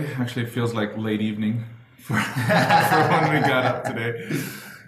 Actually, 0.00 0.44
it 0.44 0.50
feels 0.50 0.74
like 0.74 0.96
late 0.96 1.20
evening 1.20 1.64
for, 1.98 2.14
for 2.20 3.08
when 3.10 3.34
we 3.34 3.40
got 3.40 3.64
up 3.64 3.84
today. 3.84 4.26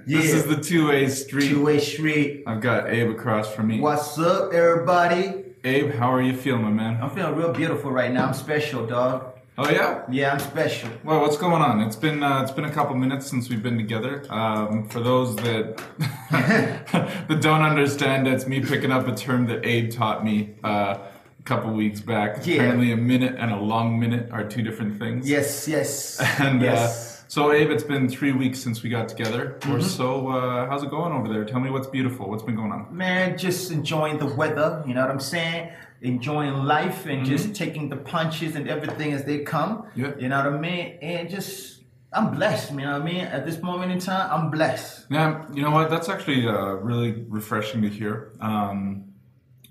This 0.07 0.33
is 0.33 0.47
the 0.47 0.57
two 0.57 0.89
way 0.89 1.09
street. 1.09 1.49
Two 1.49 1.65
way 1.65 1.79
street. 1.79 2.45
I've 2.47 2.61
got 2.61 2.91
Abe 2.91 3.11
across 3.11 3.55
from 3.55 3.69
me. 3.69 3.81
What's 3.81 4.19
up, 4.19 4.53
everybody? 4.53 5.45
Abe, 5.65 5.95
how 5.95 6.13
are 6.13 6.21
you 6.21 6.37
feeling, 6.37 6.63
my 6.63 6.71
man? 6.71 7.03
I'm 7.03 7.11
feeling 7.11 7.35
real 7.35 7.53
beautiful 7.53 7.91
right 7.91 8.13
now. 8.13 8.27
I'm 8.27 8.35
special, 8.35 8.87
dog. 8.87 9.35
Oh 9.57 9.71
yeah. 9.71 10.03
Yeah, 10.11 10.33
I'm 10.33 10.41
special. 10.41 10.91
Well, 11.05 11.21
what's 11.21 11.37
going 11.37 11.63
on? 11.63 11.81
It's 11.81 11.97
been 11.97 12.23
uh, 12.23 12.43
it's 12.43 12.51
been 12.51 12.65
a 12.65 12.73
couple 12.73 12.97
minutes 12.97 13.27
since 13.27 13.49
we've 13.49 13.63
been 13.63 13.77
together. 13.77 14.25
Um, 14.29 14.89
for 14.89 15.01
those 15.01 15.37
that 15.37 15.77
that 16.31 17.39
don't 17.41 17.63
understand, 17.63 18.27
that's 18.27 18.47
me 18.47 18.61
picking 18.61 18.91
up 18.91 19.07
a 19.07 19.15
term 19.15 19.47
that 19.47 19.65
Abe 19.65 19.91
taught 19.91 20.25
me 20.25 20.55
uh, 20.65 20.99
couple 21.45 21.73
weeks 21.73 22.01
back. 22.01 22.47
Yeah. 22.47 22.55
Apparently, 22.57 22.93
a 22.93 22.97
minute 22.97 23.35
and 23.39 23.51
a 23.51 23.59
long 23.61 23.99
minute 24.01 24.31
are 24.31 24.45
two 24.45 24.63
different 24.63 24.99
things. 24.99 25.29
Yes, 25.29 25.69
yes. 25.69 26.21
And 26.41 26.61
yes. 26.63 27.21
uh, 27.21 27.25
so, 27.29 27.53
Abe, 27.53 27.71
it's 27.71 27.83
been 27.83 28.09
three 28.09 28.33
weeks 28.33 28.59
since 28.61 28.83
we 28.83 28.89
got 28.91 29.09
together, 29.09 29.57
Mm-hmm. 29.61 29.75
or 29.75 29.81
so. 29.83 30.29
Uh, 30.29 30.67
how's 30.69 30.83
it 30.83 30.91
going 30.91 31.13
over 31.13 31.29
there? 31.33 31.45
Tell 31.45 31.61
me 31.61 31.71
what's 31.71 31.87
beautiful. 31.89 32.31
What's 32.31 32.43
been 32.43 32.57
going 32.57 32.73
on? 32.73 32.95
Man, 32.97 33.37
just 33.37 33.71
enjoying 33.73 34.19
the 34.19 34.27
weather, 34.27 34.83
you 34.87 34.95
know 34.95 35.03
what 35.03 35.11
I'm 35.11 35.21
saying? 35.21 35.73
Enjoying 36.03 36.55
life 36.65 37.07
and 37.07 37.23
Mm-hmm. 37.23 37.31
just 37.37 37.55
taking 37.55 37.89
the 37.89 37.97
punches 37.97 38.57
and 38.57 38.69
everything 38.69 39.13
as 39.13 39.25
they 39.25 39.39
come. 39.41 39.87
Yeah. 39.95 40.13
You 40.19 40.29
know 40.29 40.39
what 40.45 40.55
I 40.55 40.59
mean? 40.59 40.99
And 41.03 41.29
just, 41.31 41.83
I'm 42.13 42.31
blessed, 42.35 42.71
you 42.73 42.79
know 42.79 42.93
what 42.93 43.03
I 43.03 43.05
mean? 43.05 43.21
At 43.25 43.45
this 43.47 43.61
moment 43.63 43.91
in 43.93 43.99
time, 43.99 44.31
I'm 44.31 44.51
blessed. 44.51 45.07
Yeah, 45.11 45.45
you 45.53 45.63
know 45.63 45.71
what? 45.71 45.91
That's 45.91 46.09
actually 46.09 46.47
uh, 46.47 46.75
really 46.89 47.25
refreshing 47.29 47.83
to 47.83 47.89
hear. 47.89 48.33
Um, 48.41 49.07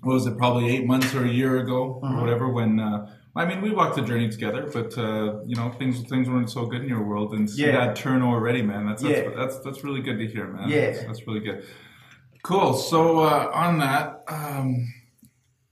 what 0.04 0.14
was 0.14 0.26
it? 0.26 0.36
Probably 0.38 0.68
eight 0.74 0.86
months 0.86 1.14
or 1.14 1.24
a 1.24 1.28
year 1.40 1.58
ago, 1.58 2.00
Uh-huh. 2.02 2.14
or 2.16 2.20
whatever. 2.20 2.48
When 2.48 2.78
uh, 2.80 3.10
I 3.36 3.44
mean, 3.46 3.60
we 3.62 3.70
walked 3.70 3.96
the 3.96 4.02
journey 4.02 4.28
together, 4.28 4.62
but 4.72 4.96
uh, 4.96 5.40
you 5.46 5.56
know, 5.56 5.70
things 5.78 6.02
things 6.12 6.28
weren't 6.28 6.50
so 6.50 6.66
good 6.66 6.82
in 6.82 6.88
your 6.88 7.02
world, 7.04 7.32
and 7.34 7.48
see 7.50 7.66
Yeah. 7.66 7.72
that 7.86 7.96
turn 7.96 8.22
already, 8.22 8.62
man. 8.62 8.86
That's 8.86 9.02
that's, 9.02 9.18
Yeah. 9.18 9.30
that's 9.36 9.58
that's 9.64 9.82
really 9.84 10.02
good 10.02 10.18
to 10.18 10.26
hear, 10.26 10.46
man. 10.46 10.68
Yeah. 10.68 10.86
that's, 10.90 11.04
that's 11.04 11.26
really 11.26 11.40
good. 11.40 11.64
Cool. 12.42 12.74
So 12.74 13.20
uh, 13.20 13.50
on 13.54 13.78
that, 13.78 14.22
um, 14.28 14.92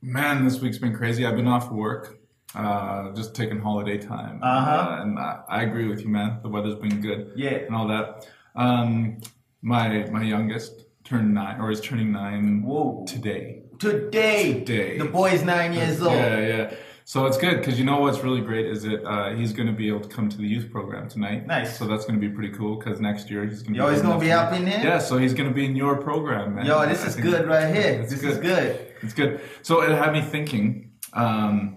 man, 0.01 0.45
this 0.45 0.61
week's 0.61 0.79
been 0.79 0.95
crazy. 0.97 1.25
I've 1.27 1.37
been 1.37 1.49
off 1.49 1.71
work. 1.71 2.19
Uh, 2.55 3.11
just 3.15 3.35
taking 3.35 3.59
holiday 3.59 3.97
time, 3.97 4.39
Uh-huh. 4.43 4.99
and 5.01 5.19
I, 5.19 5.41
I 5.49 5.63
agree 5.63 5.89
with 5.89 6.03
you, 6.03 6.09
man. 6.11 6.41
The 6.43 6.51
weather's 6.51 6.75
been 6.75 7.01
good 7.01 7.33
Yeah. 7.35 7.55
and 7.67 7.75
all 7.75 7.89
that. 7.89 8.27
Um, 8.55 9.21
my 9.63 10.05
my 10.11 10.23
youngest 10.23 10.85
turned 11.03 11.33
nine, 11.33 11.59
or 11.63 11.71
is 11.71 11.81
turning 11.81 12.13
nine 12.13 12.63
Whoa. 12.63 13.07
today. 13.09 13.62
Today, 13.83 14.63
Today. 14.65 14.99
the 14.99 15.07
boy's 15.07 15.43
nine 15.43 15.73
years 15.73 16.01
old. 16.01 16.13
Yeah, 16.13 16.39
yeah. 16.39 16.75
So 17.05 17.27
it's 17.27 17.37
good 17.37 17.59
because 17.59 17.81
you 17.81 17.85
know 17.85 17.99
what's 17.99 18.21
really 18.21 18.41
great 18.41 18.67
is 18.67 18.85
that 18.85 19.05
uh, 19.05 19.35
he's 19.35 19.53
going 19.53 19.67
to 19.67 19.73
be 19.73 19.89
able 19.89 20.01
to 20.01 20.09
come 20.09 20.29
to 20.29 20.37
the 20.37 20.47
youth 20.47 20.71
program 20.71 21.09
tonight. 21.09 21.49
Nice. 21.49 21.79
So 21.79 21.87
that's 21.87 22.05
going 22.05 22.21
to 22.21 22.25
be 22.25 22.33
pretty 22.33 22.55
cool 22.57 22.77
because 22.77 23.01
next 23.01 23.29
year 23.29 23.45
he's 23.45 23.61
going 23.61 23.75
to. 23.75 23.81
Be. 23.81 23.85
Yo, 23.85 23.93
he's 23.93 24.01
gonna 24.01 24.21
be 24.21 24.31
up 24.31 24.53
in 24.53 24.65
there? 24.67 24.85
Yeah, 24.85 24.99
so 24.99 25.19
he's 25.19 25.35
going 25.35 25.49
to 25.49 25.55
be 25.55 25.65
in 25.65 25.75
your 25.75 25.97
program, 25.97 26.55
man. 26.55 26.65
Yo, 26.65 26.87
this 26.87 27.03
I 27.03 27.09
is 27.09 27.17
good 27.17 27.49
right 27.49 27.75
here. 27.75 28.07
This 28.07 28.21
good. 28.21 28.31
is 28.31 28.39
good. 28.39 28.95
It's 29.03 29.15
good. 29.15 29.41
So 29.63 29.83
it 29.83 29.91
had 29.91 30.13
me 30.13 30.23
thinking. 30.23 30.93
Um, 31.13 31.77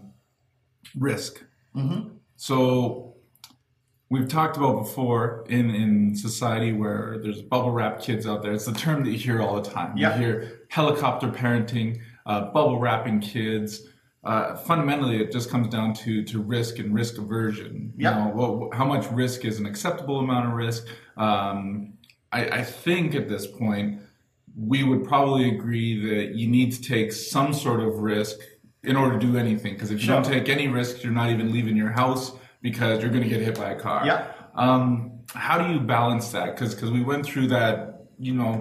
risk. 0.95 1.44
Mm-hmm. 1.76 2.09
So 2.36 3.05
we've 4.10 4.27
talked 4.27 4.58
about 4.58 4.77
before 4.77 5.45
in 5.49 5.70
in 5.70 6.16
society 6.16 6.71
where 6.71 7.20
there's 7.21 7.42
bubble 7.42 7.71
wrap 7.71 8.02
kids 8.02 8.27
out 8.27 8.43
there. 8.43 8.54
It's 8.54 8.66
the 8.66 8.73
term 8.73 9.04
that 9.04 9.11
you 9.11 9.17
hear 9.17 9.42
all 9.42 9.60
the 9.61 9.70
time. 9.70 9.98
You 9.98 10.10
hear 10.11 10.61
helicopter 10.70 11.27
parenting, 11.30 11.99
uh, 12.26 12.52
bubble 12.52 12.80
wrapping 12.80 13.20
kids. 13.20 13.88
Uh, 14.23 14.55
fundamentally, 14.55 15.21
it 15.21 15.32
just 15.32 15.49
comes 15.49 15.67
down 15.67 15.93
to 15.93 16.23
to 16.23 16.42
risk 16.42 16.80
and 16.80 16.93
risk 16.93 17.17
aversion. 17.17 17.93
Yeah. 17.98 18.17
You 18.17 18.26
know, 18.26 18.32
what, 18.36 18.73
how 18.76 18.86
much 18.86 19.10
risk 19.11 19.45
is 19.45 19.60
an 19.60 19.66
acceptable 19.66 20.20
amount 20.20 20.48
of 20.48 20.54
risk? 20.54 20.87
Um, 21.17 21.93
I, 22.32 22.60
I 22.60 22.64
think 22.64 23.16
at 23.16 23.30
this 23.30 23.48
point 23.48 24.02
we 24.58 24.83
would 24.83 25.04
probably 25.04 25.49
agree 25.55 25.99
that 26.10 26.36
you 26.36 26.48
need 26.48 26.72
to 26.72 26.82
take 26.82 27.11
some 27.11 27.54
sort 27.54 27.82
of 27.82 27.99
risk 27.99 28.37
in 28.83 28.95
order 28.95 29.20
to 29.20 29.26
do 29.26 29.37
anything. 29.37 29.73
Because 29.73 29.92
if 29.92 29.99
you 29.99 30.05
Sure. 30.05 30.22
don't 30.22 30.26
take 30.32 30.48
any 30.48 30.67
risks, 30.67 31.04
you're 31.04 31.14
not 31.14 31.30
even 31.30 31.52
leaving 31.52 31.76
your 31.76 31.92
house 31.92 32.32
because 32.70 33.02
you're 33.02 33.11
going 33.11 33.23
to 33.23 33.30
get 33.30 33.42
hit 33.42 33.55
by 33.64 33.70
a 33.77 33.80
car. 33.80 33.99
Yeah. 34.05 34.26
Um, 34.55 35.20
how 35.33 35.55
do 35.61 35.71
you 35.73 35.80
balance 35.80 36.31
that? 36.36 36.48
Because 36.55 36.73
because 36.76 36.92
we 36.92 37.03
went 37.03 37.23
through 37.26 37.48
that, 37.49 38.08
you 38.17 38.33
know, 38.33 38.53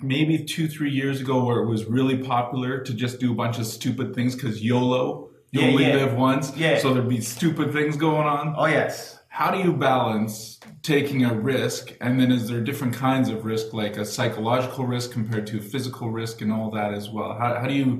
maybe 0.00 0.44
two 0.44 0.68
three 0.68 0.90
years 0.90 1.20
ago 1.20 1.44
where 1.44 1.58
it 1.62 1.66
was 1.68 1.86
really 1.86 2.18
popular 2.18 2.80
to 2.86 2.92
just 2.94 3.18
do 3.18 3.32
a 3.32 3.34
bunch 3.34 3.58
of 3.58 3.66
stupid 3.66 4.14
things 4.14 4.34
because 4.34 4.62
YOLO. 4.62 5.30
You 5.50 5.60
Yeah, 5.62 5.68
only 5.68 5.86
yeah. 5.86 5.94
live 5.96 6.14
once, 6.14 6.54
Yeah. 6.56 6.78
so 6.78 6.92
there'd 6.92 7.08
be 7.08 7.22
stupid 7.22 7.72
things 7.72 7.96
going 7.96 8.26
on 8.26 8.54
Oh 8.58 8.66
yes. 8.66 9.18
how 9.28 9.50
do 9.50 9.58
you 9.66 9.72
balance 9.72 10.60
taking 10.82 11.24
a 11.24 11.32
risk 11.54 11.82
and 12.02 12.20
then 12.20 12.30
is 12.30 12.48
there 12.48 12.60
different 12.60 12.92
kinds 12.94 13.28
of 13.30 13.46
risk 13.52 13.72
like 13.72 13.96
a 13.96 14.04
psychological 14.04 14.84
risk 14.94 15.10
compared 15.18 15.46
to 15.46 15.56
physical 15.72 16.10
risk 16.10 16.42
and 16.42 16.50
all 16.52 16.70
that 16.78 16.90
as 16.92 17.08
well 17.08 17.30
how, 17.40 17.50
how 17.60 17.66
do 17.66 17.72
you 17.82 17.90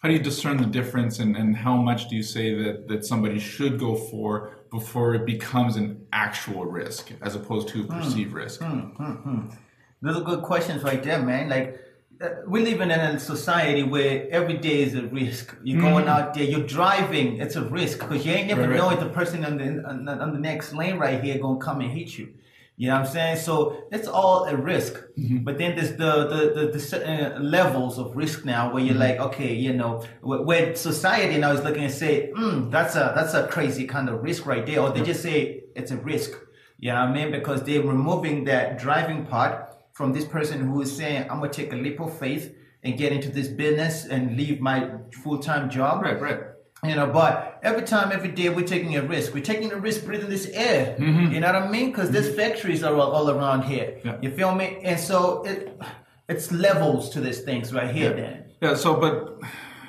how 0.00 0.08
do 0.08 0.14
you 0.14 0.20
discern 0.20 0.58
the 0.58 0.66
difference 0.66 1.18
and, 1.18 1.36
and 1.36 1.56
how 1.56 1.76
much 1.76 2.08
do 2.08 2.16
you 2.16 2.22
say 2.22 2.54
that, 2.54 2.88
that 2.88 3.04
somebody 3.04 3.38
should 3.38 3.78
go 3.78 3.94
for 3.94 4.58
before 4.70 5.14
it 5.14 5.26
becomes 5.26 5.76
an 5.76 6.06
actual 6.12 6.64
risk 6.64 7.12
as 7.20 7.34
opposed 7.34 7.68
to 7.68 7.80
a 7.80 7.82
hmm. 7.84 7.98
perceived 7.98 8.32
risk 8.32 8.60
hmm, 8.60 8.80
hmm, 8.80 9.48
Those 10.02 10.16
are 10.16 10.24
good 10.24 10.42
questions 10.42 10.82
right 10.82 11.02
there, 11.02 11.20
man. 11.22 11.48
Like, 11.48 11.80
uh, 12.20 12.28
we 12.46 12.64
live 12.64 12.80
in 12.80 12.90
a 12.90 13.18
society 13.18 13.84
where 13.84 14.28
every 14.30 14.56
day 14.56 14.82
is 14.82 14.94
a 14.94 15.02
risk. 15.02 15.56
You're 15.62 15.80
going 15.80 16.08
out 16.08 16.34
there, 16.34 16.42
you're 16.44 16.66
driving, 16.66 17.40
it's 17.40 17.56
a 17.56 17.62
risk 17.62 18.00
because 18.00 18.26
you 18.26 18.32
ain't 18.32 18.48
never 18.48 18.68
Right, 18.68 18.76
know 18.76 18.90
if 18.90 19.00
the 19.00 19.08
person 19.08 19.44
on 19.44 19.56
the, 19.56 19.88
on, 19.88 20.04
the- 20.04 20.18
on 20.20 20.32
the 20.32 20.40
next 20.40 20.72
lane 20.72 20.98
right 20.98 21.22
here 21.22 21.38
gonna 21.38 21.60
come 21.60 21.80
and 21.80 21.90
hit 21.90 22.18
you. 22.18 22.34
You 22.80 22.86
know 22.88 22.94
what 23.00 23.06
I'm 23.06 23.12
saying? 23.12 23.36
So 23.38 23.54
it's 23.90 24.06
all 24.06 24.44
a 24.44 24.56
risk. 24.56 24.94
But 25.46 25.58
then 25.58 25.74
there's 25.76 25.94
the 25.96 26.12
the 26.32 26.40
the, 26.56 26.64
the 26.74 26.80
certain 26.80 27.50
levels 27.50 27.98
of 27.98 28.16
risk 28.16 28.44
now 28.44 28.72
where 28.72 28.82
you're 28.86 28.94
like, 29.06 29.18
okay, 29.28 29.52
you 29.52 29.72
know, 29.80 29.92
wh- 30.20 30.46
where 30.48 30.76
society 30.76 31.36
now 31.38 31.50
is 31.56 31.62
looking 31.64 31.84
and 31.84 31.92
say, 31.92 32.30
mm, 32.36 32.70
that's 32.70 32.94
a 32.94 33.12
that's 33.16 33.34
a 33.34 33.48
crazy 33.48 33.84
kind 33.94 34.08
of 34.08 34.22
risk 34.22 34.46
right 34.46 34.64
there, 34.64 34.80
or 34.80 34.90
they 34.92 35.02
just 35.02 35.22
say 35.22 35.64
it's 35.74 35.90
a 35.90 35.96
risk. 35.96 36.30
You 36.78 36.92
know 36.92 37.00
what 37.00 37.08
I 37.10 37.12
mean? 37.18 37.32
Because 37.32 37.64
they're 37.64 37.82
removing 37.82 38.44
that 38.44 38.78
driving 38.78 39.26
part 39.26 39.54
from 39.92 40.12
this 40.12 40.24
person 40.24 40.60
who 40.68 40.80
is 40.80 40.96
saying, 40.96 41.22
I'm 41.28 41.40
gonna 41.40 41.52
take 41.52 41.72
a 41.72 41.76
leap 41.76 41.98
of 42.00 42.16
faith 42.16 42.54
and 42.84 42.96
get 42.96 43.10
into 43.12 43.28
this 43.28 43.48
business 43.48 44.06
and 44.06 44.36
leave 44.36 44.60
my 44.60 44.78
full 45.24 45.40
time 45.40 45.68
job. 45.68 45.94
right 46.04 46.20
right 46.20 46.40
You 46.84 46.94
know, 46.94 47.08
but 47.08 47.58
every 47.64 47.82
time, 47.82 48.12
every 48.12 48.28
day, 48.28 48.50
we're 48.50 48.64
taking 48.64 48.96
a 48.96 49.02
risk. 49.02 49.34
We're 49.34 49.42
taking 49.42 49.72
a 49.72 49.76
risk 49.76 50.04
breathing 50.04 50.30
this 50.30 50.46
air. 50.52 50.96
You 51.32 51.40
know 51.40 51.52
what 51.52 51.56
I 51.56 51.68
mean? 51.68 51.90
Because 51.90 52.10
there's 52.10 52.32
factories 52.34 52.84
are 52.84 52.94
all, 52.94 53.10
all 53.10 53.30
around 53.30 53.62
here. 53.62 53.96
Mm-hmm. 53.98 54.08
Yeah. 54.08 54.18
You 54.22 54.30
feel 54.30 54.54
me? 54.54 54.78
And 54.84 55.00
so 55.00 55.42
it, 55.42 55.76
it's 56.28 56.52
levels 56.52 57.10
to 57.10 57.20
these 57.20 57.40
things 57.40 57.74
right 57.74 57.92
here. 57.92 58.12
Then 58.14 58.44
Yeah. 58.60 58.74
So, 58.74 58.94
but 58.94 59.40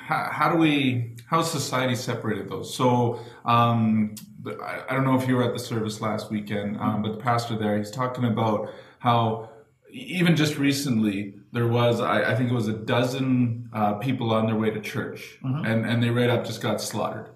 how, 0.06 0.30
how 0.32 0.52
do 0.52 0.58
we? 0.58 1.16
How 1.26 1.42
society 1.42 1.94
separated 1.94 2.48
those? 2.48 2.74
So, 2.74 3.20
um, 3.44 4.16
I, 4.44 4.82
I 4.88 4.94
don't 4.94 5.04
know 5.04 5.14
if 5.14 5.28
you 5.28 5.36
were 5.36 5.44
at 5.44 5.52
the 5.52 5.60
service 5.60 6.00
last 6.00 6.28
weekend, 6.28 6.76
um, 6.78 7.02
but 7.02 7.12
the 7.12 7.18
pastor 7.18 7.56
there, 7.56 7.78
he's 7.78 7.92
talking 7.92 8.24
about 8.24 8.70
how 8.98 9.48
even 9.92 10.36
just 10.36 10.58
recently 10.58 11.34
there 11.52 11.66
was, 11.68 12.00
I, 12.00 12.32
I 12.32 12.34
think 12.34 12.50
it 12.50 12.54
was 12.54 12.68
a 12.68 12.72
dozen 12.72 13.68
uh, 13.72 13.94
people 13.94 14.32
on 14.32 14.46
their 14.46 14.56
way 14.56 14.70
to 14.70 14.80
church, 14.80 15.38
and 15.42 15.86
and 15.86 16.02
they 16.02 16.10
right 16.10 16.30
up 16.30 16.44
just 16.44 16.60
got 16.60 16.80
slaughtered, 16.80 17.30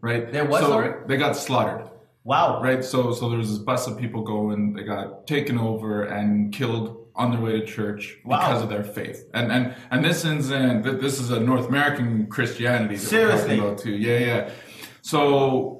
right? 0.00 0.30
There 0.32 0.44
was 0.44 0.60
so 0.60 0.72
already? 0.72 0.94
they 1.06 1.16
got 1.16 1.36
slaughtered 1.36 1.90
wow. 2.24 2.60
right? 2.62 2.84
So 2.84 3.12
so 3.12 3.28
there 3.28 3.38
was 3.38 3.50
this 3.50 3.58
bus 3.58 3.86
of 3.86 3.98
people 3.98 4.22
going, 4.22 4.74
they 4.74 4.82
got 4.82 5.26
taken 5.26 5.58
over 5.58 6.02
and 6.04 6.52
killed 6.52 7.06
on 7.14 7.30
their 7.30 7.40
way 7.40 7.52
to 7.58 7.64
church 7.64 8.18
Wow. 8.24 8.38
because 8.40 8.62
of 8.62 8.68
their 8.68 8.84
faith. 8.84 9.24
And 9.32 9.50
and 9.50 9.74
and 9.90 10.04
this 10.04 10.24
isn't 10.24 10.82
this 11.00 11.18
is 11.18 11.30
a 11.30 11.40
North 11.40 11.68
American 11.68 12.26
Christianity 12.26 12.96
that 12.96 13.12
we're 13.12 13.38
talking 13.38 13.58
about 13.60 13.78
too. 13.78 13.92
Yeah, 13.96 14.18
yeah. 14.18 14.50
So 15.02 15.75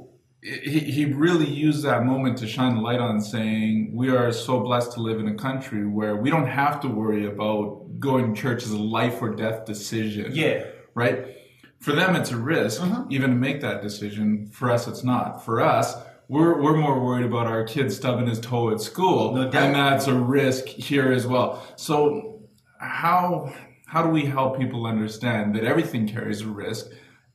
he, 0.63 0.79
he 0.81 1.05
really 1.07 1.49
used 1.49 1.83
that 1.85 2.05
moment 2.05 2.39
to 2.39 2.47
shine 2.47 2.77
the 2.77 2.81
light 2.81 3.01
on 3.01 3.21
saying 3.21 3.91
we 3.93 4.11
are 4.11 4.31
so 4.33 4.61
blessed 4.61 4.93
to 4.93 5.01
live 5.01 5.19
in 5.19 5.29
a 5.29 5.35
country 5.35 5.87
where 5.87 6.17
we 6.17 6.31
don't 6.31 6.47
have 6.47 6.81
to 6.83 6.89
worry 6.89 7.27
about 7.27 7.83
going 7.99 8.35
to 8.35 8.41
church 8.41 8.63
as 8.65 8.71
a 8.71 8.79
life 8.79 9.21
or 9.21 9.35
death 9.35 9.65
decision 9.65 10.31
Yeah. 10.35 10.65
right? 10.95 11.19
For 11.81 11.93
them, 11.93 12.17
it's 12.17 12.31
a 12.31 12.37
risk 12.37 12.81
Mm-hmm. 12.81 13.13
even 13.13 13.31
to 13.31 13.37
make 13.37 13.61
that 13.61 13.83
decision. 13.83 14.49
For 14.53 14.71
us, 14.71 14.87
it's 14.89 15.05
not. 15.05 15.45
For 15.45 15.61
us, 15.61 15.95
we're, 16.29 16.61
we're 16.63 16.77
more 16.77 16.99
worried 17.05 17.27
about 17.27 17.47
our 17.47 17.65
kid 17.65 17.93
stubbing 17.93 18.27
his 18.27 18.41
toe 18.41 18.71
at 18.71 18.81
school, 18.81 19.35
No 19.35 19.43
and 19.43 19.53
that's 19.75 20.07
a 20.07 20.15
risk 20.15 20.67
here 20.67 21.13
as 21.13 21.27
well. 21.27 21.65
So, 21.77 22.41
how 22.79 23.53
how 23.87 24.03
do 24.03 24.09
we 24.09 24.25
help 24.27 24.59
people 24.59 24.87
understand 24.87 25.55
that 25.55 25.65
everything 25.65 26.09
carries 26.09 26.41
a 26.43 26.49
risk? 26.49 26.87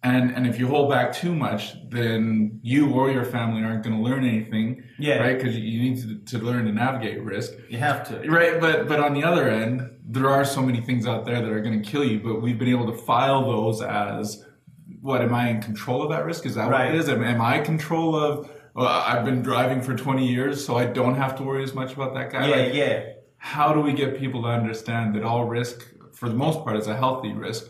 And, 0.03 0.31
and 0.35 0.47
if 0.47 0.57
you 0.57 0.67
hold 0.67 0.89
back 0.89 1.13
too 1.13 1.35
much, 1.35 1.75
then 1.89 2.59
you 2.63 2.91
or 2.91 3.11
your 3.11 3.23
family 3.23 3.63
aren't 3.63 3.83
going 3.83 3.95
to 3.95 4.01
learn 4.01 4.25
anything, 4.25 4.83
Yeah. 4.97 5.17
right? 5.19 5.37
Because 5.37 5.55
you 5.55 5.79
need 5.79 6.25
to, 6.27 6.37
to 6.39 6.43
learn 6.43 6.65
to 6.65 6.71
navigate 6.71 7.21
risk. 7.21 7.51
You 7.69 7.77
have 7.77 8.07
to. 8.09 8.27
Right, 8.29 8.59
but 8.59 8.87
but 8.87 8.99
on 8.99 9.13
the 9.13 9.23
other 9.23 9.47
end, 9.47 9.87
there 10.03 10.27
are 10.27 10.43
so 10.43 10.61
many 10.63 10.81
things 10.81 11.05
out 11.05 11.25
there 11.25 11.39
that 11.39 11.51
are 11.51 11.61
going 11.61 11.81
to 11.83 11.87
kill 11.87 12.03
you. 12.03 12.19
But 12.19 12.41
we've 12.41 12.57
been 12.57 12.69
able 12.69 12.87
to 12.91 12.97
file 12.97 13.45
those 13.45 13.81
as 13.83 14.43
what 15.01 15.21
am 15.21 15.35
I 15.35 15.49
in 15.49 15.61
control 15.61 16.01
of 16.01 16.09
that 16.09 16.25
risk? 16.25 16.47
Is 16.47 16.55
that 16.55 16.69
what 16.71 16.81
it 16.87 16.95
is? 16.95 17.07
Am, 17.07 17.23
am 17.23 17.39
I 17.39 17.59
in 17.59 17.63
control 17.65 18.15
of? 18.15 18.49
Well, 18.73 18.87
I've 18.87 19.23
been 19.25 19.41
driving 19.43 19.81
for 19.81 19.95
20 19.95 20.25
years, 20.25 20.65
so 20.65 20.77
I 20.77 20.85
don't 20.85 21.15
have 21.15 21.35
to 21.35 21.43
worry 21.43 21.61
as 21.61 21.73
much 21.75 21.93
about 21.93 22.13
that 22.15 22.31
guy. 22.31 22.47
Yeah, 22.47 22.55
Like, 22.55 22.73
yeah. 22.73 23.03
how 23.37 23.73
do 23.73 23.81
we 23.81 23.91
get 23.93 24.17
people 24.17 24.41
to 24.43 24.47
understand 24.47 25.13
that 25.15 25.23
all 25.23 25.43
risk, 25.45 25.85
for 26.13 26.29
the 26.29 26.35
most 26.35 26.63
part, 26.63 26.77
is 26.77 26.87
a 26.87 26.95
healthy 26.95 27.33
risk? 27.33 27.65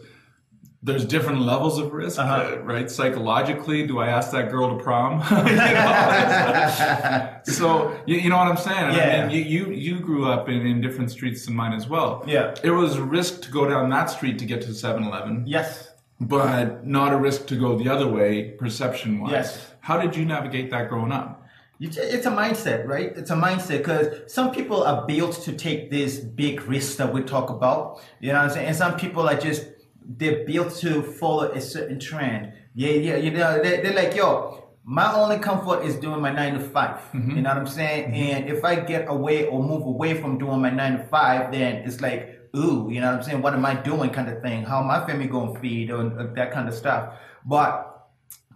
There's 0.83 1.05
different 1.05 1.41
levels 1.41 1.77
of 1.77 1.93
risk, 1.93 2.17
Uh-huh. 2.17 2.33
uh, 2.55 2.59
right? 2.63 2.89
Psychologically, 2.89 3.85
do 3.85 3.99
I 3.99 4.07
ask 4.07 4.31
that 4.31 4.49
girl 4.49 4.75
to 4.75 4.83
prom? 4.83 5.21
You 7.47 7.53
so 7.53 7.95
you, 8.05 8.17
you 8.17 8.29
know 8.29 8.37
what 8.37 8.47
I'm 8.47 8.57
saying? 8.57 8.85
And 8.85 8.93
I 8.95 8.97
Yeah. 8.97 9.27
mean, 9.27 9.35
you, 9.35 9.65
you 9.65 9.71
you 9.71 9.99
grew 9.99 10.25
up 10.33 10.49
in, 10.49 10.65
in 10.65 10.81
different 10.81 11.11
streets 11.11 11.45
than 11.45 11.55
mine 11.55 11.73
as 11.73 11.87
well. 11.87 12.23
Yeah. 12.27 12.55
It 12.63 12.71
was 12.71 12.95
a 12.97 13.03
risk 13.03 13.41
to 13.43 13.51
go 13.51 13.67
down 13.67 13.89
that 13.89 14.09
street 14.09 14.39
to 14.39 14.45
get 14.45 14.61
to 14.63 14.69
7-Eleven, 14.69 15.43
Yes. 15.45 15.89
but 16.19 16.85
not 16.85 17.13
a 17.13 17.17
risk 17.17 17.45
to 17.47 17.55
go 17.55 17.77
the 17.77 17.89
other 17.89 18.07
way, 18.07 18.51
perception-wise. 18.63 19.31
Yes. 19.31 19.47
How 19.81 19.99
did 20.01 20.15
you 20.15 20.25
navigate 20.25 20.69
that 20.71 20.89
growing 20.89 21.11
up? 21.11 21.29
It's 21.79 22.27
a 22.27 22.31
mindset, 22.31 22.85
right? 22.87 23.11
It's 23.15 23.31
a 23.31 23.35
mindset 23.35 23.79
because 23.79 24.31
some 24.31 24.51
people 24.51 24.83
are 24.83 25.05
built 25.07 25.33
to 25.45 25.51
take 25.53 25.89
these 25.89 26.19
big 26.19 26.55
risks 26.67 26.95
that 26.97 27.11
we 27.11 27.21
talk 27.23 27.49
about. 27.49 28.01
You 28.19 28.31
know 28.33 28.37
what 28.39 28.45
I'm 28.49 28.51
saying? 28.51 28.67
And 28.67 28.75
some 28.75 28.93
people 28.97 29.27
are 29.27 29.39
just 29.49 29.63
they're 30.05 30.45
built 30.45 30.75
to 30.77 31.01
follow 31.03 31.51
a 31.51 31.61
certain 31.61 31.99
trend. 31.99 32.53
Yeah, 32.73 32.91
yeah. 32.91 33.15
You 33.17 33.31
know, 33.31 33.61
they, 33.61 33.81
they're 33.81 33.93
like, 33.93 34.15
yo, 34.15 34.69
my 34.83 35.13
only 35.13 35.37
comfort 35.39 35.83
is 35.85 35.95
doing 35.95 36.21
my 36.21 36.31
nine 36.31 36.53
to 36.55 36.59
5 36.59 36.95
Mm-hmm. 37.13 37.31
You 37.35 37.41
know 37.41 37.49
what 37.49 37.57
I'm 37.57 37.67
saying? 37.67 38.13
And 38.13 38.49
if 38.49 38.63
I 38.63 38.75
get 38.75 39.05
away 39.09 39.45
or 39.45 39.61
move 39.63 39.83
away 39.85 40.19
from 40.19 40.37
doing 40.37 40.61
my 40.61 40.69
nine 40.69 40.97
to 40.97 41.03
five, 41.05 41.51
then 41.51 41.75
it's 41.87 42.01
like, 42.01 42.49
ooh, 42.55 42.89
you 42.89 42.99
know 43.01 43.07
what 43.11 43.17
I'm 43.17 43.23
saying? 43.23 43.41
What 43.41 43.53
am 43.53 43.65
I 43.65 43.75
doing? 43.75 44.09
Kind 44.09 44.29
of 44.29 44.41
thing. 44.41 44.63
How 44.63 44.81
my 44.81 45.05
family 45.05 45.27
going 45.27 45.53
to 45.53 45.59
feed 45.59 45.91
or 45.91 46.09
that 46.35 46.51
kind 46.51 46.67
of 46.67 46.73
stuff. 46.73 47.13
But 47.45 48.07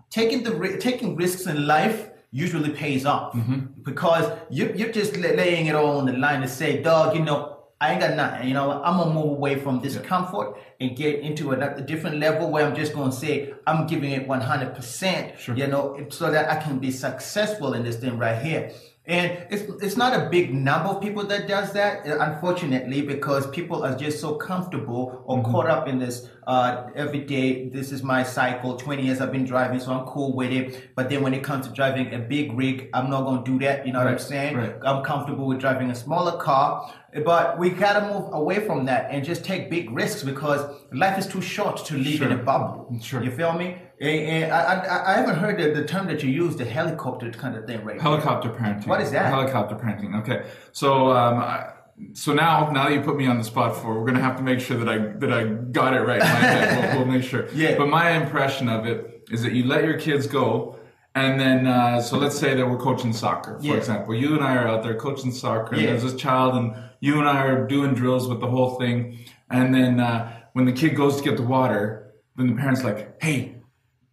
taking 0.10 0.44
the 0.44 0.78
taking 0.80 1.16
risks 1.16 1.46
in 1.46 1.68
life 1.68 2.10
usually 2.32 2.72
pays 2.72 3.06
off 3.06 3.34
Mm-hmm. 3.34 3.82
because 3.84 4.30
you, 4.50 4.74
you're 4.76 4.92
just 4.92 5.16
laying 5.18 5.68
it 5.68 5.76
all 5.76 5.98
on 6.00 6.06
the 6.06 6.14
line 6.14 6.42
to 6.42 6.48
say, 6.48 6.82
dog, 6.82 7.16
you 7.16 7.24
know, 7.24 7.55
I 7.82 7.92
ain't 7.92 8.00
got 8.00 8.16
nothing. 8.16 8.48
You 8.48 8.54
know, 8.54 8.82
I'm 8.84 8.98
gonna 8.98 9.14
move 9.14 9.26
away 9.32 9.60
from 9.60 9.82
this 9.82 9.98
comfort 9.98 10.58
and 10.80 10.96
get 10.96 11.20
into 11.20 11.52
a 11.52 11.82
different 11.82 12.18
level 12.20 12.50
where 12.50 12.66
I'm 12.66 12.76
just 12.76 12.94
gonna 12.94 13.12
say 13.12 13.54
I'm 13.68 13.86
giving 13.86 14.12
it 14.12 14.28
100. 14.28 14.74
percent 14.76 15.40
Sure. 15.40 15.56
You 15.56 15.68
know, 15.68 16.06
so 16.10 16.32
that 16.32 16.50
I 16.50 16.56
can 16.56 16.80
be 16.80 16.92
successful 16.92 17.74
in 17.74 17.84
this 17.84 17.98
thing 17.98 18.18
right 18.18 18.42
here. 18.42 18.72
And 19.08 19.38
it's 19.52 19.62
it's 19.84 19.96
not 19.98 20.20
a 20.20 20.30
big 20.32 20.52
number 20.52 20.90
of 20.90 21.00
people 21.00 21.26
that 21.28 21.48
does 21.48 21.74
that, 21.74 22.08
uh, 22.08 22.18
unfortunately, 22.22 23.04
because 23.04 23.46
people 23.52 23.84
are 23.86 23.96
just 23.96 24.20
so 24.20 24.34
comfortable 24.36 25.22
or 25.26 25.38
Mm-hmm. 25.38 25.52
caught 25.52 25.68
up 25.70 25.88
in 25.88 26.00
this 26.00 26.28
uh, 26.48 26.88
every 26.96 27.20
day. 27.20 27.70
This 27.70 27.92
is 27.92 28.02
my 28.02 28.24
cycle. 28.24 28.78
Twenty 28.78 29.04
years 29.06 29.22
I've 29.22 29.32
been 29.32 29.46
driving, 29.46 29.80
so 29.80 29.92
I'm 29.94 30.06
cool 30.08 30.36
with 30.36 30.52
it. 30.52 30.96
But 30.96 31.10
then 31.10 31.22
when 31.22 31.36
it 31.36 31.44
comes 31.44 31.68
to 31.68 31.74
driving 31.74 32.16
a 32.16 32.20
big 32.20 32.54
rig, 32.58 32.90
I'm 32.96 33.12
not 33.12 33.26
gonna 33.26 33.44
do 33.44 33.60
that. 33.60 33.86
You 33.86 33.94
know 33.94 34.00
what 34.00 34.08
I'm 34.08 34.18
saying? 34.18 34.58
right. 34.58 34.76
I'm 34.84 35.04
comfortable 35.04 35.46
with 35.46 35.60
driving 35.60 35.92
a 35.92 35.96
smaller 35.96 36.38
car, 36.38 36.92
but 37.24 37.58
we 37.58 37.70
gotta 37.70 38.14
move 38.14 38.34
away 38.34 38.66
from 38.66 38.86
that 38.86 39.10
and 39.12 39.24
just 39.24 39.46
take 39.46 39.70
big 39.70 39.90
risks 39.92 40.24
because 40.24 40.62
life 40.92 41.18
is 41.18 41.28
too 41.28 41.42
short 41.42 41.86
to 41.86 41.98
live 41.98 42.22
in 42.22 42.32
a 42.32 42.38
bubble. 42.38 42.94
Sure. 43.02 43.24
You 43.24 43.32
feel 43.32 43.54
me? 43.54 43.78
And, 44.02 44.20
and 44.20 44.52
I, 44.52 44.74
I, 44.74 45.14
I 45.14 45.18
haven't 45.18 45.36
heard 45.36 45.58
the, 45.58 45.80
the 45.80 45.88
term 45.88 46.08
that 46.08 46.22
you 46.22 46.30
use, 46.30 46.58
the 46.58 46.66
helicopter 46.66 47.32
kind 47.32 47.56
of 47.56 47.66
thing, 47.66 47.84
right? 47.86 48.02
Helicopter 48.02 48.50
parenting. 48.50 48.88
What 48.88 49.00
is 49.02 49.12
that? 49.12 49.28
Helicopter 49.28 49.76
parenting. 49.76 50.20
Okay, 50.22 50.46
so 50.74 51.12
um, 51.12 51.40
I, 51.40 51.72
so 52.14 52.34
now 52.34 52.70
now 52.72 52.90
that 52.90 52.94
you 52.94 53.02
put 53.02 53.16
me 53.16 53.26
on 53.28 53.38
the 53.38 53.44
spot 53.44 53.76
for, 53.78 53.98
we're 53.98 54.06
gonna 54.06 54.22
have 54.22 54.36
to 54.38 54.44
make 54.44 54.60
sure 54.60 54.78
that 54.78 54.90
I 54.90 54.98
that 54.98 55.32
I 55.32 55.46
got 55.46 55.94
it 55.94 56.02
right. 56.02 56.22
We'll, 56.22 56.98
we'll 56.98 57.14
make 57.14 57.24
sure. 57.24 57.48
Yeah. 57.56 57.78
But 57.78 57.88
my 57.88 58.12
impression 58.12 58.68
of 58.68 58.86
it 58.86 59.24
is 59.32 59.44
that 59.44 59.54
you 59.54 59.64
let 59.64 59.86
your 59.86 59.98
kids 59.98 60.28
go. 60.28 60.78
And 61.16 61.40
then, 61.40 61.66
uh, 61.66 62.02
so 62.02 62.18
let's 62.18 62.38
say 62.38 62.56
that 62.56 62.70
we're 62.70 62.78
coaching 62.78 63.14
soccer, 63.14 63.58
for 63.60 63.66
Yeah. 63.66 63.74
example. 63.76 64.14
You 64.14 64.36
and 64.36 64.44
I 64.44 64.56
are 64.58 64.68
out 64.68 64.84
there 64.84 64.96
coaching 64.96 65.32
soccer, 65.32 65.76
Yeah. 65.78 65.88
there's 65.92 66.04
this 66.04 66.16
child, 66.16 66.56
and 66.56 66.74
you 67.00 67.20
and 67.20 67.28
I 67.28 67.44
are 67.46 67.66
doing 67.66 67.94
drills 67.94 68.28
with 68.28 68.42
the 68.42 68.48
whole 68.48 68.72
thing. 68.78 69.18
And 69.50 69.74
then, 69.74 70.02
uh, 70.02 70.30
when 70.54 70.66
the 70.66 70.74
kid 70.74 70.96
goes 70.96 71.16
to 71.18 71.24
get 71.24 71.38
the 71.38 71.44
water, 71.44 72.12
then 72.36 72.48
the 72.48 72.54
parent's 72.56 72.84
like, 72.84 73.16
"Hey, 73.24 73.56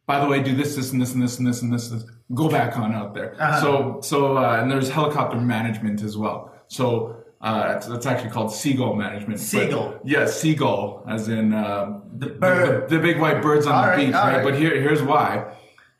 by 0.06 0.20
the 0.20 0.26
way, 0.28 0.43
do 0.43 0.54
this, 0.54 0.76
this, 0.76 0.93
and 0.93 1.02
this, 1.02 1.12
and 1.14 1.22
this, 1.22 1.38
and 1.38 1.46
this, 1.49 1.62
and 1.62 1.72
this. 1.72 1.88
this. 1.88 2.04
Go 2.34 2.49
back 2.49 2.78
on 2.78 2.94
out 2.94 3.14
there. 3.14 3.34
Uh-huh. 3.38 3.60
So, 3.60 3.99
so, 4.02 4.37
uh, 4.38 4.58
and 4.60 4.70
there's 4.70 4.88
helicopter 4.88 5.38
management 5.38 6.02
as 6.02 6.16
well. 6.16 6.52
So, 6.69 7.16
uh, 7.40 7.81
actually 8.06 8.31
called 8.31 8.52
seagull 8.52 8.94
management. 8.94 9.38
But- 9.40 9.46
Seagull. 9.46 9.94
yeah, 10.04 10.26
seagull, 10.26 11.04
as 11.08 11.28
in 11.28 11.52
uh, 11.52 11.99
The 12.16 12.26
bird. 12.28 12.88
the, 12.88 12.96
the 12.96 13.02
big 13.02 13.20
white 13.20 13.43
birds 13.43 13.66
on 13.66 13.75
All 13.75 13.82
the 13.82 13.88
right, 13.88 13.96
beach, 14.06 14.14
right? 14.14 14.37
right. 14.37 14.44
But 14.44 14.54
here, 14.54 14.81
here's 14.81 15.02
why: 15.02 15.44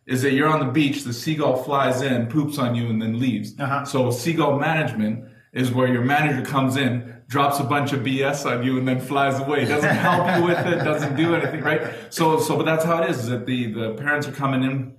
is 0.07 0.23
that 0.23 0.33
you're 0.33 0.49
on 0.49 0.61
the 0.65 0.73
beach, 0.73 1.05
the 1.05 1.13
seagull 1.13 1.63
flies 1.63 2.03
in, 2.03 2.27
poops 2.27 2.59
on 2.59 2.75
you, 2.75 2.89
and 2.89 3.01
then 3.01 3.21
leaves. 3.21 3.59
Uh-huh. 3.59 3.85
So, 3.85 4.11
seagull 4.11 4.59
management 4.59 5.25
is 5.53 5.71
where 5.71 5.87
your 5.87 6.03
manager 6.03 6.45
comes 6.45 6.77
in, 6.77 7.23
drops 7.29 7.61
a 7.61 7.65
bunch 7.65 7.93
of 7.93 8.01
BS 8.01 8.45
on 8.51 8.65
you, 8.65 8.79
and 8.79 8.89
then 8.89 9.01
flies 9.01 9.39
away. 9.39 9.65
Doesn't 9.65 9.89
help 9.97 10.39
you 10.39 10.45
with 10.45 10.67
it, 10.67 10.85
doesn't 10.85 11.17
do 11.17 11.35
anything, 11.35 11.61
right? 11.61 11.83
So, 12.11 12.41
so, 12.41 12.57
but 12.57 12.65
that's 12.65 12.85
how 12.85 13.03
it 13.03 13.11
is: 13.11 13.21
is 13.21 13.29
that 13.29 13.47
the 13.47 13.73
the 13.73 13.95
parents 13.95 14.27
are 14.27 14.33
coming 14.33 14.65
in, 14.65 14.95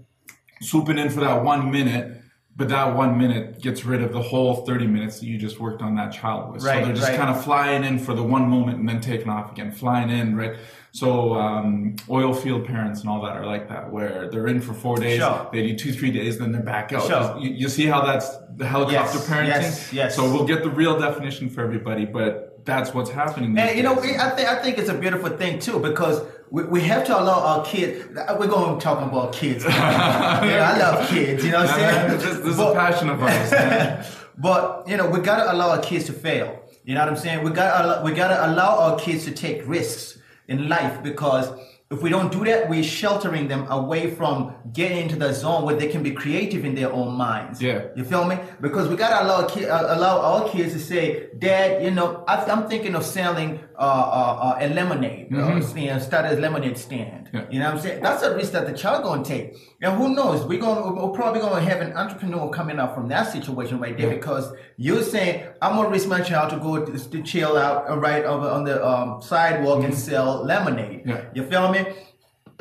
swooping 0.61 0.97
in 0.97 1.09
for 1.09 1.19
that 1.19 1.43
one 1.43 1.71
minute. 1.71 2.21
But 2.55 2.69
that 2.69 2.95
one 2.95 3.17
minute 3.17 3.61
gets 3.61 3.83
rid 3.83 4.03
of 4.03 4.13
the 4.13 4.21
whole 4.21 4.63
30 4.63 4.85
minutes 4.85 5.19
that 5.19 5.25
you 5.25 5.39
just 5.39 5.59
worked 5.59 5.81
on 5.81 5.95
that 5.95 6.11
child 6.11 6.53
with. 6.53 6.63
Right, 6.63 6.81
so 6.81 6.85
they're 6.85 6.95
just 6.95 7.09
right. 7.09 7.17
kind 7.17 7.31
of 7.31 7.43
flying 7.43 7.83
in 7.83 7.97
for 7.97 8.13
the 8.13 8.21
one 8.21 8.47
moment 8.47 8.77
and 8.77 8.87
then 8.87 9.01
taking 9.01 9.27
off 9.27 9.51
again, 9.51 9.71
flying 9.71 10.11
in, 10.11 10.35
right? 10.35 10.55
So 10.91 11.33
um, 11.33 11.95
oil 12.11 12.31
field 12.31 12.65
parents 12.67 13.01
and 13.01 13.09
all 13.09 13.23
that 13.23 13.35
are 13.35 13.47
like 13.47 13.69
that, 13.69 13.91
where 13.91 14.29
they're 14.29 14.45
in 14.45 14.61
for 14.61 14.75
four 14.75 14.97
days, 14.97 15.17
Sure. 15.17 15.49
they 15.51 15.65
do 15.65 15.75
two, 15.75 15.91
three 15.91 16.11
days, 16.11 16.37
then 16.37 16.51
they're 16.51 16.61
back 16.61 16.93
out. 16.93 17.07
Sure. 17.07 17.39
You, 17.39 17.49
you 17.49 17.69
see 17.69 17.87
how 17.87 18.05
that's 18.05 18.29
the 18.55 18.67
helicopter 18.67 19.17
Yes, 19.17 19.27
parenting? 19.27 19.47
yes, 19.47 19.93
yes. 19.93 20.15
So 20.15 20.31
we'll 20.31 20.45
get 20.45 20.61
the 20.61 20.69
real 20.69 20.99
definition 20.99 21.49
for 21.49 21.61
everybody, 21.63 22.05
but 22.05 22.63
that's 22.65 22.93
what's 22.93 23.09
happening. 23.09 23.57
And 23.57 23.75
you 23.75 23.81
know. 23.81 23.93
I 23.95 24.29
think 24.29 24.47
I 24.47 24.61
think 24.61 24.77
it's 24.77 24.89
a 24.89 24.93
beautiful 24.93 25.29
thing 25.29 25.57
too 25.57 25.79
because 25.79 26.21
we, 26.53 26.63
we 26.65 26.81
have 26.81 27.03
to 27.07 27.19
allow 27.19 27.39
our 27.41 27.65
kids. 27.65 28.05
We're 28.37 28.47
going 28.47 28.77
to 28.77 28.83
talk 28.83 29.01
about 29.01 29.33
kids. 29.33 29.65
know, 29.65 29.71
I 29.71 30.77
love 30.77 31.09
kids. 31.09 31.43
You 31.43 31.51
know 31.51 31.61
what 31.61 31.69
I'm 31.71 31.79
saying? 31.79 32.11
this, 32.19 32.23
this 32.37 32.45
is 32.45 32.59
a 32.59 32.63
But- 32.63 32.75
passion 32.75 33.09
of 33.09 33.23
ours. 33.23 33.51
man. 33.51 34.05
But 34.37 34.87
you 34.87 34.97
know, 34.97 35.09
we 35.09 35.19
gotta 35.19 35.51
allow 35.51 35.69
our 35.71 35.81
kids 35.81 36.05
to 36.05 36.13
fail. 36.13 36.59
You 36.83 36.95
know 36.95 37.01
what 37.01 37.09
I'm 37.09 37.17
saying? 37.17 37.43
We 37.43 37.51
gotta 37.51 37.85
allow, 37.85 38.03
we 38.03 38.13
gotta 38.13 38.47
allow 38.51 38.79
our 38.79 38.99
kids 38.99 39.25
to 39.25 39.31
take 39.31 39.67
risks 39.67 40.17
in 40.47 40.69
life 40.69 41.03
because 41.03 41.51
if 41.91 42.01
we 42.01 42.09
don't 42.09 42.31
do 42.31 42.43
that, 42.45 42.67
we're 42.67 42.83
sheltering 42.83 43.47
them 43.47 43.67
away 43.69 44.09
from 44.09 44.55
getting 44.73 44.97
into 44.97 45.15
the 45.15 45.31
zone 45.33 45.63
where 45.65 45.75
they 45.75 45.87
can 45.87 46.01
be 46.01 46.11
creative 46.11 46.65
in 46.65 46.73
their 46.73 46.91
own 46.91 47.13
minds. 47.13 47.61
Yeah. 47.61 47.85
you 47.95 48.03
feel 48.03 48.25
me? 48.25 48.39
Because 48.59 48.87
we 48.89 48.95
gotta 48.95 49.23
allow 49.23 49.45
uh, 49.45 49.95
allow 49.95 50.19
our 50.19 50.49
kids 50.49 50.73
to 50.73 50.79
say, 50.79 51.29
"Dad, 51.37 51.83
you 51.83 51.91
know, 51.91 52.23
I, 52.27 52.43
I'm 52.45 52.67
thinking 52.67 52.95
of 52.95 53.05
selling 53.05 53.59
uh, 53.77 53.81
uh, 53.81 54.55
uh, 54.55 54.57
a 54.59 54.67
lemonade, 54.69 55.33
uh, 55.35 55.59
stand, 55.61 56.01
start 56.01 56.25
a 56.31 56.35
lemonade 56.35 56.77
stand." 56.77 57.29
Yeah. 57.33 57.45
You 57.49 57.59
know 57.59 57.65
what 57.65 57.75
I'm 57.75 57.81
saying? 57.81 58.03
That's 58.03 58.21
a 58.23 58.35
risk 58.35 58.51
that 58.53 58.65
the 58.67 58.73
child 58.73 59.03
gonna 59.03 59.23
take. 59.23 59.55
And 59.81 59.97
who 59.97 60.13
knows? 60.13 60.45
We're 60.45 60.59
gonna 60.61 60.93
we're 60.93 61.11
probably 61.11 61.41
gonna 61.41 61.61
have 61.61 61.81
an 61.81 61.93
entrepreneur 61.93 62.49
coming 62.49 62.79
out 62.79 62.93
from 62.95 63.07
that 63.09 63.31
situation 63.31 63.79
right 63.79 63.97
there 63.97 64.09
because 64.09 64.51
you're 64.77 65.03
saying 65.03 65.43
I'm 65.61 65.75
gonna 65.75 65.89
risk 65.89 66.07
my 66.07 66.21
child 66.21 66.51
to 66.51 66.57
go 66.57 66.85
to, 66.85 67.09
to 67.09 67.23
chill 67.23 67.57
out 67.57 67.89
uh, 67.89 67.97
right 67.97 68.23
over 68.23 68.47
on 68.47 68.63
the 68.63 68.85
um, 68.85 69.21
sidewalk 69.21 69.83
and 69.83 69.93
sell 69.93 70.43
lemonade. 70.45 70.99
Mm-hmm. 71.01 71.09
Yeah. 71.09 71.25
You 71.33 71.43
feel 71.49 71.71
me? 71.71 71.85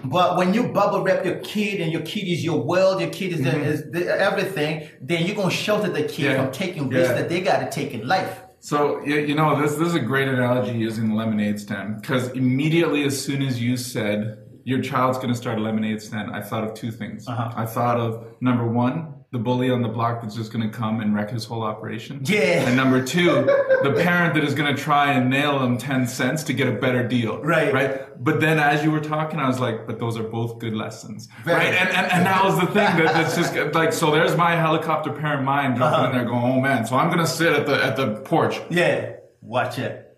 But 0.05 0.37
when 0.37 0.53
you 0.53 0.65
bubble 0.69 1.03
wrap 1.05 1.25
your 1.25 1.37
kid 1.37 1.81
and 1.81 1.93
your 1.93 2.03
kid 2.03 2.27
is 2.27 2.43
your 2.45 2.61
world, 2.61 3.01
your 3.01 3.11
kid 3.11 3.35
is, 3.35 3.43
the, 3.43 3.57
is 3.63 3.91
the, 3.93 4.09
everything, 4.21 4.89
then 5.01 5.25
you're 5.27 5.37
gonna 5.37 5.51
shelter 5.51 5.89
the 5.91 6.03
kid 6.03 6.11
Mm-hmm. 6.13 6.25
Yeah. 6.25 6.43
from 6.45 6.53
taking 6.53 6.89
risks 6.89 7.11
Yeah. 7.11 7.21
that 7.21 7.29
they 7.29 7.41
gotta 7.41 7.71
take 7.71 7.93
in 7.93 8.07
life. 8.09 8.42
So 8.65 9.03
you, 9.05 9.17
you 9.17 9.35
know 9.35 9.61
this 9.61 9.75
this 9.75 9.89
is 9.89 9.95
a 9.97 10.01
great 10.01 10.29
analogy 10.29 10.79
using 10.79 11.09
the 11.09 11.17
lemonade 11.17 11.59
stand 11.59 12.01
because 12.01 12.29
immediately 12.29 13.03
as 13.03 13.21
soon 13.21 13.43
as 13.43 13.61
you 13.61 13.77
said 13.77 14.39
your 14.63 14.81
child's 14.81 15.19
going 15.19 15.31
to 15.31 15.35
start 15.35 15.59
a 15.59 15.61
lemonade 15.61 16.01
stand, 16.01 16.31
I 16.31 16.41
thought 16.43 16.63
of 16.63 16.73
two 16.73 16.93
things. 16.93 17.27
Uh-huh. 17.27 17.53
I 17.57 17.67
thought 17.67 17.99
of 17.99 18.25
number 18.41 18.69
one, 18.69 19.15
the 19.33 19.39
bully 19.39 19.71
on 19.71 19.81
the 19.81 19.89
block 19.89 20.21
that's 20.21 20.35
just 20.35 20.53
going 20.53 20.71
to 20.71 20.77
come 20.79 21.01
and 21.01 21.15
wreck 21.15 21.31
his 21.31 21.47
whole 21.47 21.63
operation. 21.63 22.21
Yeah. 22.25 22.67
And 22.69 22.77
number 22.77 23.03
two, 23.03 23.25
the 23.83 23.95
parent 24.05 24.35
that 24.35 24.45
is 24.45 24.55
going 24.55 24.77
to 24.77 24.81
try 24.81 25.13
and 25.13 25.31
nail 25.31 25.59
him 25.59 25.79
ten 25.79 26.07
cents 26.07 26.43
to 26.45 26.53
get 26.53 26.69
a 26.69 26.73
better 26.73 27.03
deal. 27.09 27.39
Right. 27.43 27.73
Right. 27.73 28.23
But 28.23 28.41
then 28.41 28.59
as 28.59 28.85
you 28.85 28.91
were 28.91 29.01
talking, 29.01 29.41
I 29.41 29.49
was 29.49 29.59
like, 29.59 29.87
but 29.87 29.99
those 29.99 30.19
are 30.19 30.23
both 30.23 30.59
good 30.59 30.75
lessons. 30.75 31.29
Very. 31.45 31.57
Right. 31.59 31.75
And, 31.75 31.89
and 31.89 32.13
and 32.13 32.27
that 32.27 32.45
was 32.45 32.61
the 32.61 32.67
thing 32.67 32.75
that, 32.99 33.15
that's 33.15 33.35
just 33.35 33.55
like 33.75 33.93
so. 33.95 34.11
There's 34.11 34.37
my 34.37 34.55
helicopter 34.55 35.11
parent 35.13 35.45
mind 35.45 35.77
dropping 35.77 35.95
Uh-huh. 36.01 36.11
in 36.11 36.17
there, 36.19 36.25
going, 36.27 36.45
oh 36.45 36.61
man. 36.61 36.85
So 36.87 36.97
I'm 36.97 37.07
going 37.09 37.19
to 37.21 37.27
sit 37.27 37.53
at 37.55 37.65
the 37.67 37.83
at 37.83 37.97
the 37.97 38.17
porch. 38.27 38.61
Yeah, 38.71 39.15
watch 39.41 39.79
it. 39.79 40.15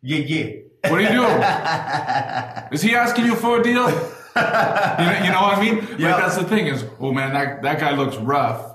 Yeah, 0.00 0.18
yeah. 0.18 0.50
What 0.90 1.00
are 1.00 1.02
you 1.02 1.08
doing? 1.20 2.72
Is 2.72 2.82
he 2.82 2.94
asking 2.94 3.26
you 3.26 3.36
for 3.36 3.60
a 3.60 3.62
deal? 3.62 3.88
You 4.36 4.42
know, 4.42 5.24
you 5.24 5.30
know 5.32 5.42
what 5.42 5.58
I 5.58 5.60
mean? 5.60 5.78
Like 5.80 6.16
that's 6.16 6.36
the 6.36 6.44
thing 6.44 6.66
is, 6.66 6.84
oh 7.00 7.12
man, 7.12 7.32
that, 7.32 7.62
that 7.62 7.78
guy 7.80 7.94
looks 7.96 8.16
rough. 8.16 8.72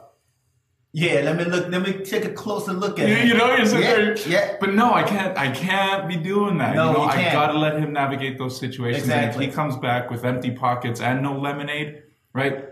Yeah, 0.92 1.22
let 1.22 1.36
me 1.38 1.44
look. 1.44 1.68
Let 1.70 1.84
me 1.84 2.04
take 2.04 2.26
a 2.26 2.32
closer 2.32 2.74
look 2.74 2.98
at 3.00 3.08
You, 3.08 3.14
him. 3.16 3.28
you 3.28 3.34
know, 3.36 3.56
you're 3.56 3.66
sitting 3.66 3.84
Yeah, 3.84 3.96
there. 3.96 4.18
yeah. 4.28 4.58
But 4.60 4.74
no, 4.74 4.92
I 4.92 5.04
can't. 5.04 5.38
I 5.38 5.52
can't 5.52 6.08
be 6.08 6.16
doing 6.16 6.58
that. 6.58 6.76
No, 6.76 6.88
you 6.88 6.98
know, 6.98 7.04
I 7.04 7.32
gotta 7.32 7.58
let 7.60 7.78
him 7.78 7.94
navigate 7.94 8.40
those 8.40 8.58
situations. 8.60 9.04
And 9.04 9.12
Exactly. 9.14 9.46
if 9.46 9.52
he 9.52 9.56
comes 9.56 9.78
back 9.78 10.10
with 10.10 10.26
empty 10.26 10.50
pockets 10.50 11.00
and 11.00 11.22
no 11.22 11.38
lemonade, 11.38 12.02
right? 12.34 12.66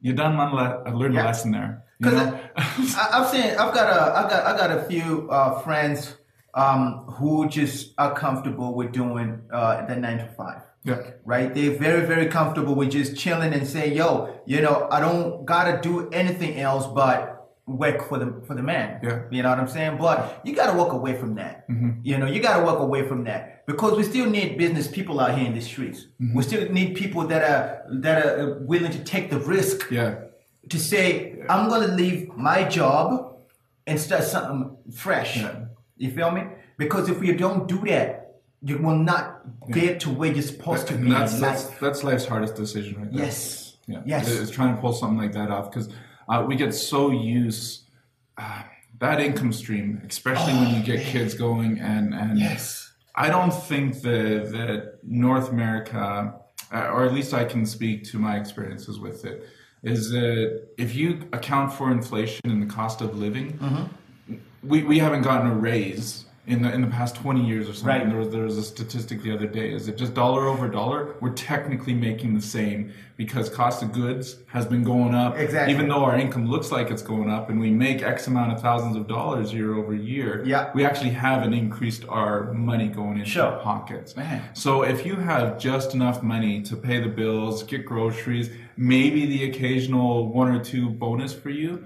You 0.00 0.12
done 0.12 0.36
one 0.36 0.54
le- 0.54 0.82
I 0.86 0.90
learned 0.90 1.14
Yeah. 1.14 1.24
a 1.24 1.26
lesson 1.26 1.50
there. 1.50 1.82
You 1.98 2.10
Because 2.10 2.26
know? 2.32 2.40
I, 2.56 3.08
I've 3.12 3.28
seen, 3.28 3.50
I've 3.50 3.74
got 3.74 3.88
a, 3.88 4.18
I've 4.18 4.30
got, 4.30 4.46
I 4.46 4.56
got 4.56 4.70
a 4.78 4.82
few 4.84 5.28
uh, 5.30 5.58
friends 5.62 6.16
um, 6.54 7.04
who 7.16 7.48
just 7.48 7.94
are 7.98 8.14
comfortable 8.14 8.74
with 8.74 8.92
doing 8.92 9.40
uh, 9.52 9.86
the 9.86 9.96
nine 9.96 10.18
to 10.18 10.26
five. 10.36 10.62
yeah. 10.84 11.00
Right, 11.24 11.54
they're 11.54 11.76
very, 11.78 12.04
very 12.06 12.26
comfortable 12.26 12.74
with 12.74 12.90
just 12.90 13.16
chilling 13.16 13.52
and 13.54 13.66
say, 13.66 13.92
"Yo, 13.94 14.40
you 14.46 14.60
know, 14.60 14.88
I 14.90 14.98
don't 15.00 15.44
gotta 15.46 15.80
do 15.80 16.08
anything 16.10 16.58
else 16.60 16.86
but 16.86 17.20
work 17.66 18.08
for 18.08 18.18
the 18.18 18.42
for 18.46 18.54
the 18.54 18.62
man." 18.62 19.00
Yeah. 19.02 19.22
you 19.30 19.42
know 19.42 19.50
what 19.50 19.60
I'm 19.60 19.68
saying. 19.68 19.96
But 19.98 20.40
you 20.44 20.54
gotta 20.54 20.76
walk 20.76 20.92
away 20.92 21.14
from 21.16 21.36
that. 21.36 21.64
You 22.02 22.18
know, 22.18 22.26
you 22.26 22.40
gotta 22.42 22.62
walk 22.64 22.80
away 22.80 23.06
from 23.08 23.24
that 23.24 23.64
because 23.66 23.96
we 23.96 24.02
still 24.02 24.28
need 24.28 24.58
business 24.58 24.88
people 24.88 25.20
out 25.20 25.38
here 25.38 25.46
in 25.46 25.54
the 25.54 25.60
streets. 25.60 26.06
We 26.34 26.42
still 26.42 26.68
need 26.78 26.96
people 26.96 27.22
that 27.28 27.42
are 27.52 27.84
that 28.04 28.16
are 28.26 28.58
willing 28.72 28.92
to 28.92 29.02
take 29.04 29.30
the 29.30 29.38
risk 29.38 29.90
Yeah. 29.90 30.14
to 30.68 30.78
say, 30.78 31.38
I'm 31.48 31.68
gonna 31.70 31.94
leave 32.02 32.28
my 32.36 32.64
job 32.78 33.06
and 33.86 33.98
start 33.98 34.24
something 34.24 34.76
fresh. 34.94 35.36
Yeah. 35.38 35.54
You 35.96 36.10
feel 36.10 36.30
me? 36.30 36.44
Because 36.78 37.08
if 37.08 37.22
you 37.22 37.36
don't 37.36 37.68
do 37.68 37.78
that, 37.86 38.40
you 38.62 38.78
will 38.78 38.96
not 38.96 39.40
get 39.70 40.00
to 40.00 40.10
where 40.10 40.32
you're 40.32 40.42
supposed 40.42 40.86
to 40.88 40.94
be 40.94 41.10
that's, 41.10 41.38
that's 41.40 41.68
life. 41.68 41.80
that's 41.80 42.04
life's 42.04 42.26
hardest 42.26 42.54
decision 42.54 42.96
right 43.00 43.12
there. 43.12 43.24
Yes. 43.24 43.76
Yeah. 43.86 44.02
Yes. 44.06 44.28
Is 44.28 44.50
trying 44.50 44.74
to 44.74 44.80
pull 44.80 44.92
something 44.92 45.18
like 45.18 45.32
that 45.32 45.50
off 45.50 45.70
because 45.70 45.88
uh, 46.28 46.44
we 46.46 46.54
get 46.56 46.72
so 46.72 47.10
used 47.10 47.88
uh, 48.38 48.62
that 49.00 49.20
income 49.20 49.52
stream, 49.52 50.00
especially 50.08 50.52
when 50.54 50.74
you 50.74 50.82
get 50.82 51.04
kids 51.04 51.34
going 51.34 51.80
and 51.80 52.14
and 52.14 52.38
Yes. 52.38 52.92
I 53.14 53.28
don't 53.28 53.52
think 53.52 54.00
that 54.02 54.50
that 54.52 54.98
North 55.02 55.50
America, 55.50 56.34
uh, 56.72 56.90
or 56.92 57.04
at 57.04 57.12
least 57.12 57.34
I 57.34 57.44
can 57.44 57.66
speak 57.66 58.04
to 58.04 58.18
my 58.18 58.36
experiences 58.36 58.98
with 58.98 59.24
it, 59.24 59.44
is 59.82 60.10
that 60.10 60.68
if 60.78 60.94
you 60.94 61.28
account 61.32 61.72
for 61.72 61.90
inflation 61.90 62.40
and 62.44 62.62
the 62.62 62.72
cost 62.72 63.00
of 63.00 63.18
living, 63.18 63.58
we, 64.62 64.82
we 64.82 64.98
haven't 64.98 65.22
gotten 65.22 65.50
a 65.50 65.54
raise 65.54 66.24
in 66.44 66.60
the 66.62 66.72
in 66.72 66.80
the 66.80 66.88
past 66.88 67.14
twenty 67.14 67.44
years 67.46 67.68
or 67.68 67.72
something. 67.72 67.86
Right. 68.00 68.08
There 68.08 68.18
was 68.18 68.30
there 68.30 68.42
was 68.42 68.58
a 68.58 68.64
statistic 68.64 69.22
the 69.22 69.32
other 69.32 69.46
day. 69.46 69.72
Is 69.72 69.86
it 69.86 69.96
just 69.96 70.12
dollar 70.14 70.48
over 70.48 70.68
dollar? 70.68 71.14
We're 71.20 71.30
technically 71.34 71.94
making 71.94 72.34
the 72.34 72.40
same 72.42 72.92
because 73.16 73.48
cost 73.48 73.80
of 73.84 73.92
goods 73.92 74.38
has 74.48 74.66
been 74.66 74.82
going 74.82 75.14
up. 75.14 75.36
Exactly. 75.38 75.72
Even 75.72 75.86
though 75.88 76.02
our 76.04 76.18
income 76.18 76.50
looks 76.50 76.72
like 76.72 76.90
it's 76.90 77.02
going 77.02 77.30
up, 77.30 77.48
and 77.48 77.60
we 77.60 77.70
make 77.70 78.02
X 78.02 78.26
amount 78.26 78.50
of 78.52 78.60
thousands 78.60 78.96
of 78.96 79.06
dollars 79.06 79.52
year 79.54 79.76
over 79.76 79.94
year. 79.94 80.42
Yeah. 80.44 80.72
We 80.74 80.84
actually 80.84 81.10
haven't 81.10 81.52
increased 81.54 82.04
our 82.08 82.52
money 82.52 82.88
going 82.88 83.18
into 83.18 83.30
Sure. 83.30 83.44
our 83.46 83.60
pockets. 83.60 84.16
Man. 84.16 84.42
So 84.54 84.82
if 84.82 85.06
you 85.06 85.14
have 85.14 85.60
just 85.60 85.94
enough 85.94 86.24
money 86.24 86.60
to 86.62 86.74
pay 86.76 86.98
the 87.00 87.08
bills, 87.08 87.62
get 87.62 87.86
groceries, 87.86 88.50
maybe 88.76 89.26
the 89.26 89.44
occasional 89.48 90.32
one 90.32 90.50
or 90.50 90.62
two 90.64 90.88
bonus 90.90 91.32
for 91.32 91.50
you, 91.50 91.84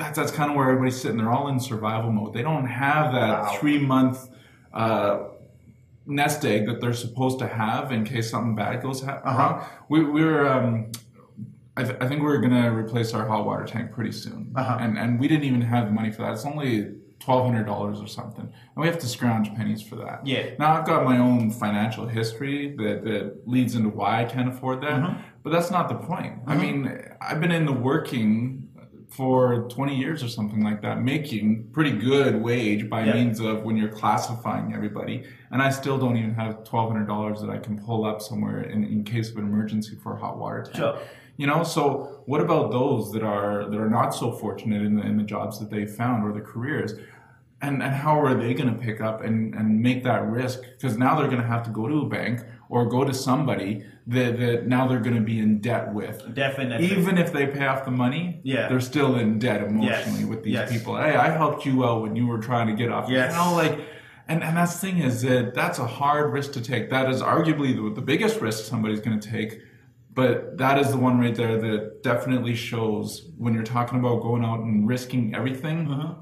that's 0.00 0.16
that's 0.18 0.30
kind 0.32 0.50
of 0.50 0.56
where 0.56 0.68
everybody's 0.70 1.00
sitting. 1.00 1.18
They're 1.18 1.30
all 1.32 1.48
in 1.48 1.60
survival 1.60 2.10
mode. 2.12 2.32
They 2.34 2.42
don't 2.42 2.66
have 2.66 3.12
that 3.12 3.40
Wow. 3.42 3.56
three 3.58 3.78
month 3.78 4.28
uh, 4.72 5.24
nest 6.06 6.44
egg 6.44 6.66
that 6.66 6.80
they're 6.80 6.92
supposed 6.92 7.38
to 7.40 7.46
have 7.46 7.92
in 7.92 8.04
case 8.04 8.30
something 8.30 8.54
bad 8.54 8.82
goes 8.82 9.02
ha- 9.02 9.20
Uh-huh. 9.24 9.38
wrong. 9.38 9.64
We, 9.88 10.04
we're 10.04 10.46
um, 10.46 10.92
I, 11.76 11.84
th- 11.84 11.96
I 12.00 12.08
think 12.08 12.22
we're 12.22 12.38
gonna 12.38 12.72
replace 12.74 13.14
our 13.14 13.26
hot 13.26 13.46
water 13.46 13.64
tank 13.64 13.92
pretty 13.92 14.12
soon, 14.12 14.52
Uh-huh. 14.56 14.78
and 14.80 14.98
and 14.98 15.20
we 15.20 15.28
didn't 15.28 15.44
even 15.44 15.62
have 15.62 15.86
the 15.86 15.92
money 15.92 16.10
for 16.10 16.22
that. 16.22 16.32
It's 16.32 16.44
only 16.44 16.94
twelve 17.20 17.44
hundred 17.46 17.64
dollars 17.66 18.00
or 18.00 18.06
something, 18.06 18.44
and 18.44 18.76
we 18.76 18.86
have 18.86 18.98
to 18.98 19.06
scrounge 19.06 19.54
pennies 19.54 19.82
for 19.82 19.96
that. 19.96 20.26
Yeah. 20.26 20.50
Now 20.58 20.72
I've 20.78 20.86
got 20.86 21.04
my 21.04 21.18
own 21.18 21.50
financial 21.50 22.06
history 22.06 22.74
that, 22.78 23.04
that 23.04 23.42
leads 23.46 23.74
into 23.74 23.90
why 23.90 24.22
I 24.22 24.24
can't 24.24 24.48
afford 24.48 24.80
that, 24.82 25.00
Mm-hmm. 25.00 25.20
but 25.42 25.50
that's 25.50 25.70
not 25.70 25.88
the 25.88 25.96
point. 25.96 26.34
I 26.46 26.56
mean, 26.56 26.90
I've 27.20 27.40
been 27.40 27.52
in 27.52 27.66
the 27.66 27.72
working 27.72 28.68
for 29.10 29.68
20 29.68 29.96
years 29.96 30.22
or 30.22 30.28
something 30.28 30.62
like 30.62 30.80
that, 30.82 31.02
making 31.02 31.64
pretty 31.72 31.90
good 31.90 32.40
wage 32.40 32.88
by 32.88 33.04
Yeah. 33.04 33.14
means 33.14 33.40
of 33.40 33.64
when 33.64 33.76
you're 33.76 33.88
classifying 33.88 34.72
everybody, 34.72 35.24
and 35.50 35.60
I 35.60 35.70
still 35.70 35.98
don't 35.98 36.16
even 36.16 36.34
have 36.34 36.62
$1,200 36.64 37.40
that 37.40 37.50
I 37.50 37.58
can 37.58 37.76
pull 37.78 38.04
up 38.04 38.22
somewhere 38.22 38.62
in, 38.62 38.84
in 38.84 39.02
case 39.04 39.30
of 39.30 39.36
an 39.38 39.44
emergency 39.44 39.96
for 40.00 40.14
a 40.14 40.16
hot 40.16 40.38
water 40.38 40.62
tank. 40.62 40.76
Sure. 40.76 40.98
You 41.36 41.46
know, 41.48 41.64
so 41.64 42.22
what 42.26 42.40
about 42.40 42.70
those 42.70 43.10
that 43.12 43.22
are 43.22 43.68
that 43.68 43.80
are 43.80 43.88
not 43.90 44.10
so 44.14 44.30
fortunate 44.30 44.82
in 44.82 44.94
the 44.96 45.02
in 45.02 45.16
the 45.16 45.24
jobs 45.24 45.58
that 45.58 45.70
they 45.70 45.86
found 45.86 46.22
or 46.24 46.32
the 46.32 46.40
careers? 46.40 46.94
And, 47.62 47.82
and 47.82 47.92
how 47.94 48.18
are 48.18 48.34
they 48.34 48.54
going 48.54 48.72
to 48.74 48.78
pick 48.80 49.02
up 49.02 49.22
and, 49.22 49.54
and 49.54 49.82
make 49.82 50.02
that 50.04 50.26
risk? 50.30 50.62
Because 50.62 50.96
now 50.96 51.14
they're 51.14 51.28
going 51.28 51.42
to 51.42 51.46
have 51.46 51.62
to 51.64 51.70
go 51.70 51.86
to 51.88 51.98
a 52.02 52.06
bank 52.08 52.40
or 52.70 52.86
go 52.86 53.04
to 53.04 53.12
somebody 53.12 53.84
that, 54.10 54.38
that 54.38 54.66
now 54.66 54.86
they're 54.88 55.00
going 55.00 55.14
to 55.16 55.20
be 55.22 55.38
in 55.38 55.60
debt 55.60 55.92
with. 55.94 56.34
Definitely. 56.34 56.86
Even 56.98 57.16
if 57.18 57.32
they 57.32 57.46
pay 57.46 57.66
off 57.66 57.84
the 57.84 57.90
money, 57.90 58.40
Yeah. 58.42 58.68
they're 58.68 58.80
still 58.80 59.16
in 59.16 59.38
debt 59.38 59.62
emotionally 59.62 60.20
Yes. 60.20 60.28
with 60.28 60.42
these 60.42 60.54
Yes. 60.54 60.72
people. 60.72 60.96
Hey, 60.96 61.14
I 61.14 61.30
helped 61.30 61.64
you 61.64 61.84
out 61.84 62.02
when 62.02 62.16
you 62.16 62.26
were 62.26 62.38
trying 62.38 62.66
to 62.66 62.74
get 62.74 62.90
off. 62.90 63.08
Yes. 63.08 63.32
You 63.32 63.38
know, 63.38 63.54
like, 63.54 63.78
and, 64.28 64.42
and 64.42 64.56
that's 64.56 64.74
the 64.80 64.86
thing 64.86 64.98
is 64.98 65.22
that 65.22 65.54
that's 65.54 65.78
a 65.78 65.86
hard 65.86 66.32
risk 66.32 66.52
to 66.52 66.60
take. 66.60 66.90
That 66.90 67.08
is 67.08 67.22
arguably 67.22 67.74
the, 67.74 67.94
the 67.94 68.02
biggest 68.02 68.40
risk 68.40 68.64
somebody's 68.64 69.00
going 69.00 69.18
to 69.20 69.28
take. 69.30 69.60
But 70.12 70.58
that 70.58 70.76
is 70.78 70.90
the 70.90 70.98
one 70.98 71.20
right 71.20 71.34
there 71.34 71.56
that 71.60 72.02
definitely 72.02 72.56
shows 72.56 73.30
when 73.38 73.54
you're 73.54 73.62
talking 73.62 74.00
about 74.00 74.22
going 74.22 74.44
out 74.44 74.60
and 74.60 74.88
risking 74.88 75.34
everything. 75.36 75.86
Mm-hmm. 75.86 76.20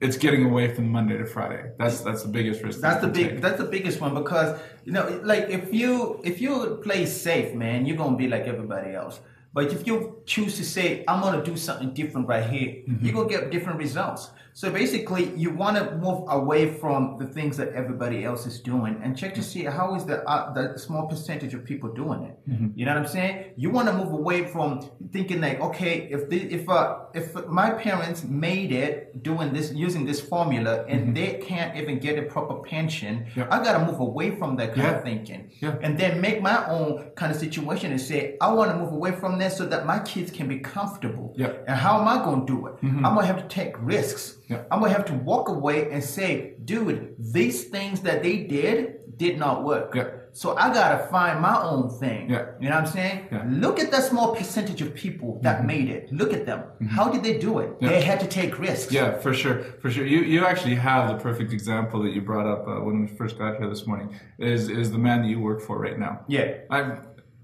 It's 0.00 0.16
getting 0.16 0.44
away 0.46 0.74
from 0.74 0.88
Monday 0.88 1.18
to 1.18 1.26
Friday. 1.26 1.72
That's 1.78 2.00
that's 2.00 2.22
the 2.22 2.28
biggest 2.30 2.62
risk. 2.62 2.80
That's 2.80 3.00
the 3.02 3.08
big. 3.08 3.28
take. 3.30 3.40
That's 3.42 3.58
the 3.58 3.66
biggest 3.66 4.00
one 4.00 4.14
because 4.14 4.58
you 4.86 4.92
know, 4.92 5.20
like 5.24 5.50
if 5.50 5.74
you 5.74 6.20
if 6.24 6.40
you 6.40 6.80
play 6.82 7.04
safe, 7.06 7.54
man, 7.54 7.84
you're 7.86 7.98
gonna 7.98 8.16
be 8.16 8.26
like 8.28 8.44
everybody 8.44 8.94
else. 8.94 9.20
But 9.52 9.72
if 9.72 9.86
you 9.86 10.22
choose 10.26 10.56
to 10.56 10.64
say, 10.64 11.04
I'm 11.06 11.20
gonna 11.20 11.44
do 11.44 11.56
something 11.56 11.92
different 11.92 12.28
right 12.28 12.48
here, 12.48 12.68
Mm-hmm. 12.88 13.04
you're 13.04 13.14
gonna 13.14 13.28
get 13.28 13.50
different 13.50 13.78
results. 13.78 14.30
So 14.52 14.70
basically, 14.70 15.32
you 15.36 15.50
want 15.50 15.76
to 15.76 15.96
move 15.96 16.24
away 16.28 16.74
from 16.78 17.16
the 17.18 17.26
things 17.26 17.56
that 17.56 17.68
everybody 17.72 18.24
else 18.24 18.46
is 18.46 18.60
doing 18.60 19.00
and 19.02 19.16
check 19.16 19.34
to 19.34 19.42
see 19.42 19.64
how 19.64 19.94
is 19.94 20.04
the 20.04 20.22
uh, 20.28 20.52
the 20.52 20.78
small 20.78 21.06
percentage 21.06 21.54
of 21.54 21.64
people 21.64 21.88
doing 21.92 22.24
it. 22.24 22.36
Mm-hmm. 22.50 22.68
You 22.78 22.84
know 22.86 22.94
what 22.94 23.02
I'm 23.02 23.08
saying? 23.08 23.52
You 23.56 23.70
want 23.70 23.88
to 23.88 23.94
move 23.94 24.12
away 24.12 24.46
from 24.46 24.90
thinking 25.12 25.40
like, 25.40 25.60
okay, 25.60 26.08
if 26.10 26.28
the, 26.28 26.38
if 26.52 26.68
uh, 26.68 26.98
if 27.14 27.26
my 27.48 27.70
parents 27.70 28.24
made 28.24 28.72
it 28.72 29.22
doing 29.22 29.52
this 29.52 29.72
using 29.72 30.04
this 30.04 30.20
formula 30.20 30.84
and 30.88 31.16
they 31.16 31.34
can't 31.34 31.76
even 31.76 31.98
get 31.98 32.18
a 32.18 32.22
proper 32.22 32.54
pension, 32.56 33.00
Mm-hmm. 33.00 33.40
Yeah. 33.40 33.48
I 33.50 33.62
gotta 33.64 33.84
move 33.84 34.00
away 34.00 34.28
from 34.36 34.56
that 34.56 34.74
kind 34.74 34.82
Yeah. 34.88 34.96
of 34.98 35.02
thinking, 35.04 35.50
Yeah. 35.60 35.76
and 35.84 35.98
then 35.98 36.20
make 36.20 36.42
my 36.42 36.66
own 36.68 37.10
kind 37.14 37.30
of 37.32 37.38
situation 37.38 37.90
and 37.92 38.00
say, 38.00 38.36
I 38.40 38.52
want 38.52 38.70
to 38.72 38.76
move 38.76 38.92
away 38.92 39.12
from 39.12 39.38
that 39.38 39.52
so 39.52 39.64
that 39.66 39.86
my 39.86 39.98
kids 40.00 40.30
can 40.30 40.48
be 40.48 40.58
comfortable. 40.58 41.32
Yeah. 41.36 41.48
Mm-hmm. 41.48 41.64
And 41.68 41.76
how 41.84 42.00
am 42.00 42.08
I 42.08 42.16
gonna 42.24 42.46
do 42.46 42.66
it? 42.68 42.74
I'm 42.82 43.02
gonna 43.02 43.26
have 43.26 43.40
to 43.46 43.48
take 43.48 43.74
risks. 43.80 44.36
Yeah. 44.50 44.64
I'm 44.70 44.80
gonna 44.80 44.92
have 44.92 45.06
to 45.06 45.14
walk 45.14 45.48
away 45.48 45.90
and 45.92 46.02
say, 46.02 46.54
dude, 46.64 47.14
these 47.18 47.64
things 47.64 48.00
that 48.00 48.22
they 48.22 48.38
did 48.44 49.16
did 49.16 49.38
not 49.38 49.64
work. 49.64 49.94
Yeah. 49.94 50.08
So 50.32 50.56
I 50.56 50.72
gotta 50.72 51.06
find 51.08 51.40
my 51.40 51.60
own 51.62 51.88
thing. 51.98 52.30
Yeah. 52.30 52.46
You 52.60 52.68
know 52.68 52.76
what 52.76 52.86
I'm 52.86 52.92
saying? 52.98 53.28
Yeah. 53.30 53.38
Mm-hmm. 53.40 53.60
Look 53.60 53.78
at 53.78 53.90
that 53.92 54.04
small 54.04 54.34
percentage 54.34 54.80
of 54.82 54.94
people 54.94 55.40
that 55.42 55.64
made 55.64 55.88
it. 55.88 56.12
Look 56.12 56.32
at 56.32 56.46
them. 56.46 56.64
How 56.88 57.10
did 57.10 57.22
they 57.22 57.38
do 57.38 57.60
it? 57.60 57.80
They 57.80 58.02
had 58.02 58.18
to 58.20 58.26
take 58.26 58.58
risks. 58.58 58.92
Yeah, 58.92 59.18
for 59.18 59.32
sure, 59.34 59.62
for 59.80 59.90
sure. 59.90 60.06
You 60.06 60.20
you 60.20 60.44
actually 60.44 60.76
have 60.76 61.08
the 61.08 61.18
perfect 61.22 61.52
example 61.52 62.02
that 62.02 62.12
you 62.12 62.20
brought 62.20 62.46
up 62.46 62.66
uh, 62.66 62.80
when 62.84 63.00
we 63.02 63.06
first 63.06 63.38
got 63.38 63.56
here 63.58 63.68
this 63.68 63.86
morning. 63.86 64.08
Is 64.38 64.68
is 64.68 64.90
the 64.90 64.98
man 64.98 65.22
that 65.22 65.28
you 65.28 65.40
work 65.40 65.60
for 65.60 65.78
right 65.78 65.98
now? 65.98 66.24
Yeah. 66.26 66.46
I, 66.70 66.98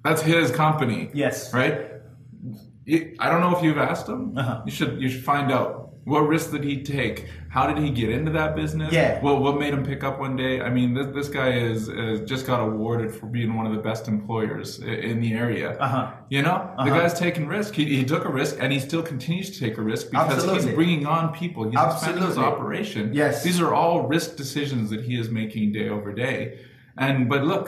that's 0.05 0.23
his 0.23 0.51
company. 0.51 1.11
Yes. 1.15 1.53
Right. 1.53 1.93
I 3.19 3.31
don't 3.31 3.41
know 3.41 3.57
if 3.57 3.63
you've 3.65 3.79
asked 3.79 4.09
him. 4.09 4.39
Uh-huh. 4.39 4.63
You 4.67 4.73
should 4.73 5.01
you 5.03 5.09
should 5.09 5.25
find 5.25 5.51
out. 5.53 5.86
What 6.07 6.21
risks 6.21 6.53
did 6.53 6.63
he 6.63 6.83
take? 6.85 7.27
How 7.49 7.67
did 7.67 7.79
he 7.83 7.91
get 7.91 8.11
into 8.11 8.31
that 8.31 8.55
business? 8.55 8.93
Yeah. 8.93 9.21
What 9.21 9.43
what 9.43 9.59
made 9.59 9.75
him 9.75 9.85
pick 9.85 10.05
up 10.05 10.21
one 10.21 10.37
day? 10.37 10.61
I 10.61 10.71
mean, 10.71 10.95
this, 10.95 11.09
this 11.13 11.29
guy 11.29 11.51
is, 11.55 11.89
is 11.89 12.21
just 12.29 12.47
got 12.47 12.61
awarded 12.61 13.13
for 13.13 13.27
being 13.27 13.57
one 13.57 13.67
of 13.67 13.73
the 13.73 13.81
best 13.81 14.07
employers 14.07 14.79
in 14.79 15.21
the 15.21 15.33
area. 15.35 15.77
Uh-huh. 15.79 16.13
You 16.29 16.43
know, 16.43 16.71
the 16.77 16.83
Uh-huh. 16.83 17.01
guy's 17.01 17.19
taking 17.19 17.49
risk. 17.49 17.75
He, 17.75 17.85
he 17.97 18.05
took 18.05 18.25
a 18.25 18.29
risk, 18.29 18.57
and 18.61 18.73
he 18.73 18.79
still 18.79 19.03
continues 19.03 19.51
to 19.51 19.59
take 19.59 19.79
a 19.79 19.83
risk 19.83 20.13
because 20.13 20.45
he's 20.45 20.67
bringing 20.75 21.07
on 21.07 21.35
people. 21.35 21.65
He's 21.65 21.75
expanding 21.75 22.23
his 22.23 22.39
Absolutely. 22.39 22.45
operation. 22.55 23.11
Yes. 23.13 23.43
These 23.43 23.61
are 23.61 23.75
all 23.75 24.07
risk 24.07 24.37
decisions 24.37 24.91
that 24.91 25.03
he 25.03 25.19
is 25.19 25.29
making 25.29 25.73
day 25.73 25.89
over 25.89 26.13
day. 26.13 26.61
And 26.97 27.29
but 27.29 27.43
look, 27.43 27.67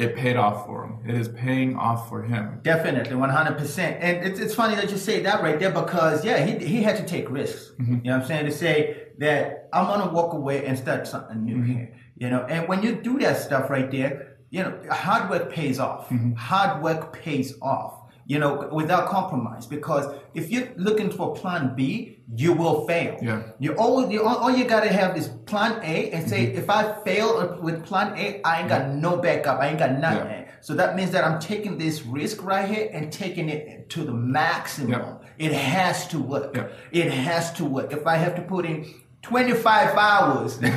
it 0.00 0.16
paid 0.16 0.36
off 0.36 0.66
for 0.66 0.84
him. 0.84 0.92
It 1.08 1.14
is 1.14 1.28
paying 1.28 1.76
off 1.76 2.08
for 2.08 2.22
him. 2.22 2.60
Definitely, 2.62 3.16
one 3.16 3.30
hundred 3.30 3.56
percent. 3.58 4.02
And 4.02 4.24
it's, 4.26 4.40
it's 4.40 4.54
funny 4.54 4.74
that 4.76 4.90
you 4.90 4.96
say 4.96 5.20
that 5.22 5.42
right 5.42 5.58
there 5.60 5.70
because 5.70 6.24
yeah, 6.24 6.38
he 6.44 6.52
he 6.64 6.82
had 6.82 6.96
to 6.96 7.04
take 7.04 7.30
risks. 7.30 7.72
Mm-hmm. 7.78 7.94
You 7.94 8.00
know 8.10 8.16
what 8.16 8.22
I'm 8.22 8.28
saying? 8.28 8.46
To 8.46 8.52
say 8.52 8.74
that 9.18 9.68
I'm 9.72 9.86
gonna 9.86 10.10
walk 10.12 10.32
away 10.32 10.64
and 10.66 10.78
start 10.78 11.06
something 11.06 11.44
new 11.44 11.56
Mm-hmm. 11.56 11.72
here. 11.72 11.94
You 12.16 12.28
know, 12.30 12.42
and 12.44 12.68
when 12.68 12.82
you 12.82 12.96
do 12.96 13.18
that 13.20 13.36
stuff 13.38 13.70
right 13.70 13.90
there, 13.90 14.36
you 14.50 14.62
know, 14.62 14.78
hard 14.90 15.30
work 15.30 15.50
pays 15.50 15.78
off. 15.78 16.08
Mm-hmm. 16.10 16.32
Hard 16.34 16.82
work 16.82 17.12
pays 17.12 17.54
off. 17.62 17.94
You 18.30 18.38
know, 18.38 18.68
without 18.70 19.08
compromise. 19.08 19.66
Because 19.66 20.06
if 20.34 20.52
you're 20.52 20.68
looking 20.76 21.10
for 21.10 21.34
plan 21.34 21.74
B, 21.74 22.20
you 22.36 22.52
will 22.52 22.86
fail. 22.86 23.18
Yeah. 23.20 23.42
You 23.58 23.74
all, 23.74 24.08
you, 24.08 24.22
all, 24.22 24.36
all 24.36 24.56
you 24.56 24.66
gotta 24.66 24.92
have 25.00 25.16
is 25.16 25.26
plan 25.46 25.80
A 25.82 26.12
and 26.12 26.30
say, 26.30 26.46
mm-hmm. 26.46 26.58
if 26.58 26.70
I 26.70 26.92
fail 27.02 27.58
with 27.60 27.84
plan 27.84 28.16
A, 28.16 28.40
I 28.44 28.60
ain't 28.60 28.68
got 28.68 28.90
no 28.90 29.16
backup. 29.16 29.58
I 29.58 29.70
ain't 29.70 29.80
got 29.80 29.98
nothing. 29.98 30.44
Yeah. 30.44 30.50
So 30.60 30.74
that 30.74 30.94
means 30.94 31.10
that 31.10 31.24
I'm 31.24 31.40
taking 31.40 31.76
this 31.76 32.02
risk 32.02 32.44
right 32.44 32.68
here 32.70 32.88
and 32.92 33.12
taking 33.12 33.48
it 33.48 33.90
to 33.90 34.04
the 34.04 34.12
maximum. 34.12 34.92
Yeah. 34.92 35.16
It 35.36 35.52
has 35.52 36.06
to 36.08 36.20
work. 36.20 36.56
It 36.92 37.10
has 37.10 37.52
to 37.54 37.64
work. 37.64 37.92
If 37.92 38.06
I 38.06 38.14
have 38.14 38.36
to 38.36 38.42
put 38.42 38.64
in 38.64 38.86
25 39.22 39.96
hours, 39.98 40.58
then 40.58 40.72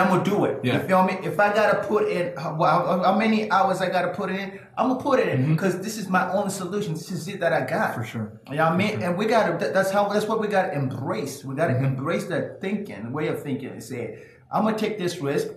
I'm 0.00 0.08
gonna 0.08 0.24
do 0.24 0.44
it. 0.44 0.60
Yeah. 0.62 0.80
You 0.80 0.86
feel 0.86 1.02
me? 1.02 1.14
If 1.22 1.40
I 1.40 1.52
gotta 1.52 1.86
put 1.86 2.08
in 2.08 2.36
how, 2.36 2.54
how 3.02 3.18
many 3.18 3.50
hours 3.50 3.80
I 3.80 3.90
gotta 3.90 4.14
put 4.14 4.30
in, 4.30 4.60
I'm 4.78 4.88
gonna 4.88 5.02
put 5.02 5.18
it 5.18 5.28
in 5.28 5.52
because 5.52 5.80
this 5.80 5.98
is 5.98 6.08
my 6.08 6.30
only 6.32 6.50
solution. 6.50 6.94
This 6.94 7.10
is 7.10 7.26
it 7.26 7.40
that 7.40 7.52
I 7.52 7.60
got. 7.62 7.90
Mm-hmm. 7.90 8.00
For 8.00 8.06
sure. 8.06 8.40
You 8.50 8.56
know 8.56 8.64
what 8.66 8.72
I 8.74 8.76
mean? 8.76 9.02
And 9.02 9.18
we 9.18 9.26
gotta. 9.26 9.58
That's 9.72 9.90
how. 9.90 10.08
That's 10.08 10.26
what 10.26 10.40
we 10.40 10.46
gotta 10.46 10.72
embrace. 10.74 11.44
We 11.44 11.54
gotta 11.56 11.74
Mm-hmm. 11.74 11.84
embrace 11.86 12.26
that 12.26 12.60
thinking, 12.60 13.12
way 13.12 13.26
of 13.26 13.42
thinking, 13.42 13.70
and 13.70 13.82
say, 13.82 14.18
I'm 14.52 14.62
gonna 14.64 14.78
take 14.78 14.96
this 14.98 15.18
risk. 15.18 15.48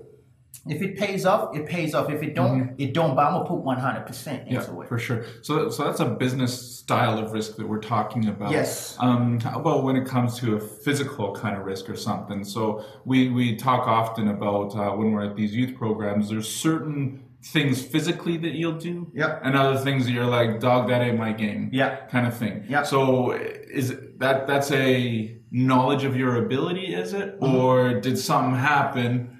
If 0.66 0.82
it 0.82 0.98
pays 0.98 1.26
off, 1.26 1.56
it 1.56 1.66
pays 1.66 1.94
off. 1.94 2.10
If 2.10 2.22
it 2.24 2.36
don't, 2.36 2.74
it 2.78 2.94
don't. 2.94 3.16
But 3.16 3.28
I'm 3.28 3.34
gonna 3.34 3.46
put 3.46 3.60
100 3.60 4.06
percent 4.06 4.44
Mm-hmm. 4.46 4.54
Yeah, 4.54 4.60
into 4.66 4.82
it. 4.82 4.88
for 4.90 5.00
sure. 5.00 5.24
So, 5.42 5.70
so 5.70 5.84
that's 5.86 6.00
a 6.02 6.06
business 6.06 6.78
style 6.80 7.18
of 7.20 7.32
risk 7.32 7.56
that 7.58 7.68
we're 7.68 7.80
talking 7.80 8.28
about. 8.28 8.52
Yes. 8.52 8.98
Um, 9.00 9.40
how 9.40 9.60
about 9.60 9.84
when 9.84 9.96
it 9.96 10.06
comes 10.06 10.38
to 10.40 10.56
a 10.56 10.60
physical 10.60 11.34
kind 11.34 11.56
of 11.58 11.66
risk 11.66 11.90
or 11.90 11.96
something? 11.96 12.44
So 12.44 12.84
we 13.06 13.30
we 13.30 13.56
talk 13.56 13.88
often 13.88 14.28
about 14.30 14.76
uh, 14.76 14.92
when 14.92 15.12
we're 15.12 15.24
at 15.30 15.36
these 15.36 15.56
youth 15.56 15.78
programs. 15.78 16.30
There's 16.30 16.50
certain 16.54 17.24
things 17.44 17.82
physically 17.82 18.36
that 18.38 18.54
you'll 18.56 18.80
do, 18.80 19.10
Yeah. 19.14 19.40
and 19.44 19.56
other 19.56 19.78
things 19.78 20.06
that 20.06 20.12
you're 20.12 20.26
like, 20.26 20.60
dog, 20.60 20.90
that 20.90 21.02
ain't 21.02 21.18
my 21.20 21.32
game, 21.32 21.70
Yeah. 21.72 21.98
kind 22.08 22.28
of 22.28 22.36
thing. 22.36 22.66
Yeah. 22.68 22.84
So 22.84 23.32
is 23.32 23.96
that 24.18 24.48
that's 24.48 24.72
a 24.72 25.38
knowledge 25.52 26.04
of 26.04 26.18
your 26.18 26.44
ability, 26.46 26.94
is 26.94 27.14
it, 27.14 27.40
Mm-hmm. 27.40 27.56
or 27.56 27.94
did 28.02 28.18
something 28.18 28.56
happen? 28.60 29.37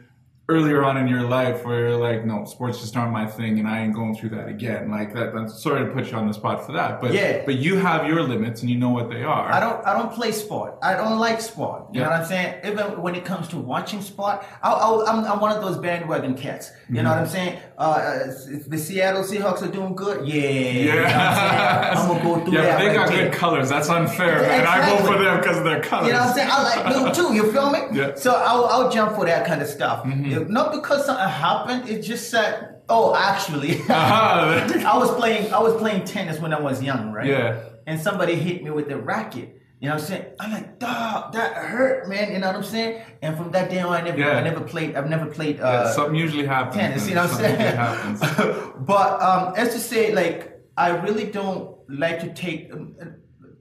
Earlier 0.50 0.82
on 0.86 0.96
in 0.96 1.10
your 1.10 1.24
life, 1.24 1.66
where 1.66 1.90
you're 1.90 1.98
like, 1.98 2.26
no, 2.26 2.46
sports 2.46 2.80
just 2.80 2.96
aren't 2.96 3.12
my 3.12 3.26
thing, 3.28 3.60
and 3.60 3.68
I 3.68 3.82
ain't 3.82 3.94
going 3.94 4.16
through 4.16 4.30
that 4.30 4.48
again. 4.48 4.90
Like 4.90 5.14
that. 5.14 5.34
That's 5.36 5.62
sorry 5.62 5.86
to 5.86 5.92
put 5.92 6.10
you 6.10 6.16
on 6.18 6.26
the 6.26 6.34
spot 6.34 6.66
for 6.66 6.72
that, 6.72 7.02
but 7.02 7.12
Yeah. 7.14 7.42
but 7.46 7.56
you 7.56 7.76
have 7.76 8.08
your 8.08 8.24
limits 8.24 8.62
and 8.62 8.70
you 8.70 8.78
know 8.78 8.88
what 8.92 9.10
they 9.10 9.24
are. 9.24 9.52
I 9.52 9.60
don't. 9.60 9.86
I 9.86 9.92
don't 9.92 10.14
play 10.14 10.32
sport. 10.32 10.78
I 10.82 10.94
don't 10.94 11.20
like 11.20 11.42
sport. 11.42 11.88
You 11.94 12.00
know 12.00 12.10
what 12.10 12.22
I'm 12.22 12.26
saying? 12.26 12.62
Even 12.64 13.02
when 13.02 13.14
it 13.16 13.26
comes 13.26 13.50
to 13.50 13.58
watching 13.58 14.02
sport, 14.02 14.42
I, 14.64 14.72
I, 14.72 15.12
I'm, 15.12 15.26
I'm 15.26 15.40
one 15.42 15.52
of 15.52 15.62
those 15.62 15.78
bandwagon 15.80 16.34
cats. 16.38 16.72
You 16.90 17.04
know 17.04 17.10
what 17.10 17.20
I'm 17.20 17.28
saying? 17.28 17.60
Uh, 17.78 17.82
Uh, 17.82 18.28
the 18.68 18.78
Seattle 18.78 19.24
Seahawks 19.24 19.62
are 19.62 19.68
doing 19.72 19.96
good. 19.96 20.26
Yeah. 20.26 20.44
You 20.50 20.86
know 20.94 21.04
I'm. 21.04 21.98
I'm 21.98 22.08
gonna 22.08 22.24
go 22.24 22.46
through 22.46 22.54
yeah, 22.58 22.62
that. 22.64 22.78
but 22.78 22.80
they 22.80 22.88
right 22.88 22.96
got 22.96 23.10
there. 23.10 23.30
good 23.30 23.34
colors. 23.38 23.68
That's 23.68 23.90
unfair, 23.90 24.42
man. 24.44 24.66
I 24.66 24.90
vote 24.90 25.06
for 25.12 25.22
them 25.22 25.38
because 25.40 25.58
of 25.58 25.66
their 25.66 25.82
colors. 25.82 26.08
You 26.08 26.14
know 26.14 26.20
what 26.20 26.30
I'm 26.30 26.36
saying? 26.36 26.50
I 26.50 26.64
like 26.64 26.82
blue 26.94 27.14
too. 27.14 27.34
You 27.36 27.52
feel 27.52 27.70
me? 27.70 27.80
Yeah. 27.98 28.16
So 28.16 28.32
I'll, 28.34 28.66
I'll 28.66 28.92
jump 28.92 29.16
for 29.16 29.26
that 29.26 29.46
kind 29.48 29.62
of 29.62 29.68
stuff. 29.68 30.06
Not 30.46 30.72
because 30.74 31.06
something 31.06 31.28
happened. 31.28 31.90
It 31.90 32.02
just 32.02 32.30
said, 32.30 32.82
Oh, 32.90 33.14
actually, 33.16 33.82
Ah, 33.90 34.66
I 34.94 34.98
was 34.98 35.12
playing. 35.16 35.54
I 35.54 35.60
was 35.60 35.74
playing 35.76 36.06
tennis 36.06 36.40
when 36.40 36.54
I 36.54 36.60
was 36.60 36.82
young, 36.82 37.12
right? 37.12 37.26
Yeah. 37.28 37.60
And 37.86 38.00
somebody 38.00 38.36
hit 38.36 38.64
me 38.64 38.70
with 38.72 38.90
a 38.92 38.98
racket. 38.98 39.54
You 39.80 39.90
know 39.90 39.96
what 39.96 40.02
I'm 40.04 40.08
saying? 40.08 40.26
I'm 40.40 40.52
like, 40.52 40.80
dog, 40.80 41.34
that 41.34 41.54
hurt, 41.54 42.10
man. 42.10 42.32
You 42.34 42.40
know 42.40 42.48
what 42.48 42.56
I'm 42.56 42.64
saying? 42.64 43.04
And 43.22 43.38
from 43.38 43.52
that 43.52 43.70
day 43.70 43.80
on, 43.80 43.94
I 43.94 44.02
never, 44.02 44.18
Yeah. 44.18 44.38
I 44.38 44.42
never 44.42 44.62
played. 44.62 44.96
I've 44.96 45.10
never 45.10 45.28
played. 45.28 45.58
yeah, 45.58 45.66
Uh, 45.68 45.94
something 45.94 46.16
usually 46.16 46.46
happens. 46.48 46.76
tennis. 46.76 47.08
You 47.08 47.16
know 47.16 47.28
what 47.28 47.40
I'm 47.42 48.18
saying? 48.18 48.74
but 48.86 49.22
um, 49.22 49.54
as 49.56 49.74
to 49.74 49.80
say, 49.80 50.14
like, 50.16 50.60
I 50.78 50.90
really 51.06 51.26
don't 51.32 51.76
like 51.90 52.20
to 52.22 52.34
take 52.34 52.74
um, 52.74 52.96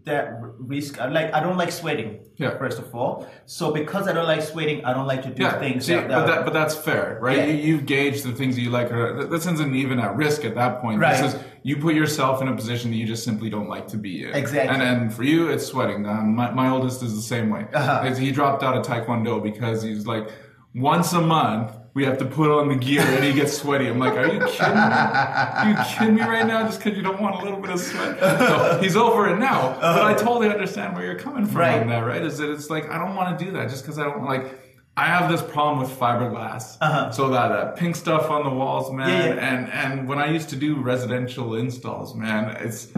that 0.07 0.39
risk. 0.59 1.01
I 1.01 1.09
like, 1.09 1.35
I 1.35 1.41
don't 1.41 1.57
like 1.57 1.73
sweating. 1.73 2.21
Yeah. 2.37 2.57
First 2.59 2.79
of 2.79 2.95
all, 2.95 3.27
so 3.45 3.73
because 3.73 4.07
I 4.07 4.13
don't 4.13 4.27
like 4.27 4.41
sweating, 4.41 4.85
I 4.85 4.95
don't 4.95 5.07
like 5.07 5.23
to 5.23 5.31
do 5.31 5.43
Yeah, 5.43 5.59
things. 5.59 5.87
see, 5.87 5.95
that, 5.95 6.09
but 6.09 6.27
that 6.27 6.45
but 6.45 6.53
that's 6.53 6.75
fair, 6.75 7.19
right? 7.21 7.39
Yeah. 7.39 7.45
You, 7.47 7.55
you've 7.55 7.87
gauged 7.87 8.25
the 8.25 8.33
things 8.33 8.55
that 8.55 8.63
you 8.63 8.71
like. 8.71 8.91
Or, 8.93 9.25
this 9.27 9.47
isn't 9.47 9.75
even 9.75 9.99
at 9.99 10.17
risk 10.17 10.45
at 10.45 10.55
that 10.55 10.81
point. 10.81 11.01
Right. 11.01 11.21
This 11.21 11.35
is 11.35 11.41
you 11.65 11.77
put 11.77 11.95
yourself 11.95 12.41
in 12.41 12.47
a 12.47 12.55
position 12.55 12.93
that 12.93 12.97
you 12.97 13.07
just 13.07 13.25
simply 13.25 13.51
don't 13.51 13.69
like 13.69 13.89
to 13.89 13.97
be 13.97 14.23
in. 14.25 14.33
Exactly. 14.33 14.73
And 14.73 14.83
and 14.83 15.13
for 15.13 15.25
you, 15.25 15.49
it's 15.49 15.67
sweating. 15.67 16.07
Um, 16.07 16.37
my 16.37 16.53
my 16.53 16.69
oldest 16.69 17.03
is 17.03 17.15
the 17.17 17.23
same 17.23 17.51
way. 17.51 17.67
Uh-huh. 17.75 18.15
He 18.15 18.31
dropped 18.31 18.63
out 18.63 18.77
of 18.77 18.87
taekwondo 18.87 19.43
because 19.43 19.83
he's 19.83 20.07
like 20.07 20.31
once 20.75 21.13
a 21.15 21.21
month. 21.21 21.73
We 21.97 22.05
have 22.05 22.19
to 22.19 22.27
put 22.27 22.51
on 22.51 22.69
the 22.69 22.75
gear 22.75 23.01
and 23.01 23.25
he 23.25 23.33
gets 23.33 23.57
sweaty. 23.57 23.87
I'm 23.89 23.99
like, 23.99 24.13
are 24.19 24.27
you 24.27 24.39
kidding 24.41 24.75
me? 24.75 24.81
Are 24.83 25.71
you 25.71 25.77
kidding 25.97 26.15
me 26.17 26.21
right 26.21 26.47
now? 26.47 26.67
Just 26.67 26.79
because 26.85 26.95
you 26.95 27.03
don't 27.03 27.23
want 27.23 27.41
a 27.41 27.43
little 27.43 27.59
bit 27.59 27.71
of 27.71 27.81
sweat? 27.81 28.19
So 28.21 28.79
he's 28.83 28.97
over 28.97 29.31
it 29.31 29.39
now. 29.39 29.79
But 29.81 30.03
I 30.05 30.13
totally 30.13 30.51
understand 30.51 30.95
where 30.95 31.07
you're 31.07 31.19
coming 31.19 31.47
from 31.47 31.57
Right. 31.57 31.81
on 31.81 31.87
that, 31.89 32.01
right? 32.01 32.21
Is 32.23 32.37
that 32.37 32.51
it's 32.53 32.69
like 32.69 32.91
I 32.91 32.99
don't 32.99 33.15
want 33.17 33.39
to 33.39 33.43
do 33.47 33.51
that 33.53 33.71
just 33.71 33.83
because 33.83 33.99
I 33.99 34.05
don't 34.05 34.25
like. 34.27 34.61
I 34.99 35.07
have 35.07 35.31
this 35.31 35.41
problem 35.41 35.79
with 35.79 35.91
fiberglass. 35.99 36.77
Uh-huh. 36.83 37.11
So 37.13 37.31
that, 37.31 37.49
that 37.49 37.77
pink 37.77 37.97
stuff 37.97 38.29
on 38.31 38.45
the 38.45 38.51
walls, 38.51 38.93
man, 38.93 39.09
Yeah, 39.09 39.35
yeah. 39.35 39.55
and 39.55 39.73
and 39.73 40.07
when 40.07 40.19
I 40.19 40.31
used 40.31 40.51
to 40.51 40.57
do 40.57 40.77
residential 40.77 41.55
installs, 41.55 42.15
man, 42.15 42.55
it's 42.61 42.89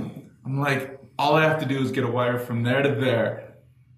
I'm 0.44 0.58
like 0.58 1.00
all 1.20 1.36
I 1.36 1.44
have 1.44 1.60
to 1.60 1.66
do 1.66 1.78
is 1.80 1.92
get 1.92 2.02
a 2.02 2.08
wire 2.10 2.40
from 2.40 2.64
there 2.64 2.82
to 2.82 2.96
there, 2.96 3.47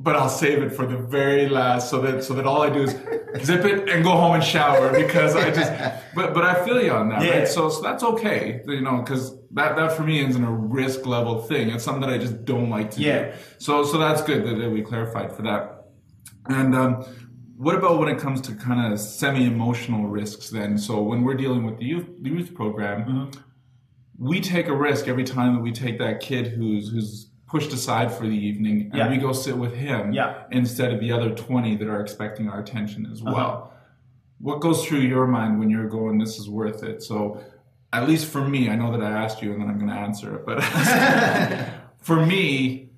but 0.03 0.17
I'll 0.17 0.31
save 0.45 0.59
it 0.63 0.71
for 0.73 0.87
the 0.87 0.97
very 0.97 1.49
last, 1.49 1.91
so 1.91 2.01
that 2.03 2.25
so 2.25 2.33
that 2.35 2.47
all 2.47 2.63
I 2.63 2.71
do 2.71 2.83
is 2.89 2.93
zip 3.47 3.65
it 3.65 3.89
and 3.89 4.03
go 4.03 4.11
home 4.23 4.35
and 4.35 4.43
shower 4.45 4.87
because 4.93 5.37
I 5.37 5.51
just. 5.51 5.73
But 6.13 6.35
but 6.35 6.43
I 6.43 6.55
feel 6.65 6.83
you 6.83 6.91
on 6.91 7.09
that, 7.11 7.23
Yeah. 7.23 7.39
right? 7.39 7.49
So 7.49 7.69
so 7.69 7.81
that's 7.83 8.03
okay, 8.03 8.63
you 8.67 8.81
know, 8.81 8.97
because 9.03 9.25
that 9.59 9.77
that 9.77 9.93
for 9.97 10.03
me 10.03 10.17
isn't 10.29 10.43
a 10.43 10.51
risk 10.81 11.07
level 11.07 11.35
thing. 11.43 11.69
It's 11.71 11.85
something 11.85 12.01
that 12.01 12.11
I 12.11 12.19
just 12.19 12.45
don't 12.45 12.69
like 12.69 12.91
to 12.93 13.01
Yeah. 13.01 13.19
do. 13.27 13.33
So 13.59 13.85
so 13.85 13.97
that's 13.99 14.21
good 14.23 14.45
that, 14.47 14.57
that 14.61 14.71
we 14.71 14.83
clarified 14.83 15.31
for 15.37 15.43
that. 15.43 15.63
And 16.47 16.75
um, 16.75 17.05
what 17.57 17.77
about 17.77 18.01
when 18.01 18.09
it 18.09 18.19
comes 18.19 18.41
to 18.49 18.53
kind 18.57 18.93
of 18.93 18.99
semi-emotional 18.99 20.09
risks? 20.09 20.51
Then, 20.51 20.77
so 20.79 21.01
when 21.03 21.23
we're 21.23 21.35
dealing 21.45 21.63
with 21.65 21.79
the 21.79 21.85
youth 21.85 22.07
the 22.23 22.31
youth 22.31 22.53
program, 22.55 22.99
Mm-hmm. 23.05 23.39
we 24.19 24.41
take 24.41 24.67
a 24.67 24.75
risk 24.75 25.07
every 25.07 25.25
time 25.25 25.55
that 25.55 25.61
we 25.63 25.71
take 25.71 25.97
that 26.01 26.19
kid 26.21 26.49
who's 26.49 26.91
who's 26.91 27.30
pushed 27.51 27.73
aside 27.73 28.13
for 28.13 28.27
the 28.29 28.37
evening, 28.49 28.83
and 28.93 28.95
Yeah. 28.95 29.11
we 29.11 29.17
go 29.17 29.33
sit 29.33 29.57
with 29.59 29.75
him 29.75 30.13
Yeah. 30.13 30.27
Uh-huh. 30.27 30.45
instead 30.53 30.93
of 30.95 31.01
the 31.01 31.11
other 31.13 31.31
twenty 31.31 31.75
that 31.77 31.89
are 31.89 32.01
expecting 32.01 32.49
our 32.49 32.61
attention 32.61 33.09
as 33.13 33.23
well. 33.23 33.73
What 34.39 34.61
goes 34.61 34.87
through 34.87 35.01
your 35.01 35.27
mind 35.27 35.59
when 35.59 35.69
you're 35.69 35.89
going, 35.89 36.19
"This 36.19 36.39
is 36.39 36.49
worth 36.49 36.83
it"? 36.85 37.03
So, 37.03 37.39
at 37.93 38.09
least 38.09 38.27
for 38.31 38.47
me, 38.47 38.71
I 38.71 38.77
know 38.77 38.93
that 38.93 39.03
I 39.03 39.11
asked 39.11 39.43
you, 39.43 39.53
and 39.53 39.61
then 39.61 39.69
I'm 39.69 39.79
going 39.79 39.91
to 39.91 39.97
answer 39.97 40.37
it, 40.37 40.47
but 40.47 40.63
for 41.99 42.25
me, 42.25 42.91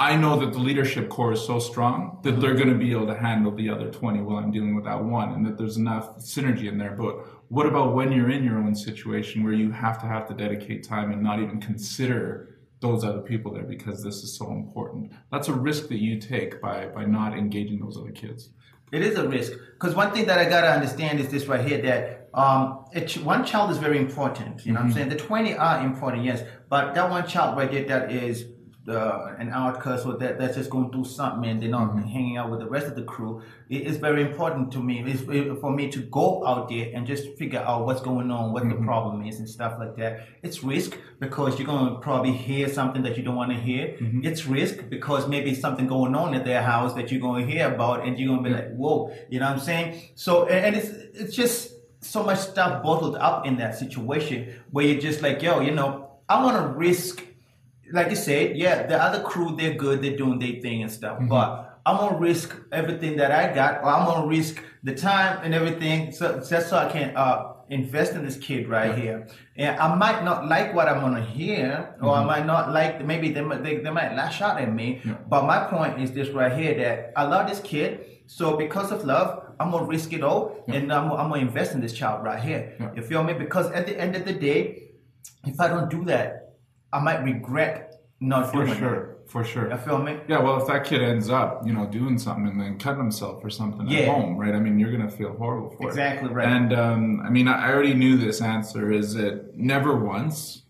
I 0.00 0.16
know 0.16 0.38
that 0.40 0.52
the 0.54 0.58
leadership 0.58 1.08
core 1.08 1.32
is 1.32 1.42
so 1.42 1.58
strong 1.58 2.18
that 2.22 2.40
they're 2.40 2.54
going 2.54 2.68
to 2.70 2.74
be 2.86 2.90
able 2.90 3.06
to 3.06 3.14
handle 3.14 3.52
the 3.54 3.68
other 3.68 3.90
20 3.90 4.22
while 4.22 4.38
I'm 4.38 4.50
dealing 4.50 4.74
with 4.74 4.84
that 4.86 5.04
one 5.04 5.28
and 5.34 5.44
that 5.46 5.56
there's 5.58 5.76
enough 5.76 6.16
synergy 6.18 6.66
in 6.68 6.78
there. 6.78 6.94
But 6.96 7.18
what 7.48 7.66
about 7.66 7.94
when 7.94 8.10
you're 8.10 8.30
in 8.30 8.42
your 8.42 8.56
own 8.58 8.74
situation 8.74 9.44
where 9.44 9.52
you 9.52 9.70
have 9.72 10.00
to 10.00 10.06
have 10.06 10.26
to 10.28 10.34
dedicate 10.34 10.82
time 10.84 11.12
and 11.12 11.22
not 11.22 11.38
even 11.40 11.60
consider 11.60 12.48
those 12.80 13.04
other 13.04 13.20
people 13.20 13.52
there 13.52 13.62
because 13.62 14.02
this 14.02 14.22
is 14.22 14.36
so 14.36 14.50
important? 14.50 15.12
That's 15.30 15.48
a 15.48 15.54
risk 15.54 15.88
that 15.88 15.98
you 15.98 16.18
take 16.18 16.60
by, 16.60 16.86
by 16.86 17.04
not 17.04 17.36
engaging 17.36 17.80
those 17.80 17.96
other 17.96 18.10
kids. 18.10 18.50
It 18.92 19.02
is 19.02 19.16
a 19.16 19.28
risk 19.28 19.52
because 19.74 19.94
one 19.94 20.12
thing 20.12 20.26
that 20.26 20.38
I 20.38 20.48
gotta 20.48 20.68
understand 20.68 21.20
is 21.20 21.28
this 21.28 21.46
right 21.46 21.64
here 21.64 21.80
that 21.82 22.28
um, 22.34 22.84
ch- 23.06 23.18
one 23.18 23.44
child 23.44 23.70
is 23.70 23.78
very 23.78 23.98
important. 23.98 24.66
You 24.66 24.72
know 24.72 24.80
what 24.80 24.86
I'm 24.86 24.92
saying? 24.92 25.08
The 25.10 25.16
20 25.16 25.54
are 25.54 25.84
important, 25.84 26.24
yes, 26.24 26.42
but 26.68 26.94
that 26.94 27.08
one 27.08 27.26
child 27.26 27.56
right 27.56 27.70
there 27.70 27.84
that 27.84 28.10
is 28.10 28.46
uh, 28.88 29.34
an 29.38 29.50
outcast 29.50 30.06
or 30.06 30.16
that 30.16 30.38
that's 30.38 30.56
just 30.56 30.70
going 30.70 30.90
through 30.90 31.04
something 31.04 31.48
and 31.48 31.62
they're 31.62 31.68
not 31.68 31.94
hanging 32.04 32.38
out 32.38 32.50
with 32.50 32.60
the 32.60 32.66
rest 32.66 32.86
of 32.86 32.94
the 32.96 33.02
crew. 33.02 33.42
It 33.68 33.82
is 33.82 33.98
very 33.98 34.22
important 34.22 34.72
to 34.72 34.78
me. 34.82 35.02
It's 35.06 35.22
it- 35.28 35.60
for 35.60 35.70
me 35.70 35.90
to 35.90 36.00
go 36.00 36.46
out 36.46 36.70
there 36.70 36.90
and 36.94 37.06
just 37.06 37.36
figure 37.36 37.60
out 37.60 37.84
what's 37.84 38.00
going 38.00 38.30
on, 38.30 38.52
what 38.52 38.66
the 38.68 38.74
problem 38.76 39.24
is, 39.26 39.38
and 39.38 39.48
stuff 39.48 39.74
like 39.78 39.96
that. 39.96 40.26
It's 40.42 40.64
risk 40.64 40.96
because 41.18 41.58
you're 41.58 41.66
going 41.66 41.92
to 41.92 42.00
probably 42.00 42.32
hear 42.32 42.68
something 42.68 43.02
that 43.02 43.16
you 43.18 43.22
don't 43.22 43.36
want 43.36 43.50
to 43.52 43.58
hear. 43.58 43.96
It's 44.24 44.46
risk 44.46 44.88
because 44.88 45.28
maybe 45.28 45.54
something 45.54 45.86
going 45.86 46.14
on 46.14 46.34
at 46.34 46.44
their 46.46 46.62
house 46.62 46.94
that 46.94 47.12
you're 47.12 47.20
going 47.20 47.46
to 47.46 47.52
hear 47.52 47.72
about, 47.72 48.06
and 48.06 48.18
you're 48.18 48.28
going 48.28 48.42
to 48.44 48.48
be 48.50 48.56
like, 48.56 48.74
"Whoa," 48.74 49.12
you 49.28 49.40
know 49.40 49.46
what 49.46 49.54
I'm 49.54 49.60
saying? 49.60 50.00
So, 50.14 50.46
and 50.46 50.64
and 50.66 50.76
it's 50.76 50.88
it's 51.20 51.36
just 51.36 51.74
so 52.00 52.22
much 52.24 52.38
stuff 52.38 52.82
bottled 52.82 53.16
up 53.16 53.46
in 53.46 53.56
that 53.58 53.74
situation 53.76 54.54
where 54.70 54.86
you're 54.86 55.00
just 55.00 55.20
like, 55.20 55.42
"Yo, 55.42 55.60
you 55.60 55.72
know, 55.72 56.08
I 56.28 56.42
want 56.42 56.56
to 56.56 56.66
risk." 56.78 57.26
Like 57.92 58.10
you 58.10 58.16
said, 58.16 58.56
yeah, 58.56 58.86
the 58.86 59.00
other 59.02 59.22
crew 59.22 59.56
they're 59.56 59.74
good, 59.74 60.02
they're 60.02 60.16
doing 60.16 60.38
their 60.38 60.60
thing 60.60 60.82
and 60.82 60.90
stuff, 60.90 61.18
but 61.28 61.80
I'm 61.86 61.96
gonna 61.96 62.18
risk 62.18 62.54
everything 62.72 63.16
that 63.16 63.30
I 63.32 63.52
got, 63.54 63.82
or 63.82 63.88
I'm 63.88 64.06
gonna 64.06 64.26
risk 64.26 64.62
the 64.82 64.94
time 64.94 65.40
and 65.44 65.54
everything, 65.54 66.12
so 66.12 66.42
just 66.48 66.68
so 66.68 66.76
I 66.76 66.90
can 66.90 67.16
uh, 67.16 67.54
invest 67.68 68.12
in 68.14 68.24
this 68.24 68.36
kid 68.36 68.68
right 68.68 68.96
here. 68.96 69.26
And 69.56 69.78
I 69.78 69.94
might 69.94 70.22
not 70.24 70.46
like 70.48 70.74
what 70.74 70.88
I'm 70.88 71.00
gonna 71.00 71.24
hear, 71.24 71.94
or 72.02 72.14
I 72.14 72.24
might 72.24 72.46
not 72.46 72.72
like. 72.72 73.04
Maybe 73.04 73.30
they 73.32 73.40
might 73.40 73.62
they, 73.62 73.78
they 73.78 73.90
might 73.90 74.14
lash 74.14 74.40
out 74.42 74.60
at 74.60 74.72
me. 74.72 75.00
But 75.28 75.46
my 75.46 75.64
point 75.64 76.00
is 76.02 76.12
this 76.12 76.28
right 76.30 76.52
here: 76.52 76.74
that 76.82 77.12
I 77.16 77.24
love 77.24 77.48
this 77.48 77.60
kid, 77.60 78.06
so 78.26 78.56
because 78.56 78.92
of 78.92 79.04
love, 79.04 79.54
I'm 79.58 79.70
gonna 79.70 79.86
risk 79.86 80.12
it 80.12 80.22
all, 80.22 80.64
and 80.68 80.92
I'm, 80.92 81.10
I'm 81.12 81.28
gonna 81.30 81.42
invest 81.42 81.74
in 81.74 81.80
this 81.80 81.92
child 81.92 82.24
right 82.24 82.42
here. 82.42 82.74
Yeah. 82.78 82.94
You 82.94 83.02
feel 83.02 83.22
me? 83.22 83.34
Because 83.34 83.70
at 83.72 83.86
the 83.86 83.98
end 83.98 84.16
of 84.16 84.24
the 84.24 84.32
day, 84.32 84.90
if 85.44 85.58
I 85.60 85.68
don't 85.68 85.90
do 85.90 86.04
that, 86.04 86.39
I 86.92 87.00
might 87.00 87.22
regret 87.22 88.02
not 88.20 88.50
For 88.52 88.64
doing 88.64 88.78
sure. 88.78 89.16
For 89.26 89.44
sure. 89.44 89.70
You 89.70 89.76
feel 89.76 90.02
me? 90.02 90.18
Yeah, 90.28 90.40
well, 90.40 90.60
if 90.60 90.66
that 90.66 90.84
kid 90.84 91.02
ends 91.02 91.30
up, 91.30 91.64
you 91.64 91.72
know, 91.72 91.86
doing 91.86 92.18
something 92.18 92.48
and 92.48 92.60
then 92.60 92.78
cutting 92.78 92.98
himself 93.00 93.44
or 93.44 93.48
something 93.48 93.90
at 93.94 94.08
home, 94.08 94.36
right? 94.36 94.54
I 94.54 94.58
mean, 94.58 94.78
you're 94.78 94.90
gonna 94.90 95.08
feel 95.10 95.32
horrible 95.34 95.70
for 95.70 95.84
it. 95.84 95.86
Exactly 95.86 96.28
right. 96.28 96.48
And 96.48 96.72
um, 96.72 97.20
I 97.24 97.30
mean, 97.30 97.46
I 97.46 97.70
already 97.72 97.94
knew 97.94 98.16
this 98.16 98.40
answer. 98.42 98.90
Is 98.90 99.14
that 99.14 99.56
never 99.56 99.96
once 99.96 100.62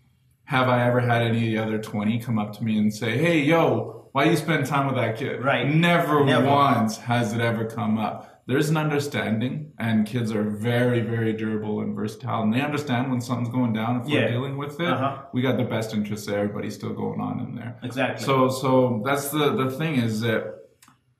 have 0.45 0.69
I 0.69 0.87
ever 0.87 1.01
had 1.01 1.23
any 1.23 1.39
of 1.39 1.43
the 1.53 1.59
other 1.59 1.79
twenty 1.83 2.19
come 2.19 2.39
up 2.39 2.53
to 2.59 2.63
me 2.65 2.77
and 2.79 2.93
say, 2.93 3.17
"Hey, 3.17 3.41
yo, 3.41 4.09
why 4.13 4.25
you 4.25 4.37
spend 4.37 4.67
time 4.67 4.87
with 4.87 4.97
that 4.97 5.17
kid?" 5.17 5.43
Right. 5.43 5.67
Never, 5.67 6.23
Never. 6.25 6.47
once 6.47 6.99
has 6.99 7.33
it 7.33 7.41
ever 7.41 7.65
come 7.65 7.97
up. 7.97 8.40
There's 8.51 8.69
an 8.69 8.77
understanding, 8.77 9.71
and 9.79 10.05
kids 10.07 10.33
are 10.33 10.43
very, 10.43 11.01
very 11.03 11.33
durable 11.33 11.83
and 11.83 11.95
versatile, 11.95 12.43
and 12.43 12.53
they 12.53 12.61
understand 12.61 13.09
when 13.11 13.21
something's 13.21 13.49
going 13.61 13.73
down. 13.73 14.01
If 14.01 14.09
Yeah. 14.09 14.23
we're 14.23 14.29
dealing 14.33 14.57
with 14.57 14.81
it, 14.81 14.89
Uh-huh. 14.93 15.19
we 15.33 15.41
got 15.41 15.57
the 15.57 15.63
best 15.75 15.95
interests 15.95 16.27
of 16.27 16.35
everybody 16.35 16.69
still 16.69 16.93
going 16.93 17.21
on 17.21 17.39
in 17.39 17.55
there. 17.55 17.77
Exactly. 17.85 18.25
So, 18.27 18.49
so 18.49 19.03
that's 19.07 19.29
the 19.31 19.47
the 19.63 19.71
thing 19.71 19.95
is 20.07 20.21
that 20.23 20.43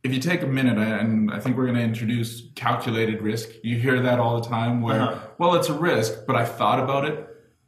if 0.03 0.13
you 0.15 0.19
take 0.31 0.43
a 0.43 0.47
minute, 0.59 0.77
and 0.79 1.31
I 1.33 1.39
think 1.39 1.57
we're 1.57 1.67
going 1.67 1.77
to 1.85 1.89
introduce 1.93 2.31
calculated 2.57 3.23
risk. 3.23 3.49
You 3.63 3.77
hear 3.79 4.01
that 4.01 4.19
all 4.19 4.41
the 4.41 4.49
time, 4.49 4.81
where 4.83 5.03
Uh-huh. 5.03 5.15
well, 5.39 5.55
it's 5.55 5.69
a 5.69 5.75
risk, 5.93 6.27
but 6.27 6.35
I 6.35 6.45
thought 6.59 6.81
about 6.87 7.05
it, 7.11 7.17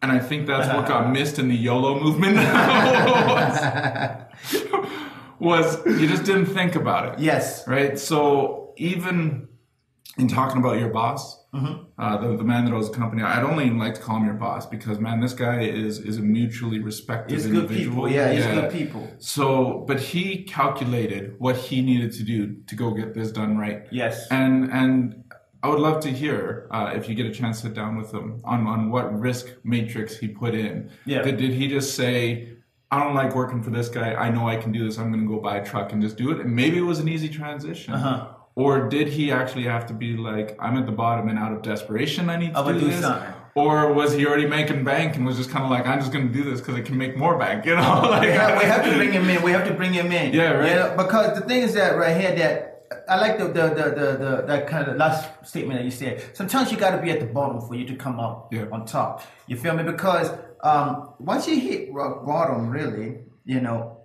and 0.02 0.10
I 0.10 0.18
think 0.18 0.46
that's 0.48 0.68
what 0.74 0.88
got 0.88 1.12
missed 1.18 1.38
in 1.38 1.46
the 1.48 1.54
YOLO 1.68 2.00
movement. 2.00 2.36
was, 3.36 3.54
was 5.38 5.86
you 6.00 6.08
just 6.08 6.24
didn't 6.24 6.46
think 6.46 6.74
about 6.74 7.02
it, 7.12 7.18
yes. 7.20 7.66
right? 7.68 7.96
So 7.98 8.72
even 8.76 9.48
in 10.18 10.28
talking 10.28 10.58
about 10.58 10.78
your 10.78 10.90
boss, 10.90 11.38
Mm-hmm. 11.52 11.82
uh, 11.98 12.16
the, 12.16 12.36
the 12.38 12.44
man 12.44 12.64
that 12.64 12.72
owns 12.72 12.88
the 12.90 12.96
company, 12.96 13.22
I 13.22 13.38
don't 13.38 13.60
even 13.60 13.76
like 13.78 13.92
to 13.96 14.00
call 14.00 14.16
him 14.16 14.24
your 14.24 14.32
boss 14.32 14.64
because 14.64 14.98
man, 14.98 15.20
this 15.20 15.34
guy 15.34 15.60
is 15.64 15.98
is 15.98 16.16
a 16.16 16.22
mutually 16.22 16.78
respected 16.78 17.34
He's 17.34 17.46
good 17.46 17.64
individual. 17.64 18.06
people. 18.06 18.08
Yeah, 18.10 18.32
he's 18.32 18.46
good 18.46 18.72
people. 18.72 19.06
So, 19.18 19.84
but 19.86 20.00
he 20.00 20.44
calculated 20.44 21.38
what 21.38 21.56
he 21.56 21.82
needed 21.82 22.12
to 22.12 22.22
do 22.22 22.56
to 22.68 22.74
go 22.74 22.92
get 22.92 23.12
this 23.12 23.30
done 23.32 23.58
right. 23.58 23.86
Yes. 23.90 24.26
And 24.30 24.72
and 24.72 25.24
I 25.62 25.68
would 25.68 25.78
love 25.78 26.00
to 26.04 26.10
hear 26.10 26.68
uh, 26.70 26.92
if 26.94 27.06
you 27.06 27.14
get 27.14 27.26
a 27.26 27.30
chance 27.34 27.60
to 27.60 27.66
sit 27.66 27.74
down 27.74 27.96
with 27.98 28.14
him 28.14 28.40
on 28.44 28.66
on 28.66 28.90
what 28.90 29.12
risk 29.20 29.48
matrix 29.62 30.16
he 30.16 30.28
put 30.28 30.54
in. 30.54 30.90
Yeah. 31.04 31.20
Did, 31.20 31.36
did 31.36 31.52
he 31.52 31.68
just 31.68 31.94
say, 31.94 32.48
"I 32.90 32.98
don't 33.04 33.14
like 33.14 33.34
working 33.34 33.62
for 33.62 33.68
this 33.70 33.90
guy. 33.90 34.14
I 34.14 34.30
know 34.30 34.48
I 34.48 34.56
can 34.56 34.72
do 34.72 34.86
this. 34.86 34.96
I'm 34.98 35.12
going 35.12 35.22
to 35.22 35.28
go 35.28 35.38
buy 35.38 35.58
a 35.58 35.64
truck 35.66 35.92
and 35.92 36.00
just 36.00 36.16
do 36.16 36.30
it"? 36.32 36.40
And 36.40 36.56
maybe 36.56 36.78
it 36.78 36.86
was 36.92 36.98
an 36.98 37.08
easy 37.10 37.28
transition. 37.28 37.92
Uh-huh. 37.92 38.31
Or 38.54 38.88
did 38.88 39.08
he 39.08 39.32
actually 39.32 39.64
have 39.64 39.86
to 39.86 39.94
be 39.94 40.16
like, 40.16 40.56
"I'm 40.60 40.76
at 40.76 40.84
the 40.86 40.92
bottom 40.92 41.28
and 41.28 41.38
out 41.38 41.52
of 41.52 41.62
desperation, 41.62 42.28
I 42.28 42.36
need 42.36 42.52
to 42.54 42.60
I 42.60 42.72
do 42.72 42.80
do 42.80 42.86
this"? 42.88 43.00
something. 43.00 43.32
Or 43.54 43.92
was 43.92 44.12
he 44.14 44.26
already 44.26 44.46
making 44.46 44.82
bank 44.84 45.16
and 45.16 45.26
was 45.26 45.36
just 45.36 45.50
kind 45.50 45.64
of 45.64 45.70
like, 45.70 45.86
"I'm 45.86 46.00
just 46.00 46.12
going 46.12 46.26
to 46.28 46.32
do 46.32 46.42
this 46.50 46.60
because 46.60 46.76
it 46.76 46.84
can 46.84 46.96
make 46.98 47.16
more 47.16 47.38
bank"? 47.38 47.64
You 47.66 47.76
know, 47.76 47.82
like 48.10 48.22
we, 48.22 48.28
have, 48.28 48.58
we 48.58 48.64
have 48.64 48.84
to 48.84 48.94
bring 48.96 49.12
him 49.12 49.28
in. 49.28 49.42
We 49.42 49.52
have 49.52 49.66
to 49.68 49.74
bring 49.74 49.92
him 49.94 50.12
in. 50.12 50.32
Yeah, 50.34 50.52
right. 50.52 50.76
Know, 50.76 50.94
because 51.02 51.38
the 51.38 51.44
thing 51.46 51.62
is 51.62 51.72
that 51.74 51.96
right 51.96 52.16
here 52.20 52.34
that 52.36 52.68
I 53.08 53.16
like 53.18 53.38
the 53.38 53.46
the 53.46 53.68
the 53.78 53.84
the, 54.00 54.06
the 54.24 54.44
that 54.48 54.66
kind 54.66 54.86
of 54.88 54.96
last 54.96 55.46
statement 55.46 55.78
that 55.78 55.84
you 55.84 55.90
said. 55.90 56.22
Sometimes 56.36 56.70
you 56.70 56.76
got 56.78 56.90
to 56.96 57.00
be 57.02 57.10
at 57.10 57.20
the 57.20 57.26
bottom 57.26 57.60
for 57.60 57.74
you 57.74 57.86
to 57.86 57.96
come 57.96 58.20
up 58.20 58.52
Yeah. 58.52 58.66
on 58.72 58.84
top. 58.84 59.22
You 59.46 59.56
feel 59.56 59.74
me? 59.74 59.82
Because 59.82 60.30
um, 60.62 61.14
once 61.18 61.46
you 61.48 61.58
hit 61.58 61.92
rock 61.92 62.24
bottom, 62.26 62.68
really, 62.70 63.18
you 63.44 63.60
know, 63.60 63.98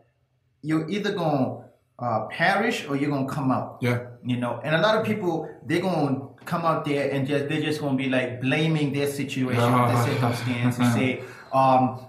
you're 0.62 0.90
either 0.90 1.12
gonna 1.14 1.66
uh, 2.00 2.28
perish 2.28 2.88
or 2.88 2.96
you're 2.96 3.10
gonna 3.10 3.28
come 3.28 3.52
out. 3.52 3.78
Yeah. 3.82 4.08
You 4.24 4.38
know, 4.38 4.60
and 4.64 4.76
a 4.76 4.82
lot 4.82 4.98
of 4.98 5.06
people 5.06 5.50
they're 5.66 5.82
gonna 5.82 6.28
come 6.46 6.64
out 6.66 6.86
there 6.86 7.10
and 7.12 7.28
just 7.28 7.50
they're 7.50 7.62
just 7.62 7.82
gonna 7.82 7.98
be 7.98 8.10
like 8.10 8.42
blaming 8.42 8.94
their 8.94 9.08
situation, 9.08 9.72
their 9.72 10.04
circumstance, 10.06 10.78
and 10.78 10.94
say, 10.94 11.24
um, 11.54 12.00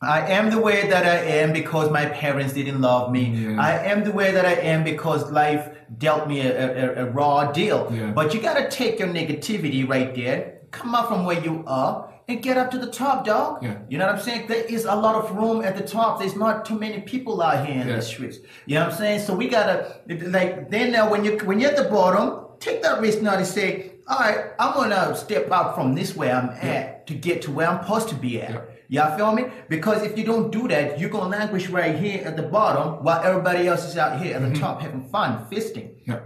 I 0.00 0.32
am 0.32 0.50
the 0.50 0.58
way 0.58 0.88
that 0.88 1.04
I 1.04 1.16
am 1.40 1.52
because 1.52 1.90
my 1.90 2.06
parents 2.06 2.52
didn't 2.54 2.80
love 2.80 3.12
me. 3.12 3.30
Yeah. 3.30 3.60
I 3.60 3.84
am 3.86 4.04
the 4.04 4.12
way 4.12 4.32
that 4.32 4.44
I 4.44 4.54
am 4.54 4.82
because 4.84 5.30
life 5.30 5.70
dealt 5.98 6.28
me 6.28 6.40
a, 6.40 7.02
a, 7.02 7.06
a 7.06 7.10
raw 7.10 7.52
deal. 7.52 7.88
Yeah. 7.92 8.10
But 8.10 8.34
you 8.34 8.40
gotta 8.40 8.68
take 8.68 8.98
your 8.98 9.08
negativity 9.08 9.88
right 9.88 10.14
there, 10.14 10.60
come 10.70 10.94
out 10.94 11.08
from 11.08 11.24
where 11.24 11.42
you 11.42 11.64
are, 11.66 12.11
and 12.28 12.42
get 12.42 12.56
up 12.56 12.70
to 12.70 12.78
the 12.78 12.90
top, 12.90 13.24
dog. 13.24 13.62
Yeah. 13.62 13.78
You 13.88 13.98
know 13.98 14.06
what 14.06 14.16
I'm 14.16 14.20
saying? 14.20 14.46
There 14.48 14.64
is 14.64 14.84
a 14.84 14.94
lot 14.94 15.14
of 15.16 15.36
room 15.36 15.62
at 15.62 15.76
the 15.76 15.82
top. 15.82 16.20
There's 16.20 16.36
not 16.36 16.64
too 16.64 16.78
many 16.78 17.00
people 17.00 17.42
out 17.42 17.66
here 17.66 17.80
in 17.80 17.88
Yeah. 17.88 17.96
the 17.96 18.02
streets. 18.02 18.38
You 18.66 18.76
know 18.76 18.84
what 18.84 18.92
I'm 18.92 18.98
saying? 18.98 19.20
So 19.20 19.34
we 19.34 19.48
gotta 19.48 20.00
like 20.08 20.70
then 20.70 20.92
now 20.92 21.10
when 21.10 21.24
you 21.24 21.38
when 21.44 21.60
you're 21.60 21.70
at 21.70 21.76
the 21.76 21.84
bottom, 21.84 22.46
take 22.60 22.82
that 22.82 23.00
risk 23.00 23.20
now 23.22 23.36
to 23.36 23.44
say, 23.44 23.92
all 24.06 24.18
right, 24.18 24.52
I'm 24.58 24.74
gonna 24.74 25.16
step 25.16 25.50
out 25.50 25.74
from 25.74 25.94
this 25.94 26.16
where 26.16 26.34
I'm 26.34 26.50
at 26.50 27.06
to 27.08 27.14
get 27.14 27.42
to 27.42 27.50
where 27.50 27.68
I'm 27.68 27.82
supposed 27.82 28.08
to 28.10 28.14
be 28.14 28.40
at. 28.40 28.68
Y'all 28.88 29.16
feel 29.16 29.32
me? 29.32 29.44
Because 29.68 30.02
if 30.02 30.18
you 30.18 30.24
don't 30.24 30.50
do 30.50 30.68
that, 30.68 31.00
you're 31.00 31.10
gonna 31.10 31.30
languish 31.30 31.68
right 31.68 31.94
here 31.98 32.22
at 32.24 32.36
the 32.36 32.42
bottom 32.42 33.02
while 33.02 33.22
everybody 33.22 33.66
else 33.66 33.88
is 33.88 33.96
out 33.96 34.20
here 34.20 34.36
at 34.36 34.42
the 34.42 34.48
mm-hmm. 34.48 34.60
top 34.60 34.82
having 34.82 35.08
fun, 35.08 35.46
fisting. 35.50 35.94
Yeah. 36.04 36.20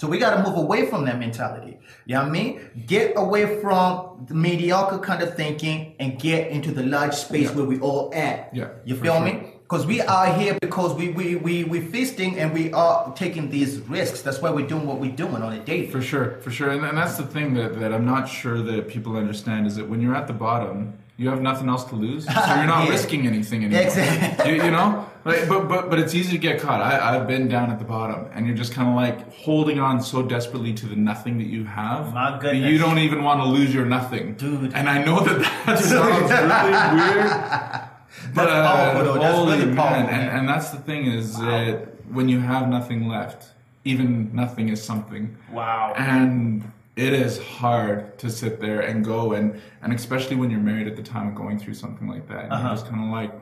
So 0.00 0.08
we 0.08 0.16
got 0.16 0.34
to 0.34 0.42
move 0.42 0.56
away 0.56 0.86
from 0.86 1.04
that 1.04 1.18
mentality. 1.18 1.76
You 2.06 2.14
know 2.14 2.20
what 2.22 2.28
I 2.28 2.30
mean? 2.30 2.60
Get 2.86 3.12
away 3.18 3.60
from 3.60 4.24
the 4.26 4.34
mediocre 4.34 4.98
kind 4.98 5.22
of 5.22 5.34
thinking 5.36 5.94
and 6.00 6.18
get 6.18 6.50
into 6.50 6.72
the 6.72 6.82
large 6.82 7.12
space 7.12 7.50
where 7.50 7.66
we 7.66 7.78
all 7.80 8.10
at. 8.14 8.48
Yeah, 8.54 8.68
You 8.86 8.96
feel 8.96 9.16
sure. 9.16 9.24
me? 9.26 9.52
Because 9.64 9.84
we 9.84 10.00
are 10.00 10.32
here 10.32 10.56
because 10.58 10.94
we 10.94 11.10
we 11.10 11.36
we 11.36 11.64
we 11.64 11.80
feasting 11.82 12.38
and 12.40 12.54
we 12.54 12.72
are 12.72 13.12
taking 13.14 13.50
these 13.50 13.72
risks. 13.96 14.22
That's 14.22 14.40
why 14.40 14.48
we're 14.50 14.66
doing 14.66 14.86
what 14.86 14.98
we're 15.00 15.12
doing 15.24 15.42
on 15.42 15.52
a 15.52 15.60
daily. 15.60 15.88
For 15.88 16.00
sure, 16.00 16.38
for 16.40 16.50
sure, 16.50 16.70
and, 16.70 16.82
and 16.84 16.96
that's 16.96 17.18
the 17.18 17.26
thing 17.34 17.52
that, 17.58 17.78
that 17.80 17.92
I'm 17.92 18.06
not 18.06 18.24
sure 18.26 18.62
that 18.62 18.88
people 18.88 19.16
understand 19.18 19.66
is 19.66 19.76
that 19.76 19.86
when 19.90 20.00
you're 20.00 20.16
at 20.16 20.26
the 20.26 20.32
bottom, 20.32 20.94
you 21.18 21.28
have 21.28 21.42
nothing 21.42 21.68
else 21.68 21.84
to 21.84 21.94
lose, 21.94 22.24
so 22.24 22.32
you're 22.56 22.64
not 22.74 22.84
Yeah. 22.86 22.90
risking 22.96 23.26
anything 23.26 23.64
anymore. 23.66 23.82
Exactly. 23.84 24.56
You, 24.56 24.62
you 24.64 24.70
know, 24.70 25.06
like, 25.24 25.48
but 25.48 25.68
but 25.68 25.90
but 25.90 25.98
it's 25.98 26.14
easy 26.14 26.32
to 26.32 26.38
get 26.38 26.60
caught. 26.60 26.80
I 26.80 27.16
I've 27.16 27.26
been 27.26 27.48
down 27.48 27.70
at 27.70 27.78
the 27.78 27.84
bottom, 27.84 28.26
and 28.32 28.46
you're 28.46 28.56
just 28.56 28.72
kind 28.72 28.88
of 28.88 28.94
like 28.94 29.32
holding 29.34 29.78
on 29.78 30.02
so 30.02 30.22
desperately 30.22 30.72
to 30.74 30.86
the 30.86 30.96
nothing 30.96 31.38
that 31.38 31.46
you 31.46 31.64
have. 31.64 32.14
My 32.14 32.38
that. 32.38 32.56
You 32.56 32.78
don't 32.78 32.98
even 32.98 33.22
want 33.22 33.40
to 33.40 33.46
lose 33.46 33.74
your 33.74 33.86
nothing, 33.86 34.34
Dude. 34.34 34.74
And 34.74 34.88
I 34.88 35.04
know 35.04 35.20
that 35.20 35.38
that 35.66 35.78
sounds 35.92 36.30
really 36.30 37.16
weird. 37.16 37.90
But 38.34 38.48
powerful, 38.48 39.04
though. 39.04 39.20
That's 39.20 39.36
holy 39.36 39.52
really 39.52 39.66
man, 39.66 39.76
powerful, 39.76 39.96
and, 39.96 40.06
man. 40.08 40.38
and 40.38 40.48
that's 40.48 40.70
the 40.70 40.78
thing 40.78 41.06
is 41.06 41.38
that 41.38 41.88
when 42.10 42.28
you 42.28 42.40
have 42.40 42.68
nothing 42.68 43.08
left, 43.08 43.52
even 43.84 44.34
nothing 44.34 44.68
is 44.68 44.82
something. 44.82 45.36
Wow. 45.52 45.94
And 45.96 46.70
it 46.96 47.12
is 47.12 47.38
hard 47.38 48.18
to 48.18 48.30
sit 48.30 48.60
there 48.60 48.80
and 48.80 49.04
go 49.04 49.32
and 49.32 49.60
and 49.82 49.92
especially 49.92 50.36
when 50.36 50.50
you're 50.50 50.60
married 50.60 50.86
at 50.86 50.96
the 50.96 51.02
time 51.02 51.28
of 51.28 51.34
going 51.34 51.58
through 51.58 51.74
something 51.74 52.08
like 52.08 52.28
that. 52.28 52.50
Uh-huh. 52.50 52.68
You're 52.68 52.76
just 52.76 52.86
kind 52.88 53.04
of 53.04 53.10
like, 53.10 53.32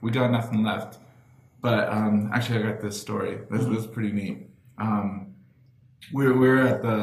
we 0.00 0.10
got 0.10 0.30
nothing 0.30 0.64
left. 0.64 0.98
But 1.66 1.88
um, 1.88 2.30
actually, 2.32 2.60
I 2.60 2.62
got 2.70 2.80
this 2.80 3.00
story. 3.00 3.38
This, 3.50 3.62
Mm-hmm. 3.62 3.74
this 3.74 3.80
is 3.84 3.90
pretty 3.90 4.12
neat. 4.12 4.38
Um, 4.78 5.34
we 6.12 6.24
we're, 6.26 6.38
we're 6.38 6.62
at 6.72 6.80
the 6.80 6.98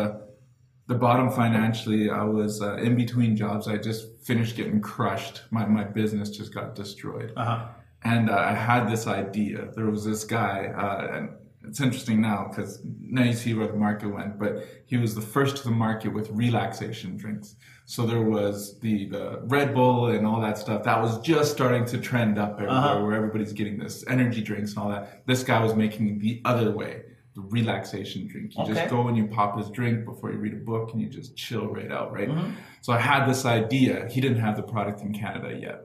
the 0.87 0.95
bottom 0.95 1.29
financially. 1.29 2.09
I 2.09 2.23
was 2.23 2.61
uh, 2.61 2.75
in 2.77 2.95
between 2.95 3.35
jobs. 3.35 3.67
I 3.67 3.75
just 3.89 4.01
finished 4.29 4.55
getting 4.55 4.79
crushed. 4.79 5.41
My 5.51 5.65
my 5.65 5.83
business 5.83 6.29
just 6.29 6.53
got 6.53 6.75
destroyed 6.75 7.33
Uh 7.35 7.45
huh. 7.45 7.65
and 8.05 8.29
uh, 8.29 8.37
I 8.37 8.53
had 8.53 8.89
this 8.89 9.05
idea. 9.05 9.57
There 9.75 9.89
was 9.95 10.05
this 10.05 10.23
guy, 10.23 10.57
uh, 10.85 11.15
and 11.15 11.25
it's 11.65 11.79
interesting 11.81 12.19
now 12.21 12.47
because 12.49 12.81
now 13.01 13.23
you 13.23 13.33
see 13.33 13.53
where 13.53 13.67
the 13.67 13.77
market 13.77 14.07
went. 14.13 14.37
But 14.39 14.65
he 14.85 14.97
was 14.97 15.15
the 15.15 15.21
first 15.21 15.57
to 15.57 15.63
the 15.63 15.71
market 15.71 16.09
with 16.13 16.29
relaxation 16.31 17.15
drinks. 17.17 17.55
So 17.85 18.05
there 18.05 18.21
was 18.21 18.79
the 18.79 19.07
the 19.09 19.39
Red 19.43 19.73
Bull 19.73 20.07
and 20.07 20.25
all 20.27 20.39
that 20.41 20.57
stuff 20.57 20.83
that 20.83 21.01
was 21.01 21.19
just 21.21 21.51
starting 21.51 21.85
to 21.85 21.97
trend 21.97 22.37
up 22.37 22.53
everywhere, 22.53 22.75
Uh-huh. 22.77 23.01
where 23.03 23.15
everybody's 23.15 23.53
getting 23.53 23.77
this 23.77 24.05
energy 24.07 24.41
drinks 24.41 24.71
and 24.71 24.79
all 24.79 24.89
that. 24.89 25.25
This 25.25 25.43
guy 25.43 25.61
was 25.63 25.75
making 25.75 26.19
the 26.19 26.41
other 26.45 26.71
way. 26.71 27.01
The 27.35 27.41
relaxation 27.41 28.27
drink. 28.27 28.55
You 28.55 28.63
Okay. 28.63 28.73
just 28.75 28.89
go 28.91 29.07
and 29.07 29.17
you 29.17 29.25
pop 29.27 29.57
his 29.57 29.69
drink 29.71 30.05
before 30.05 30.31
you 30.31 30.37
read 30.37 30.53
a 30.53 30.57
book 30.57 30.91
and 30.93 31.01
you 31.01 31.09
just 31.09 31.35
chill 31.35 31.67
right 31.67 31.91
out, 31.91 32.13
right? 32.13 32.29
Mm-hmm. 32.29 32.51
So 32.81 32.93
I 32.93 32.99
had 32.99 33.25
this 33.27 33.43
idea. 33.45 34.07
He 34.09 34.21
didn't 34.21 34.39
have 34.39 34.55
the 34.55 34.63
product 34.63 35.01
in 35.01 35.13
Canada 35.13 35.49
yet. 35.67 35.79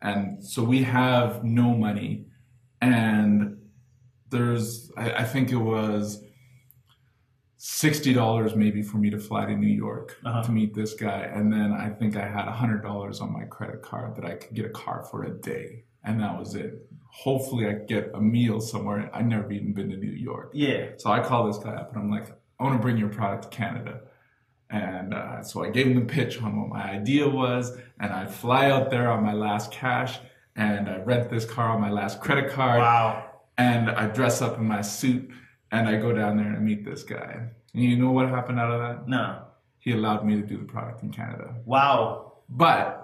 And 0.00 0.44
so 0.44 0.62
we 0.62 0.82
have 0.84 1.42
no 1.42 1.74
money. 1.74 2.26
And 2.80 3.56
there's, 4.30 4.90
I, 4.96 5.12
I 5.12 5.24
think 5.24 5.50
it 5.52 5.56
was 5.56 6.22
$60 7.58 8.56
maybe 8.56 8.82
for 8.82 8.98
me 8.98 9.10
to 9.10 9.18
fly 9.18 9.46
to 9.46 9.54
New 9.56 9.66
York 9.68 10.18
Uh-huh. 10.24 10.42
to 10.42 10.52
meet 10.52 10.74
this 10.74 10.94
guy. 10.94 11.20
And 11.32 11.52
then 11.52 11.72
I 11.72 11.88
think 11.90 12.16
I 12.16 12.26
had 12.26 12.46
$100 12.46 13.20
on 13.22 13.32
my 13.32 13.44
credit 13.44 13.82
card 13.82 14.16
that 14.16 14.24
I 14.24 14.34
could 14.34 14.54
get 14.54 14.66
a 14.66 14.70
car 14.70 15.06
for 15.10 15.24
a 15.24 15.30
day. 15.30 15.84
And 16.04 16.20
that 16.20 16.38
was 16.38 16.54
it. 16.54 16.86
Hopefully, 17.10 17.66
I 17.68 17.74
get 17.74 18.10
a 18.12 18.20
meal 18.20 18.60
somewhere. 18.60 19.08
I'd 19.14 19.26
never 19.28 19.50
even 19.52 19.72
been 19.72 19.88
to 19.90 19.96
New 19.96 20.10
York. 20.10 20.50
Yeah. 20.52 20.88
So 20.98 21.10
I 21.10 21.20
call 21.20 21.46
this 21.46 21.56
guy 21.58 21.72
up 21.74 21.94
and 21.94 22.02
I'm 22.02 22.10
like, 22.10 22.28
I 22.58 22.64
want 22.64 22.76
to 22.76 22.82
bring 22.82 22.98
your 22.98 23.08
product 23.08 23.44
to 23.44 23.48
Canada. 23.50 24.00
And 24.68 25.14
uh, 25.14 25.42
so 25.42 25.64
I 25.64 25.70
gave 25.70 25.86
him 25.86 25.94
the 25.94 26.00
pitch 26.12 26.42
on 26.42 26.60
what 26.60 26.68
my 26.68 26.90
idea 26.90 27.28
was, 27.28 27.76
and 28.00 28.12
I 28.12 28.26
fly 28.26 28.70
out 28.70 28.90
there 28.90 29.10
on 29.10 29.22
my 29.22 29.32
last 29.32 29.70
cash, 29.70 30.18
and 30.56 30.88
I 30.88 30.98
rent 30.98 31.30
this 31.30 31.44
car 31.44 31.68
on 31.68 31.80
my 31.80 31.90
last 31.90 32.20
credit 32.20 32.50
card, 32.50 32.80
Wow. 32.80 33.30
And 33.58 33.90
I 33.90 34.06
dress 34.08 34.42
up 34.42 34.58
in 34.58 34.64
my 34.64 34.80
suit, 34.82 35.30
and 35.70 35.88
I 35.88 35.96
go 35.96 36.12
down 36.12 36.36
there 36.36 36.46
and 36.46 36.56
I 36.56 36.60
meet 36.60 36.84
this 36.84 37.02
guy. 37.02 37.48
And 37.74 37.82
you 37.82 37.96
know 37.96 38.10
what 38.12 38.28
happened 38.28 38.60
out 38.60 38.70
of 38.70 38.80
that? 38.80 39.08
No. 39.08 39.42
He 39.78 39.92
allowed 39.92 40.24
me 40.24 40.36
to 40.36 40.42
do 40.46 40.56
the 40.58 40.64
product 40.64 41.02
in 41.02 41.10
Canada. 41.10 41.54
Wow. 41.64 42.34
But 42.48 43.00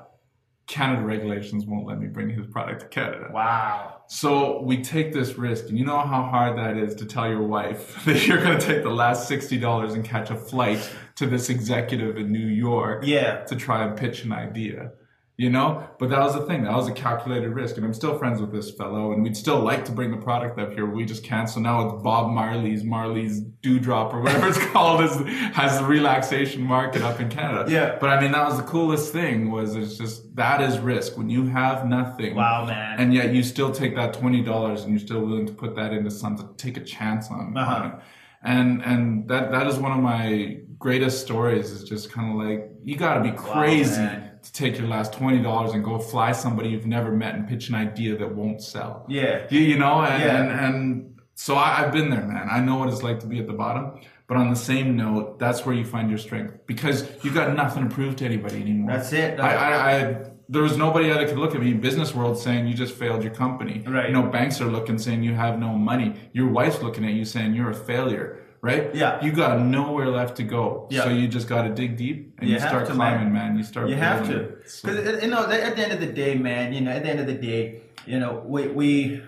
Canada 0.66 1.02
regulations 1.02 1.66
won't 1.66 1.86
let 1.86 1.98
me 1.98 2.06
bring 2.06 2.30
his 2.30 2.46
product 2.46 2.80
to 2.82 2.86
Canada. 2.88 3.28
Wow. 3.32 4.02
So 4.08 4.62
we 4.62 4.82
take 4.82 5.12
this 5.12 5.34
risk, 5.36 5.68
and 5.68 5.76
you 5.78 5.84
know 5.84 5.98
how 5.98 6.22
hard 6.24 6.56
that 6.58 6.76
is 6.76 6.94
to 6.96 7.06
tell 7.06 7.28
your 7.28 7.42
wife 7.42 8.04
that 8.04 8.26
you're 8.26 8.42
going 8.42 8.58
to 8.58 8.64
take 8.66 8.82
the 8.82 8.90
last 8.90 9.26
sixty 9.28 9.58
dollars 9.58 9.94
and 9.94 10.04
catch 10.04 10.30
a 10.30 10.36
flight 10.36 10.88
to 11.16 11.26
this 11.26 11.50
executive 11.50 12.16
in 12.16 12.30
New 12.32 12.46
York 12.46 13.02
Yeah. 13.04 13.44
to 13.44 13.56
try 13.56 13.84
and 13.84 13.96
pitch 13.96 14.24
an 14.24 14.32
idea. 14.32 14.92
You 15.40 15.48
know, 15.48 15.88
but 15.98 16.10
that 16.10 16.18
was 16.18 16.34
the 16.34 16.42
thing. 16.44 16.64
That 16.64 16.74
was 16.76 16.86
a 16.86 16.92
calculated 16.92 17.48
risk, 17.48 17.78
and 17.78 17.86
I'm 17.86 17.94
still 17.94 18.18
friends 18.18 18.42
with 18.42 18.52
this 18.52 18.70
fellow, 18.72 19.12
and 19.12 19.22
we'd 19.22 19.34
still 19.44 19.58
like 19.60 19.86
to 19.86 19.92
bring 19.92 20.10
the 20.10 20.18
product 20.18 20.58
up 20.58 20.74
here. 20.74 20.84
We 20.84 21.06
just 21.06 21.24
can't. 21.24 21.48
So 21.48 21.60
now 21.60 21.76
it's 21.86 22.02
Bob 22.02 22.30
Marley's 22.30 22.84
Marley's 22.84 23.40
Dewdrop 23.40 24.12
or 24.12 24.20
whatever 24.20 24.48
it's 24.52 24.58
called 24.66 25.02
is 25.02 25.14
has 25.54 25.78
the 25.78 25.86
relaxation 25.86 26.60
market 26.60 27.00
up 27.00 27.20
in 27.20 27.30
Canada. 27.30 27.64
Yeah. 27.72 27.96
But 27.98 28.10
I 28.10 28.20
mean, 28.20 28.32
that 28.32 28.44
was 28.44 28.58
the 28.58 28.64
coolest 28.64 29.14
thing. 29.14 29.50
Was 29.50 29.76
it's 29.76 29.96
just 29.96 30.36
that 30.36 30.60
is 30.60 30.78
risk 30.78 31.16
when 31.16 31.30
you 31.30 31.46
have 31.46 31.86
nothing. 31.86 32.34
Wow, 32.34 32.66
man. 32.66 33.00
And 33.00 33.14
yet 33.14 33.32
you 33.32 33.42
still 33.42 33.72
take 33.72 33.96
that 33.96 34.12
twenty 34.12 34.42
dollars 34.42 34.82
and 34.82 34.90
you're 34.92 35.06
still 35.06 35.22
willing 35.24 35.46
to 35.46 35.54
put 35.54 35.74
that 35.76 35.94
into 35.94 36.10
something, 36.10 36.46
to 36.48 36.54
take 36.62 36.76
a 36.76 36.84
chance 36.84 37.30
on, 37.30 37.56
Uh-huh. 37.56 37.74
on 37.76 37.86
it. 37.86 37.94
And 38.42 38.82
and 38.84 39.26
that 39.28 39.52
that 39.52 39.66
is 39.66 39.78
one 39.78 39.92
of 39.92 40.00
my 40.02 40.58
greatest 40.78 41.22
stories. 41.22 41.70
Is 41.70 41.84
just 41.84 42.12
kind 42.12 42.28
of 42.30 42.36
like 42.46 42.70
you 42.84 42.96
got 42.96 43.14
to 43.14 43.22
be 43.22 43.30
crazy 43.30 44.02
man. 44.02 44.29
To 44.42 44.52
take 44.52 44.78
your 44.78 44.88
last 44.88 45.12
twenty 45.12 45.42
dollars 45.42 45.72
and 45.72 45.84
go 45.84 45.98
fly 45.98 46.32
somebody 46.32 46.70
you've 46.70 46.86
never 46.86 47.10
met 47.12 47.34
and 47.34 47.46
pitch 47.48 47.68
an 47.68 47.74
idea 47.74 48.16
that 48.16 48.34
won't 48.34 48.62
sell. 48.62 49.04
Yeah. 49.08 49.46
You, 49.50 49.60
you 49.60 49.78
know, 49.78 50.00
and, 50.02 50.22
Yeah. 50.22 50.36
and, 50.42 50.50
and 50.76 51.20
so 51.34 51.54
I, 51.54 51.82
I've 51.84 51.92
been 51.92 52.10
there, 52.10 52.22
man. 52.22 52.48
I 52.50 52.60
know 52.60 52.76
what 52.76 52.88
it's 52.88 53.02
like 53.02 53.20
to 53.20 53.26
be 53.26 53.38
at 53.38 53.46
the 53.46 53.52
bottom. 53.52 54.00
But 54.26 54.36
on 54.36 54.48
the 54.48 54.56
same 54.56 54.96
note, 54.96 55.40
that's 55.40 55.66
where 55.66 55.74
you 55.74 55.84
find 55.84 56.08
your 56.08 56.18
strength 56.18 56.54
because 56.66 57.04
you 57.24 57.32
got 57.34 57.56
nothing 57.56 57.88
to 57.88 57.92
prove 57.92 58.14
to 58.16 58.24
anybody 58.24 58.60
anymore. 58.60 58.92
That's 58.92 59.12
it. 59.12 59.40
I, 59.40 59.54
I, 59.54 59.96
I 59.96 60.30
there 60.48 60.62
was 60.62 60.76
nobody 60.76 61.08
that 61.08 61.28
could 61.28 61.38
look 61.38 61.54
at 61.54 61.60
me 61.60 61.70
in 61.72 61.80
business 61.80 62.14
world 62.14 62.38
saying 62.38 62.66
you 62.66 62.74
just 62.74 62.94
failed 62.94 63.22
your 63.24 63.32
company. 63.32 63.84
Right. 63.86 64.08
You 64.08 64.12
know, 64.12 64.22
banks 64.22 64.60
are 64.60 64.66
looking 64.66 64.98
saying 64.98 65.22
you 65.22 65.34
have 65.34 65.58
no 65.58 65.70
money. 65.76 66.14
Your 66.32 66.48
wife's 66.48 66.82
looking 66.82 67.04
at 67.04 67.12
you 67.12 67.24
saying 67.24 67.54
you're 67.54 67.70
a 67.70 67.74
failure. 67.74 68.39
Right? 68.62 68.94
Yeah. 68.94 69.24
You 69.24 69.32
got 69.32 69.60
nowhere 69.60 70.08
left 70.08 70.36
to 70.36 70.42
go. 70.42 70.86
Yeah. 70.90 71.04
So 71.04 71.08
you 71.10 71.28
just 71.28 71.48
got 71.48 71.62
to 71.62 71.70
dig 71.70 71.96
deep 71.96 72.34
and 72.38 72.48
You 72.48 72.56
you, 72.56 72.60
start 72.60 72.86
to, 72.88 72.92
climbing, 72.92 73.32
man. 73.32 73.56
You 73.56 73.62
start. 73.64 73.88
You 73.88 73.96
have 73.96 74.26
to, 74.26 74.32
building. 74.34 74.56
So- 74.66 74.88
because 74.88 75.22
you 75.22 75.30
know, 75.30 75.48
at 75.48 75.76
the 75.76 75.82
end 75.82 75.92
of 75.92 76.00
the 76.00 76.12
day, 76.12 76.34
man, 76.36 76.72
you 76.74 76.80
know, 76.82 76.90
at 76.90 77.02
the 77.04 77.10
end 77.10 77.20
of 77.20 77.26
the 77.26 77.34
day, 77.50 77.80
you 78.06 78.18
know, 78.18 78.42
we 78.46 78.68
we. 78.68 79.22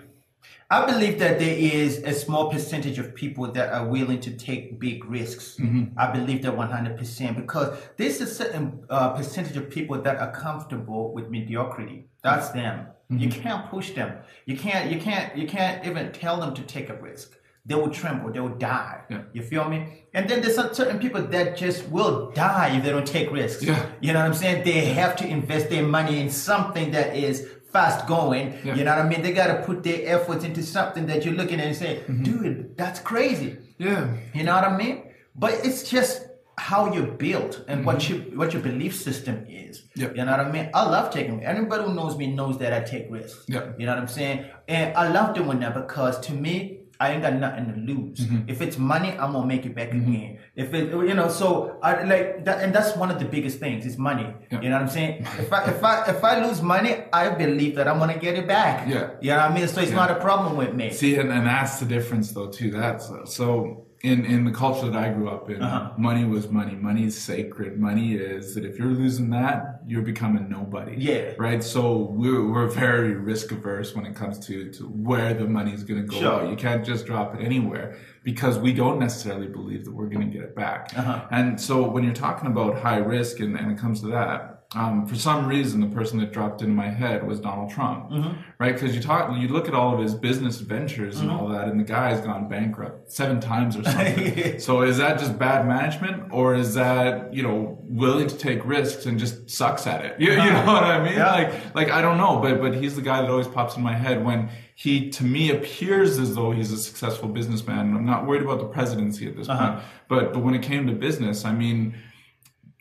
I 0.69 0.85
believe 0.87 1.19
that 1.19 1.37
there 1.37 1.55
is 1.55 1.99
a 1.99 2.13
small 2.13 2.49
percentage 2.49 2.97
of 2.97 3.13
people 3.13 3.45
that 3.51 3.71
are 3.71 3.85
willing 3.87 4.19
to 4.21 4.31
take 4.31 4.79
big 4.79 5.05
risks. 5.05 5.55
Mm-hmm. 5.59 5.97
I 5.99 6.07
believe 6.11 6.41
that 6.43 6.53
100% 6.55 7.35
because 7.35 7.77
there's 7.97 8.19
a 8.21 8.25
certain 8.25 8.83
uh, 8.89 9.09
percentage 9.09 9.55
of 9.55 9.69
people 9.69 10.01
that 10.01 10.17
are 10.17 10.31
comfortable 10.31 11.13
with 11.13 11.29
mediocrity. 11.29 12.07
That's 12.23 12.49
them. 12.49 12.87
You 13.09 13.27
Mm-hmm. 13.29 13.41
can't 13.41 13.69
push 13.69 13.91
them. 13.91 14.17
You 14.47 14.57
can't. 14.57 14.91
You 14.91 14.99
can't. 14.99 15.37
You 15.37 15.47
can't 15.47 15.85
even 15.85 16.11
tell 16.11 16.39
them 16.39 16.55
to 16.55 16.63
take 16.63 16.89
a 16.89 16.95
risk. 16.95 17.37
They 17.65 17.75
will 17.75 17.89
tremble. 17.89 18.31
They 18.31 18.41
will 18.41 18.57
die. 18.57 19.01
Yeah. 19.09 19.21
You 19.31 19.41
feel 19.41 19.69
me? 19.69 20.03
And 20.13 20.29
then 20.29 20.41
there's 20.41 20.55
some 20.55 20.73
certain 20.73 20.99
people 20.99 21.21
that 21.21 21.55
just 21.55 21.87
will 21.87 22.31
die 22.31 22.75
if 22.77 22.83
they 22.83 22.89
don't 22.91 23.07
take 23.07 23.31
risks. 23.31 23.63
Yeah. 23.63 23.85
You 24.01 24.11
know 24.11 24.19
what 24.19 24.25
I'm 24.25 24.33
saying? 24.33 24.65
They 24.65 24.81
have 25.01 25.15
to 25.17 25.27
invest 25.27 25.69
their 25.69 25.83
money 25.83 26.19
in 26.19 26.29
something 26.29 26.91
that 26.91 27.15
is 27.15 27.47
fast 27.71 28.05
going. 28.05 28.53
Yeah. 28.65 28.75
You 28.75 28.83
know 28.83 28.95
what 28.97 29.05
I 29.05 29.07
mean? 29.07 29.21
They 29.21 29.31
got 29.31 29.47
to 29.47 29.63
put 29.65 29.81
their 29.81 30.01
efforts 30.15 30.43
into 30.43 30.61
something 30.61 31.05
that 31.07 31.23
you're 31.23 31.35
looking 31.35 31.59
at 31.61 31.67
and 31.67 31.75
say, 31.75 32.01
Mm-hmm. 32.07 32.23
dude, 32.23 32.77
that's 32.77 32.99
crazy. 32.99 33.57
yeah. 33.77 34.13
You 34.33 34.43
know 34.43 34.55
what 34.55 34.65
I 34.65 34.75
mean? 34.75 35.03
But 35.35 35.53
it's 35.65 35.89
just 35.89 36.27
how 36.57 36.93
you're 36.93 37.07
built 37.07 37.63
and 37.69 37.85
what 37.85 37.97
Mm-hmm. 37.99 38.31
you 38.33 38.37
what 38.37 38.51
your 38.53 38.61
belief 38.61 38.93
system 38.93 39.45
is. 39.49 39.85
Yep. 39.95 40.17
You 40.17 40.25
know 40.25 40.31
what 40.31 40.41
I 40.41 40.51
mean? 40.51 40.69
I 40.73 40.83
love 40.83 41.11
taking 41.13 41.43
anybody 41.45 41.85
who 41.85 41.93
knows 41.95 42.17
me 42.17 42.27
knows 42.27 42.57
that 42.59 42.73
I 42.73 42.81
take 42.81 43.07
risks. 43.09 43.45
Yep. 43.47 43.79
You 43.79 43.85
know 43.85 43.93
what 43.93 43.99
I'm 44.01 44.07
saying? 44.09 44.45
And 44.67 44.95
I 44.97 45.07
love 45.07 45.33
doing 45.33 45.59
that 45.61 45.73
because 45.73 46.19
to 46.27 46.33
me, 46.33 46.81
I 47.03 47.11
ain't 47.11 47.21
got 47.27 47.33
nothing 47.45 47.65
to 47.71 47.75
lose. 47.91 48.19
Mm-hmm. 48.19 48.49
If 48.53 48.57
it's 48.65 48.77
money, 48.93 49.11
I'm 49.21 49.31
gonna 49.33 49.45
make 49.53 49.63
it 49.69 49.75
back 49.79 49.91
again. 50.01 50.39
If 50.55 50.73
it, 50.73 50.83
you 51.09 51.15
know, 51.19 51.29
so 51.41 51.47
I 51.89 52.03
like 52.11 52.45
that, 52.45 52.57
and 52.63 52.69
that's 52.75 52.91
one 53.03 53.09
of 53.13 53.17
the 53.19 53.25
biggest 53.35 53.59
things 53.59 53.85
is 53.85 53.97
money. 54.09 54.27
Yeah. 54.51 54.61
You 54.61 54.69
know 54.69 54.77
what 54.77 54.83
I'm 54.87 54.93
saying? 54.97 55.13
If 55.43 55.51
I 55.57 55.59
if 55.73 55.83
I 55.91 55.95
if 56.13 56.23
I 56.31 56.33
lose 56.45 56.61
money, 56.75 56.93
I 57.21 57.23
believe 57.43 57.75
that 57.75 57.87
I'm 57.89 57.99
gonna 57.99 58.17
get 58.27 58.33
it 58.41 58.47
back. 58.47 58.87
Yeah. 58.87 59.11
You 59.21 59.31
know 59.31 59.37
what 59.37 59.51
I 59.51 59.55
mean? 59.55 59.67
So 59.67 59.81
it's 59.81 59.91
Yeah. 59.91 60.03
not 60.03 60.11
a 60.17 60.19
problem 60.27 60.55
with 60.61 60.73
me. 60.73 60.87
See, 60.91 61.15
and, 61.21 61.29
and 61.31 61.45
that's 61.45 61.79
the 61.81 61.85
difference, 61.95 62.27
though, 62.31 62.49
too. 62.57 62.71
That's 62.71 63.05
so 63.39 63.85
in 64.03 64.25
in 64.25 64.43
the 64.43 64.51
culture 64.51 64.89
that 64.89 65.01
I 65.01 65.13
grew 65.13 65.29
up 65.29 65.49
in, 65.49 65.61
Uh-huh. 65.61 65.93
money 65.97 66.25
was 66.25 66.49
money. 66.49 66.75
Money 66.75 67.05
is 67.05 67.17
sacred. 67.17 67.79
Money 67.79 68.15
is 68.15 68.53
that 68.53 68.65
if 68.65 68.77
you're 68.77 68.89
losing 68.89 69.29
that, 69.29 69.79
you're 69.87 70.01
becoming 70.01 70.49
nobody. 70.49 70.95
Yeah. 70.97 71.31
Right. 71.37 71.63
So 71.63 71.97
we're 72.11 72.45
we're 72.51 72.67
very 72.67 73.13
risk 73.15 73.53
averse 73.53 73.95
when 73.95 74.05
it 74.05 74.13
comes 74.13 74.39
to 74.47 74.69
to 74.73 74.83
where 74.87 75.33
the 75.33 75.45
money 75.45 75.71
is 75.73 75.83
going 75.85 76.01
to 76.01 76.07
go. 76.07 76.19
Sure. 76.19 76.49
You 76.49 76.57
can't 76.57 76.85
just 76.85 77.05
drop 77.05 77.33
it 77.35 77.41
anywhere 77.41 77.95
because 78.23 78.59
we 78.59 78.73
don't 78.73 78.99
necessarily 78.99 79.47
believe 79.47 79.85
that 79.85 79.93
we're 79.93 80.09
going 80.09 80.27
to 80.29 80.33
get 80.37 80.43
it 80.43 80.53
back. 80.53 80.91
Uh-huh. 80.97 81.25
And 81.31 81.59
so 81.59 81.89
when 81.89 82.03
you're 82.03 82.13
talking 82.13 82.47
about 82.51 82.77
high 82.79 82.97
risk 82.97 83.39
and, 83.39 83.57
and 83.57 83.71
it 83.71 83.77
comes 83.77 84.01
to 84.01 84.07
that. 84.07 84.52
Um, 84.75 85.05
for 85.05 85.15
some 85.15 85.45
reason, 85.45 85.81
the 85.81 85.87
person 85.87 86.17
that 86.19 86.31
dropped 86.33 86.61
into 86.61 86.73
my 86.73 86.89
head 86.89 87.27
was 87.27 87.39
Donald 87.39 87.69
Trump, 87.71 88.09
Mm-hmm. 88.09 88.31
right? 88.57 88.73
Because 88.73 88.95
you 88.95 89.01
talk, 89.01 89.35
you 89.39 89.47
look 89.47 89.67
at 89.67 89.75
all 89.75 89.93
of 89.93 89.99
his 89.99 90.15
business 90.15 90.59
ventures 90.61 91.19
and 91.19 91.29
all 91.29 91.47
that, 91.49 91.67
and 91.67 91.79
the 91.79 91.83
guy's 91.83 92.21
gone 92.21 92.47
bankrupt 92.49 93.11
seven 93.11 93.39
times 93.39 93.77
or 93.77 93.83
something. 93.83 94.59
so 94.67 94.81
is 94.81 94.97
that 94.97 95.19
just 95.19 95.37
bad 95.37 95.67
management, 95.67 96.31
or 96.31 96.55
is 96.55 96.73
that 96.73 97.31
you 97.33 97.43
know 97.43 97.77
willing 97.83 98.27
to 98.27 98.35
take 98.37 98.65
risks 98.65 99.05
and 99.05 99.19
just 99.19 99.49
sucks 99.49 99.85
at 99.85 100.03
it? 100.05 100.15
You, 100.19 100.31
you 100.31 100.37
know 100.37 100.65
what 100.65 100.83
I 100.83 101.03
mean? 101.03 101.13
Yeah. 101.17 101.31
Like, 101.31 101.75
like 101.75 101.89
I 101.91 102.01
don't 102.01 102.17
know, 102.17 102.39
but 102.39 102.59
but 102.59 102.73
he's 102.73 102.95
the 102.95 103.01
guy 103.03 103.21
that 103.21 103.29
always 103.29 103.47
pops 103.47 103.77
in 103.77 103.83
my 103.83 103.93
head 103.95 104.25
when 104.25 104.49
he, 104.75 105.11
to 105.11 105.23
me, 105.23 105.51
appears 105.51 106.17
as 106.17 106.33
though 106.33 106.51
he's 106.51 106.71
a 106.71 106.77
successful 106.77 107.29
businessman. 107.29 107.81
And 107.89 107.95
I'm 107.95 108.05
not 108.05 108.25
worried 108.25 108.41
about 108.41 108.57
the 108.57 108.65
presidency 108.65 109.27
at 109.27 109.35
this 109.37 109.47
Uh-huh. 109.49 109.73
point, 109.73 109.83
but 110.07 110.33
but 110.33 110.39
when 110.41 110.55
it 110.55 110.63
came 110.63 110.87
to 110.87 110.93
business, 110.93 111.45
I 111.45 111.53
mean 111.53 111.93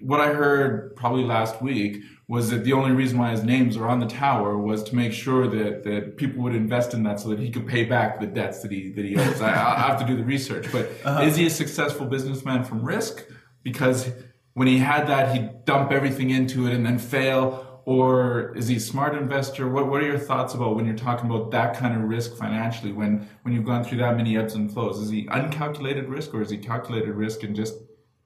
what 0.02 0.20
I 0.20 0.32
heard 0.32 0.96
probably 0.96 1.24
last 1.24 1.62
week 1.62 2.02
was 2.28 2.50
that 2.50 2.64
the 2.64 2.72
only 2.72 2.92
reason 2.92 3.18
why 3.18 3.30
his 3.30 3.44
names 3.44 3.76
are 3.76 3.86
on 3.86 4.00
the 4.00 4.06
tower 4.06 4.56
was 4.56 4.82
to 4.84 4.96
make 4.96 5.12
sure 5.12 5.46
that, 5.46 5.84
that 5.84 6.16
people 6.16 6.42
would 6.42 6.54
invest 6.54 6.94
in 6.94 7.02
that 7.04 7.20
so 7.20 7.28
that 7.28 7.38
he 7.38 7.50
could 7.50 7.66
pay 7.66 7.84
back 7.84 8.20
the 8.20 8.26
debts 8.26 8.62
that 8.62 8.72
he 8.72 8.90
that 8.92 9.04
he 9.04 9.16
owes. 9.16 9.40
I, 9.40 9.50
I 9.50 9.80
have 9.80 9.98
to 10.00 10.06
do 10.06 10.16
the 10.16 10.24
research, 10.24 10.70
but 10.72 10.90
uh-huh. 11.04 11.22
is 11.22 11.36
he 11.36 11.46
a 11.46 11.50
successful 11.50 12.06
businessman 12.06 12.64
from 12.64 12.84
risk? 12.84 13.24
Because 13.62 14.10
when 14.54 14.66
he 14.66 14.78
had 14.78 15.06
that, 15.08 15.34
he'd 15.34 15.64
dump 15.64 15.92
everything 15.92 16.30
into 16.30 16.66
it 16.66 16.74
and 16.74 16.84
then 16.84 16.98
fail. 16.98 17.82
Or 17.84 18.56
is 18.56 18.68
he 18.68 18.76
a 18.76 18.80
smart 18.80 19.16
investor? 19.16 19.68
What 19.68 19.88
What 19.88 20.02
are 20.02 20.06
your 20.06 20.18
thoughts 20.18 20.54
about 20.54 20.76
when 20.76 20.86
you're 20.86 20.94
talking 20.94 21.28
about 21.28 21.50
that 21.50 21.76
kind 21.76 21.94
of 21.94 22.08
risk 22.08 22.36
financially? 22.36 22.92
When 22.92 23.28
when 23.42 23.52
you've 23.54 23.66
gone 23.66 23.84
through 23.84 23.98
that 23.98 24.16
many 24.16 24.36
ebbs 24.36 24.54
and 24.54 24.72
flows, 24.72 24.98
is 24.98 25.10
he 25.10 25.28
uncalculated 25.30 26.08
risk 26.08 26.32
or 26.32 26.42
is 26.42 26.50
he 26.50 26.58
calculated 26.58 27.12
risk 27.14 27.42
and 27.42 27.54
just 27.54 27.74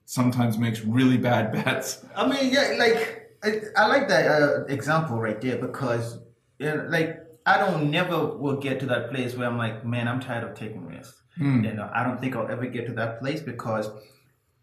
sometimes 0.06 0.56
makes 0.56 0.80
really 0.84 1.18
bad 1.18 1.52
bets. 1.64 2.04
I 2.16 2.26
mean, 2.26 2.50
yeah, 2.52 2.74
like 2.78 3.30
I, 3.44 3.60
I 3.76 3.86
like 3.88 4.08
that 4.08 4.26
uh, 4.26 4.64
example 4.64 5.18
right 5.18 5.38
there 5.40 5.58
because, 5.58 6.18
you 6.58 6.66
know, 6.66 6.86
like, 6.88 7.20
I 7.44 7.58
don't 7.58 7.90
never 7.90 8.26
will 8.26 8.56
get 8.56 8.80
to 8.80 8.86
that 8.86 9.10
place 9.10 9.36
where 9.36 9.46
I'm 9.46 9.58
like, 9.58 9.84
man, 9.84 10.08
I'm 10.08 10.18
tired 10.20 10.42
of 10.42 10.54
taking 10.56 10.86
risks. 10.86 11.22
Hmm. 11.36 11.62
You 11.64 11.74
know, 11.74 11.88
I 11.94 12.02
don't 12.02 12.20
think 12.20 12.34
I'll 12.34 12.48
ever 12.50 12.66
get 12.66 12.86
to 12.86 12.92
that 12.94 13.20
place 13.20 13.40
because 13.40 13.90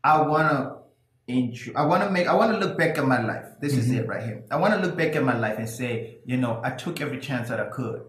I 0.03 0.21
wanna 0.23 0.77
enjoy. 1.27 1.71
I 1.75 1.85
wanna 1.85 2.09
make. 2.09 2.27
I 2.27 2.33
wanna 2.33 2.57
look 2.57 2.77
back 2.77 2.97
at 2.97 3.05
my 3.05 3.21
life. 3.21 3.45
This 3.61 3.73
is 3.77 3.87
Mm-hmm. 3.87 3.99
it 3.99 4.07
right 4.07 4.23
here. 4.23 4.43
I 4.51 4.57
wanna 4.57 4.77
look 4.77 4.97
back 4.97 5.15
at 5.15 5.23
my 5.23 5.37
life 5.37 5.57
and 5.59 5.69
say, 5.69 6.17
you 6.25 6.35
know, 6.37 6.59
I 6.63 6.71
took 6.71 6.99
every 6.99 7.19
chance 7.19 7.47
that 7.49 7.59
I 7.59 7.65
could. 7.69 8.01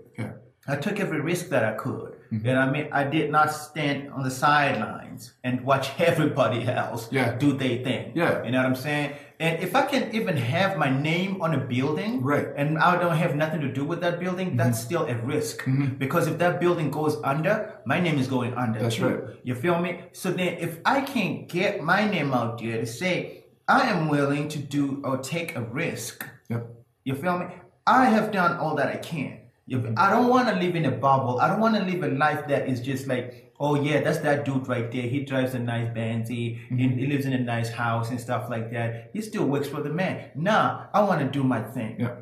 I 0.67 0.77
took 0.77 0.99
every 1.01 1.21
risk 1.21 1.49
that 1.51 1.65
I 1.65 1.73
could. 1.73 2.17
Mm-hmm. 2.33 2.49
And 2.49 2.59
I 2.59 2.71
mean, 2.71 2.89
I 2.91 3.05
did 3.05 3.31
not 3.31 3.53
stand 3.53 4.11
on 4.11 4.23
the 4.25 4.31
sidelines 4.31 5.35
and 5.45 5.61
watch 5.63 5.91
everybody 5.99 6.67
else 6.67 7.09
Yeah. 7.13 7.37
do 7.37 7.53
their 7.53 7.85
thing. 7.85 8.13
Yeah. 8.15 8.43
You 8.45 8.51
know 8.51 8.59
what 8.59 8.67
I'm 8.67 8.75
saying? 8.75 9.15
And 9.41 9.63
if 9.63 9.75
I 9.77 9.83
can 9.83 10.15
even 10.15 10.37
have 10.37 10.79
my 10.79 10.89
name 10.89 11.43
on 11.43 11.55
a 11.55 11.59
building, 11.59 12.23
Right. 12.23 12.47
Mm-hmm. 12.47 12.59
and 12.61 12.79
I 12.79 12.97
don't 12.99 13.17
have 13.17 13.35
nothing 13.37 13.61
to 13.61 13.69
do 13.73 13.85
with 13.85 14.01
that 14.01 14.19
building, 14.21 14.57
that's 14.57 14.81
still 14.81 15.05
a 15.07 15.17
risk. 15.17 15.65
Because 15.99 16.27
if 16.29 16.39
that 16.39 16.61
building 16.61 16.91
goes 16.91 17.17
under, 17.23 17.55
my 17.85 18.01
name 18.01 18.19
is 18.19 18.27
going 18.29 18.55
under. 18.55 18.79
That's 18.81 18.97
too. 18.97 19.07
right. 19.09 19.21
You 19.43 19.55
feel 19.55 19.79
me? 19.81 20.01
So 20.13 20.31
then 20.31 20.55
if 20.67 20.79
I 20.85 21.03
can 21.03 21.47
get 21.47 21.83
my 21.83 22.09
name 22.09 22.33
out 22.33 22.59
there 22.59 22.79
to 22.81 22.87
say, 22.87 23.45
I 23.69 23.83
am 23.91 24.09
willing 24.09 24.49
to 24.49 24.59
do 24.59 25.03
or 25.05 25.19
take 25.19 25.57
a 25.57 25.61
risk, 25.63 26.27
Yep. 26.49 26.63
you 27.05 27.15
feel 27.15 27.39
me? 27.39 27.47
I 27.87 28.07
have 28.07 28.31
done 28.33 28.57
all 28.57 28.75
that 28.77 28.89
I 28.89 28.97
can. 28.97 29.41
You- 29.67 29.79
mm-hmm. 29.79 29.95
I 29.97 30.11
don't 30.11 30.29
want 30.29 30.49
to 30.49 30.55
live 30.57 30.77
in 30.77 30.85
a 30.85 30.91
bubble. 30.91 31.41
I 31.41 31.49
don't 31.49 31.61
want 31.61 31.77
to 31.77 31.83
live 31.83 32.03
a 32.03 32.09
life 32.09 32.47
that 32.49 32.69
is 32.69 32.81
just 32.81 33.07
like, 33.07 33.53
oh 33.61 33.75
yeah, 33.77 34.01
that's 34.01 34.19
that 34.19 34.45
dude 34.45 34.69
right 34.69 34.91
there. 34.91 35.03
He 35.03 35.25
drives 35.25 35.55
a 35.55 35.59
nice 35.59 35.89
Benzie. 35.89 36.29
He, 36.29 36.59
mm-hmm. 36.71 36.99
he 36.99 37.07
lives 37.07 37.25
in 37.25 37.33
a 37.33 37.39
nice 37.39 37.71
house 37.71 38.11
and 38.11 38.21
stuff 38.21 38.51
like 38.51 38.71
that. 38.73 39.11
He 39.13 39.21
still 39.23 39.47
works 39.47 39.69
for 39.69 39.83
the 39.83 39.91
man. 39.91 40.31
Nah, 40.35 40.87
I 40.93 41.03
want 41.03 41.21
to 41.21 41.29
do 41.29 41.45
my 41.45 41.63
thing. 41.63 41.97
Yeah. 41.99 42.17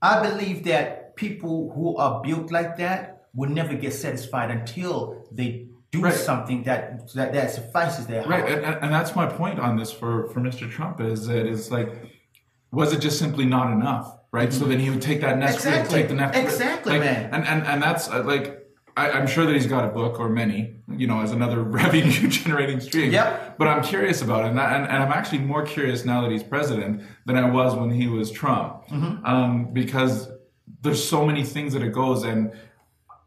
I 0.00 0.28
believe 0.28 0.64
that 0.64 1.16
people 1.16 1.72
who 1.74 1.96
are 1.96 2.22
built 2.22 2.50
like 2.50 2.76
that 2.78 3.26
will 3.34 3.50
never 3.50 3.74
get 3.74 3.92
satisfied 3.92 4.50
until 4.50 5.26
they 5.32 5.68
do 5.90 6.00
Right. 6.02 6.14
something 6.14 6.64
that, 6.64 7.12
that 7.14 7.32
that 7.32 7.50
suffices 7.52 8.06
their 8.06 8.24
Right. 8.26 8.48
and 8.48 8.64
and 8.64 8.92
that's 8.92 9.14
my 9.14 9.26
point 9.26 9.58
on 9.60 9.76
this 9.76 9.92
for, 9.92 10.28
for 10.30 10.40
Mr. 10.40 10.70
Trump 10.70 11.00
is 11.00 11.26
that 11.28 11.46
it's 11.46 11.70
like, 11.70 11.88
was 12.72 12.92
it 12.92 13.00
just 13.00 13.18
simply 13.18 13.44
not 13.44 13.72
enough? 13.72 14.18
Right? 14.34 14.52
So 14.52 14.64
then 14.70 14.80
he 14.80 14.90
would 14.90 15.00
take 15.10 15.20
that 15.22 15.38
next 15.38 15.54
Exactly. 15.56 15.94
take 15.98 16.08
the 16.08 16.14
next. 16.22 16.36
Exactly, 16.36 16.92
Like, 16.92 17.00
man. 17.00 17.22
And 17.34 17.42
and 17.46 17.60
and 17.70 17.78
that's 17.82 18.08
uh, 18.10 18.22
like. 18.24 18.46
I, 18.96 19.10
I'm 19.10 19.26
sure 19.26 19.44
that 19.44 19.52
he's 19.58 19.66
got 19.66 19.84
a 19.84 19.88
book 19.88 20.20
or 20.20 20.28
many, 20.28 20.76
you 20.88 21.08
know, 21.08 21.20
as 21.20 21.32
another 21.32 21.60
revenue 21.80 22.28
generating 22.28 22.78
stream. 22.78 23.10
Yep. 23.10 23.58
But 23.58 23.66
I'm 23.66 23.82
curious 23.82 24.22
about 24.22 24.44
it, 24.44 24.50
and, 24.52 24.60
and, 24.60 24.84
and 24.92 24.98
I'm 25.02 25.10
actually 25.10 25.40
more 25.40 25.64
curious 25.66 26.04
now 26.04 26.18
that 26.22 26.30
he's 26.30 26.44
president 26.44 27.02
than 27.26 27.36
I 27.36 27.50
was 27.50 27.74
when 27.74 27.90
he 27.90 28.06
was 28.06 28.30
Trump, 28.30 28.86
Mm-hmm. 28.90 29.26
um, 29.26 29.72
because 29.72 30.28
there's 30.82 31.02
so 31.02 31.26
many 31.26 31.42
things 31.42 31.72
that 31.72 31.82
it 31.82 31.92
goes, 31.92 32.22
and 32.22 32.52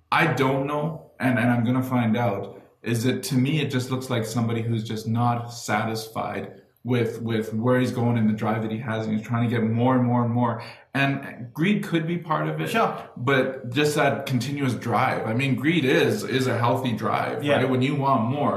I 0.10 0.28
don't 0.28 0.67
know, 0.67 1.12
and, 1.20 1.38
and 1.38 1.52
I'm 1.52 1.65
gonna 1.65 1.84
find 1.84 2.15
out. 2.15 2.62
Is 2.82 3.04
that 3.04 3.22
to 3.24 3.36
me? 3.36 3.60
It 3.60 3.70
just 3.70 3.91
looks 3.91 4.10
like 4.10 4.24
somebody 4.26 4.62
who's 4.62 4.86
just 4.86 5.06
not 5.06 5.48
satisfied 5.54 6.62
with 6.86 7.22
with 7.22 7.54
where 7.54 7.78
he's 7.82 7.91
going 7.91 8.17
and 8.17 8.30
the 8.30 8.34
drive 8.34 8.62
that 8.62 8.72
he 8.72 8.78
has, 8.78 9.06
and 9.06 9.17
he's 9.17 9.28
trying 9.28 9.50
to 9.50 9.54
get 9.54 9.63
more 9.70 9.96
and 9.98 10.06
more 10.06 10.24
and 10.24 10.34
more. 10.34 10.63
And 10.97 11.53
greed 11.53 11.83
could 11.83 12.05
be 12.07 12.17
part 12.17 12.47
of 12.47 12.60
it, 12.62 12.69
Sure. 12.69 12.91
But 13.15 13.69
just 13.71 13.95
that 13.95 14.25
continuous 14.25 14.73
drive. 14.73 15.27
I 15.27 15.33
mean, 15.33 15.55
greed 15.55 15.86
is 15.86 16.23
is 16.23 16.47
a 16.47 16.57
healthy 16.57 16.93
drive, 17.03 17.43
Yeah. 17.43 17.57
right? 17.57 17.69
When 17.69 17.81
you 17.81 17.95
want 17.95 18.21
more, 18.38 18.55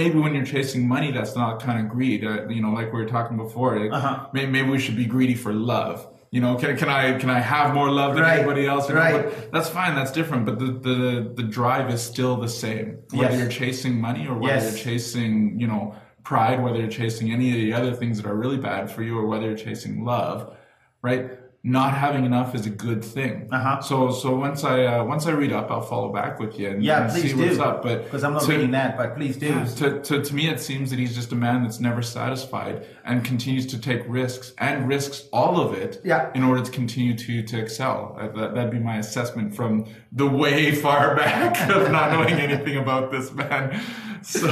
maybe 0.00 0.18
when 0.18 0.32
you're 0.34 0.44
chasing 0.56 0.86
money, 0.86 1.10
that's 1.10 1.34
not 1.34 1.60
kind 1.62 1.78
of 1.84 1.88
greed. 1.90 2.24
Uh, 2.24 2.48
you 2.48 2.62
know, 2.62 2.70
like 2.70 2.92
we 2.92 2.98
were 3.00 3.06
talking 3.16 3.36
before, 3.36 3.70
like, 3.78 3.92
Uh-huh. 3.92 4.26
may- 4.32 4.46
maybe 4.46 4.68
we 4.70 4.78
should 4.78 4.96
be 4.96 5.06
greedy 5.06 5.34
for 5.34 5.52
love. 5.52 6.06
You 6.32 6.40
know, 6.40 6.54
can, 6.54 6.76
can 6.76 6.88
I 6.88 7.18
can 7.18 7.28
I 7.28 7.40
have 7.40 7.74
more 7.74 7.90
love 7.90 8.14
than 8.14 8.22
Right. 8.22 8.38
anybody 8.38 8.64
else? 8.72 8.88
You 8.88 8.94
know, 8.94 9.00
Right. 9.00 9.52
that's 9.52 9.68
fine. 9.68 9.96
That's 9.96 10.12
different. 10.12 10.46
But 10.46 10.60
the, 10.60 10.66
the 10.88 11.32
the 11.38 11.42
drive 11.58 11.90
is 11.90 12.00
still 12.00 12.36
the 12.36 12.48
same. 12.48 12.86
Whether 13.12 13.32
Yes. 13.32 13.40
you're 13.40 13.48
chasing 13.62 14.00
money 14.00 14.28
or 14.28 14.34
whether 14.38 14.54
Yes. 14.54 14.64
you're 14.70 14.84
chasing, 14.92 15.58
you 15.58 15.66
know, 15.66 15.94
pride, 16.22 16.62
whether 16.62 16.78
you're 16.78 16.96
chasing 17.02 17.32
any 17.32 17.48
of 17.50 17.56
the 17.56 17.72
other 17.72 17.92
things 18.00 18.14
that 18.22 18.26
are 18.30 18.36
really 18.44 18.58
bad 18.58 18.88
for 18.92 19.02
you, 19.02 19.18
or 19.18 19.26
whether 19.26 19.46
you're 19.46 19.56
chasing 19.56 20.04
love, 20.04 20.54
right? 21.02 21.39
Not 21.62 21.92
having 21.92 22.24
enough 22.24 22.54
is 22.54 22.64
a 22.64 22.70
good 22.70 23.04
thing. 23.04 23.46
Uh-huh. 23.52 23.82
So 23.82 24.10
so 24.12 24.34
once 24.34 24.64
I 24.64 24.84
uh, 24.86 25.04
once 25.04 25.26
I 25.26 25.32
read 25.32 25.52
up, 25.52 25.70
I'll 25.70 25.82
follow 25.82 26.10
back 26.10 26.40
with 26.40 26.58
you 26.58 26.70
and, 26.70 26.82
Yeah, 26.82 27.02
and 27.02 27.12
see 27.12 27.34
what's 27.34 27.56
do. 27.58 27.62
up. 27.62 27.82
But 27.82 28.04
Because 28.04 28.24
I'm 28.24 28.32
not 28.32 28.44
to- 28.44 28.52
reading 28.52 28.70
that, 28.70 28.96
but 28.96 29.14
please 29.14 29.36
do. 29.36 29.66
to, 29.76 30.00
to, 30.00 30.22
to 30.22 30.34
me, 30.34 30.48
it 30.48 30.58
seems 30.58 30.88
that 30.88 30.98
he's 30.98 31.14
just 31.14 31.32
a 31.32 31.36
man 31.36 31.62
that's 31.62 31.78
never 31.78 32.00
satisfied 32.00 32.86
and 33.04 33.22
continues 33.26 33.66
to 33.66 33.78
take 33.78 34.00
risks 34.08 34.54
and 34.56 34.88
risks 34.88 35.28
all 35.34 35.60
of 35.60 35.74
it 35.74 36.00
Yeah. 36.02 36.30
in 36.34 36.42
order 36.44 36.62
to 36.62 36.70
continue 36.70 37.14
to, 37.18 37.42
to 37.42 37.58
excel. 37.60 38.16
Uh, 38.18 38.28
That, 38.28 38.54
that'd 38.54 38.70
be 38.70 38.78
my 38.78 38.96
assessment 38.96 39.54
from 39.54 39.84
the 40.12 40.26
way 40.26 40.74
far 40.74 41.14
back 41.22 41.68
of 41.68 41.90
not 41.92 42.10
knowing 42.12 42.34
anything 42.40 42.78
about 42.78 43.10
this 43.12 43.32
man. 43.32 43.78
So, 44.22 44.48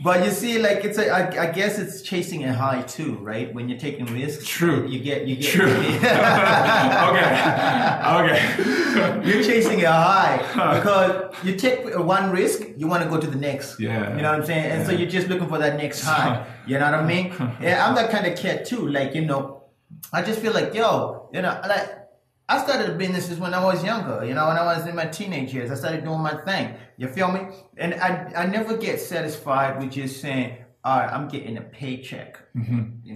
But 0.00 0.24
you 0.24 0.30
see, 0.30 0.58
like 0.58 0.84
it's 0.84 0.96
a, 0.96 1.10
I, 1.10 1.48
I 1.48 1.52
guess 1.52 1.78
it's 1.78 2.02
chasing 2.02 2.44
a 2.44 2.52
high 2.52 2.82
too, 2.82 3.16
right? 3.16 3.52
When 3.52 3.68
you're 3.68 3.78
taking 3.78 4.06
risks, 4.06 4.46
True. 4.46 4.86
You 4.86 5.00
get, 5.00 5.26
you 5.26 5.36
get. 5.36 5.50
True. 5.50 5.66
okay. 5.70 6.08
Okay. 8.18 8.40
You're 9.28 9.42
chasing 9.42 9.84
a 9.84 9.92
high 9.92 10.38
because 10.78 11.34
you 11.44 11.56
take 11.56 11.96
one 11.98 12.30
risk, 12.30 12.62
you 12.76 12.86
want 12.86 13.02
to 13.02 13.08
go 13.08 13.18
to 13.18 13.26
the 13.26 13.36
next. 13.36 13.78
Yeah. 13.80 14.14
You 14.16 14.22
know 14.22 14.30
what 14.30 14.40
I'm 14.40 14.46
saying? 14.46 14.70
And 14.70 14.86
so 14.86 14.92
you're 14.92 15.08
just 15.08 15.28
looking 15.28 15.48
for 15.48 15.58
that 15.58 15.76
next 15.76 16.02
high. 16.02 16.46
You 16.66 16.78
know 16.78 16.90
what 16.90 17.00
I 17.00 17.04
mean? 17.04 17.32
Yeah, 17.60 17.86
I'm 17.86 17.94
that 17.94 18.10
kind 18.10 18.26
of 18.26 18.38
cat 18.38 18.64
too. 18.66 18.88
Like, 18.88 19.14
you 19.14 19.24
know, 19.24 19.64
I 20.12 20.22
just 20.22 20.40
feel 20.40 20.52
like, 20.52 20.74
yo, 20.74 21.28
you 21.32 21.42
know, 21.42 21.60
like 21.68 21.97
I 22.50 22.62
started 22.64 22.88
the 22.88 22.94
businesses 22.94 23.38
when 23.38 23.52
I 23.52 23.62
was 23.62 23.84
younger, 23.84 24.24
you 24.24 24.34
know, 24.34 24.48
when 24.48 24.56
I 24.56 24.64
was 24.64 24.86
in 24.86 24.94
my 24.94 25.04
teenage 25.04 25.52
years. 25.52 25.70
I 25.70 25.74
started 25.74 26.02
doing 26.04 26.20
my 26.20 26.36
thing. 26.44 26.74
You 26.96 27.08
feel 27.08 27.30
me? 27.30 27.40
And 27.76 27.94
I, 27.94 28.32
I 28.34 28.46
never 28.46 28.76
get 28.76 29.00
satisfied 29.00 29.78
with 29.78 29.90
just 29.92 30.20
saying, 30.22 30.56
all 30.82 31.00
right, 31.00 31.12
I'm 31.12 31.28
getting 31.28 31.58
a 31.58 31.60
paycheck 31.60 32.38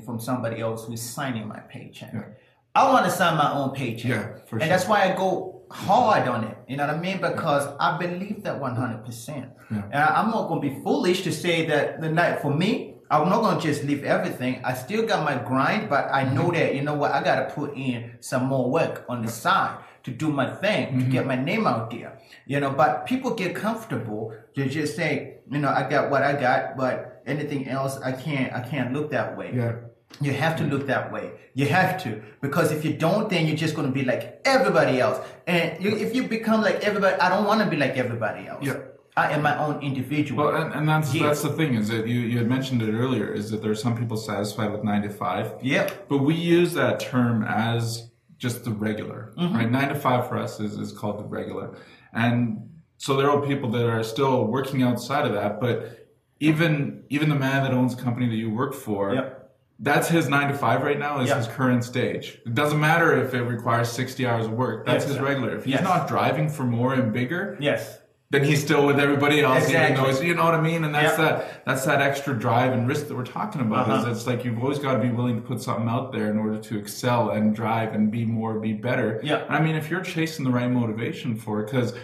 from 0.05 0.21
somebody 0.21 0.61
else 0.61 0.85
who's 0.85 1.01
signing 1.01 1.49
my 1.49 1.61
paycheck. 1.61 2.13
Mm-hmm. 2.13 2.19
Yeah. 2.19 2.37
I 2.75 2.93
want 2.93 3.05
to 3.07 3.11
sign 3.11 3.37
my 3.37 3.53
own 3.53 3.71
paycheck. 3.71 4.11
Yeah, 4.11 4.37
for 4.47 4.57
and 4.57 4.63
sure. 4.63 4.69
that's 4.69 4.87
why 4.87 5.11
I 5.11 5.17
go 5.17 5.63
hard 5.71 6.29
on 6.29 6.45
it. 6.45 6.57
You 6.69 6.77
know 6.77 6.87
what 6.87 6.97
I 6.97 7.01
mean? 7.01 7.21
Because 7.21 7.75
I 7.81 7.97
believe 7.99 8.43
that 8.43 8.61
100%. 8.61 9.51
And 9.71 9.95
I'm 9.95 10.31
not 10.31 10.49
going 10.49 10.61
to 10.61 10.69
be 10.69 10.83
foolish 10.83 11.23
to 11.23 11.33
say 11.33 11.67
that, 11.67 12.01
the 12.01 12.11
night 12.11 12.41
for 12.41 12.53
me, 12.53 12.92
I'm 13.13 13.29
not 13.29 13.41
going 13.43 13.57
to 13.61 13.63
just 13.63 13.85
leave 13.85 14.03
everything. 14.05 14.55
I 14.65 14.73
still 14.75 15.05
got 15.07 15.25
my 15.31 15.37
grind, 15.51 15.83
but 15.95 16.05
I 16.11 16.23
know 16.37 16.47
Mm-hmm. 16.49 16.55
that, 16.55 16.75
you 16.77 16.83
know 16.83 16.95
what, 16.95 17.11
I 17.13 17.23
got 17.23 17.37
to 17.47 17.55
put 17.55 17.77
in 17.77 17.99
some 18.21 18.45
more 18.47 18.67
work 18.71 19.05
on 19.09 19.19
the 19.25 19.31
side 19.31 19.75
to 20.05 20.11
do 20.11 20.29
my 20.41 20.49
thing, 20.63 20.83
Mm-hmm. 20.89 20.99
to 21.01 21.05
get 21.17 21.27
my 21.27 21.37
name 21.51 21.67
out 21.67 21.91
there. 21.91 22.19
You 22.47 22.59
know, 22.61 22.71
but 22.71 23.07
people 23.07 23.31
get 23.43 23.55
comfortable 23.55 24.23
to 24.55 24.61
just 24.69 24.97
say, 24.97 25.37
you 25.51 25.59
know, 25.59 25.69
I 25.69 25.83
got 25.89 26.11
what 26.11 26.23
I 26.23 26.33
got, 26.41 26.77
but 26.77 27.23
anything 27.27 27.69
else, 27.69 27.99
I 28.01 28.13
can't, 28.13 28.51
I 28.59 28.61
can't 28.71 28.93
look 28.95 29.11
that 29.11 29.37
way. 29.37 29.51
Yeah. 29.55 29.75
You 30.21 30.33
have 30.33 30.57
to 30.57 30.65
look 30.65 30.87
that 30.89 31.11
way. 31.13 31.33
You 31.55 31.67
have 31.67 32.03
to. 32.05 32.23
Because 32.43 32.71
if 32.73 32.85
you 32.85 32.93
don't, 33.07 33.31
then 33.31 33.47
you're 33.47 33.57
just 33.57 33.75
going 33.75 33.87
to 33.89 33.93
be 34.01 34.05
like 34.05 34.41
everybody 34.45 35.01
else. 35.01 35.19
And 35.47 35.83
you, 35.83 35.91
if 35.97 36.15
you 36.15 36.23
become 36.25 36.61
like 36.63 36.79
everybody, 36.85 37.17
I 37.19 37.29
don't 37.31 37.47
want 37.47 37.61
to 37.63 37.67
be 37.67 37.77
like 37.77 37.97
everybody 37.97 38.47
else. 38.47 38.65
Yeah. 38.65 38.77
I 39.17 39.33
am 39.33 39.43
my 39.43 39.57
own 39.59 39.83
individual. 39.83 40.45
Well, 40.45 40.57
and, 40.63 40.73
and 40.75 40.89
that's 40.89 41.15
Yeah. 41.15 41.27
that's 41.27 41.43
the 41.43 41.51
thing 41.51 41.75
is 41.75 41.89
that 41.89 42.07
you, 42.09 42.21
you 42.21 42.39
had 42.39 42.49
mentioned 42.49 42.81
it 42.83 42.93
earlier 42.93 43.33
is 43.33 43.51
that 43.51 43.61
there 43.63 43.71
are 43.71 43.75
some 43.75 43.97
people 43.97 44.17
satisfied 44.17 44.73
with 44.73 44.85
nine 44.85 45.03
to 45.03 45.11
five. 45.11 45.53
yep. 45.63 46.09
But 46.09 46.19
we 46.19 46.35
use 46.35 46.73
that 46.75 46.99
term 47.01 47.45
as 47.45 48.11
just 48.39 48.65
the 48.65 48.71
regular, 48.71 49.33
Mm-hmm. 49.39 49.57
right? 49.57 49.71
Nine 49.71 49.89
to 49.91 49.95
five 49.95 50.29
for 50.29 50.39
us 50.39 50.61
is, 50.61 50.79
is 50.79 50.93
called 50.93 51.19
the 51.21 51.25
regular. 51.25 51.77
And 52.15 52.71
so 52.97 53.17
there 53.17 53.31
are 53.31 53.41
people 53.43 53.71
that 53.73 53.87
are 53.89 54.03
still 54.03 54.47
working 54.47 54.83
outside 54.83 55.27
of 55.27 55.33
that, 55.35 55.61
but 55.61 56.09
even 56.41 57.05
even 57.11 57.29
the 57.29 57.35
man 57.35 57.63
that 57.65 57.73
owns 57.73 57.95
the 57.95 58.03
company 58.03 58.27
that 58.29 58.37
you 58.37 58.51
work 58.51 58.73
for, 58.75 59.15
Yep. 59.15 59.55
that's 59.79 60.09
his 60.09 60.29
nine 60.29 60.49
to 60.49 60.55
five 60.55 60.83
right 60.83 60.99
now 60.99 61.21
is 61.21 61.29
Yep. 61.29 61.37
his 61.37 61.47
current 61.49 61.85
stage. 61.85 62.39
It 62.47 62.55
doesn't 62.55 62.81
matter 62.81 63.23
if 63.23 63.35
it 63.35 63.43
requires 63.43 63.93
60 63.93 64.27
hours 64.27 64.47
of 64.47 64.53
work. 64.53 64.87
That's 64.87 65.05
Yes, 65.05 65.13
his 65.15 65.21
regular. 65.21 65.55
If 65.57 65.65
he's 65.65 65.75
Yes. 65.75 65.85
not 65.85 66.09
driving 66.09 66.49
for 66.49 66.65
more 66.65 66.95
and 66.95 67.13
bigger, 67.13 67.57
Yes. 67.61 67.99
Then 68.33 68.45
he's 68.45 68.63
still 68.63 68.87
with 68.87 68.99
everybody 68.99 69.41
else. 69.43 69.69
Even 69.69 69.83
Exactly. 69.83 69.97
though 69.97 70.11
he's, 70.11 70.23
you 70.23 70.35
know 70.35 70.45
what 70.45 70.55
I 70.55 70.61
mean? 70.61 70.85
And 70.85 70.95
that's 70.95 71.17
Yep. 71.17 71.29
that 71.39 71.65
that's 71.67 71.85
that 71.85 72.01
extra 72.01 72.37
drive 72.37 72.73
and 72.73 72.89
risk 72.89 73.07
that 73.09 73.15
we're 73.17 73.25
talking 73.25 73.61
about. 73.61 73.89
Uh-huh. 73.89 74.11
Is 74.11 74.17
it's 74.19 74.27
like 74.27 74.45
you've 74.45 74.59
always 74.59 74.79
got 74.79 74.95
to 74.95 74.99
be 74.99 75.11
willing 75.11 75.37
to 75.37 75.43
put 75.43 75.61
something 75.63 75.89
out 75.89 76.13
there 76.13 76.31
in 76.31 76.39
order 76.39 76.59
to 76.59 76.79
excel 76.79 77.31
and 77.31 77.55
drive 77.55 77.95
and 77.95 78.11
be 78.11 78.25
more, 78.25 78.59
be 78.59 78.73
better. 78.73 79.21
Yeah. 79.23 79.45
And 79.45 79.55
I 79.57 79.61
mean, 79.61 79.77
if 79.77 79.91
you're 79.91 80.01
chasing 80.01 80.45
the 80.47 80.51
right 80.51 80.71
motivation 80.71 81.37
for 81.37 81.61
it, 81.61 81.67
because 81.71 81.95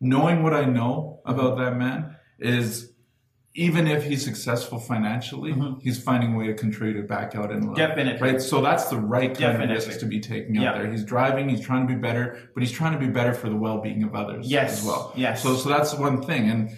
knowing 0.00 0.42
what 0.42 0.52
I 0.52 0.64
know 0.64 1.20
about 1.24 1.56
that 1.58 1.76
man 1.76 2.16
is. 2.38 2.92
Even 3.58 3.86
if 3.86 4.04
he's 4.04 4.22
successful 4.22 4.78
financially, 4.78 5.54
he's 5.82 6.02
finding 6.02 6.34
a 6.34 6.36
way 6.36 6.46
to 6.46 6.52
contribute 6.54 7.08
back 7.08 7.34
out 7.34 7.50
in. 7.50 7.62
Mm-hmm. 7.62 7.74
Definitely. 7.74 8.20
Right? 8.32 8.40
So 8.42 8.60
that's 8.60 8.88
the 8.90 8.98
right 8.98 9.28
kind 9.30 9.38
Definitely. 9.38 9.76
of 9.76 9.86
risks 9.86 9.96
to 10.00 10.06
be 10.06 10.20
taking 10.20 10.58
out 10.58 10.62
Yeah. 10.62 10.72
there. 10.82 10.90
He's 10.90 11.04
driving, 11.04 11.48
he's 11.48 11.60
trying 11.62 11.86
to 11.88 11.94
be 11.94 11.98
better, 11.98 12.38
but 12.52 12.62
he's 12.62 12.70
trying 12.70 12.92
to 12.92 12.98
be 12.98 13.06
better 13.08 13.32
for 13.32 13.48
the 13.48 13.56
well 13.56 13.78
being 13.80 14.02
of 14.02 14.14
others 14.14 14.46
Yes. 14.50 14.80
as 14.80 14.86
well. 14.86 15.12
Yes. 15.16 15.42
So 15.42 15.56
so 15.56 15.70
that's 15.70 15.94
one 15.94 16.20
thing, 16.22 16.50
and 16.50 16.70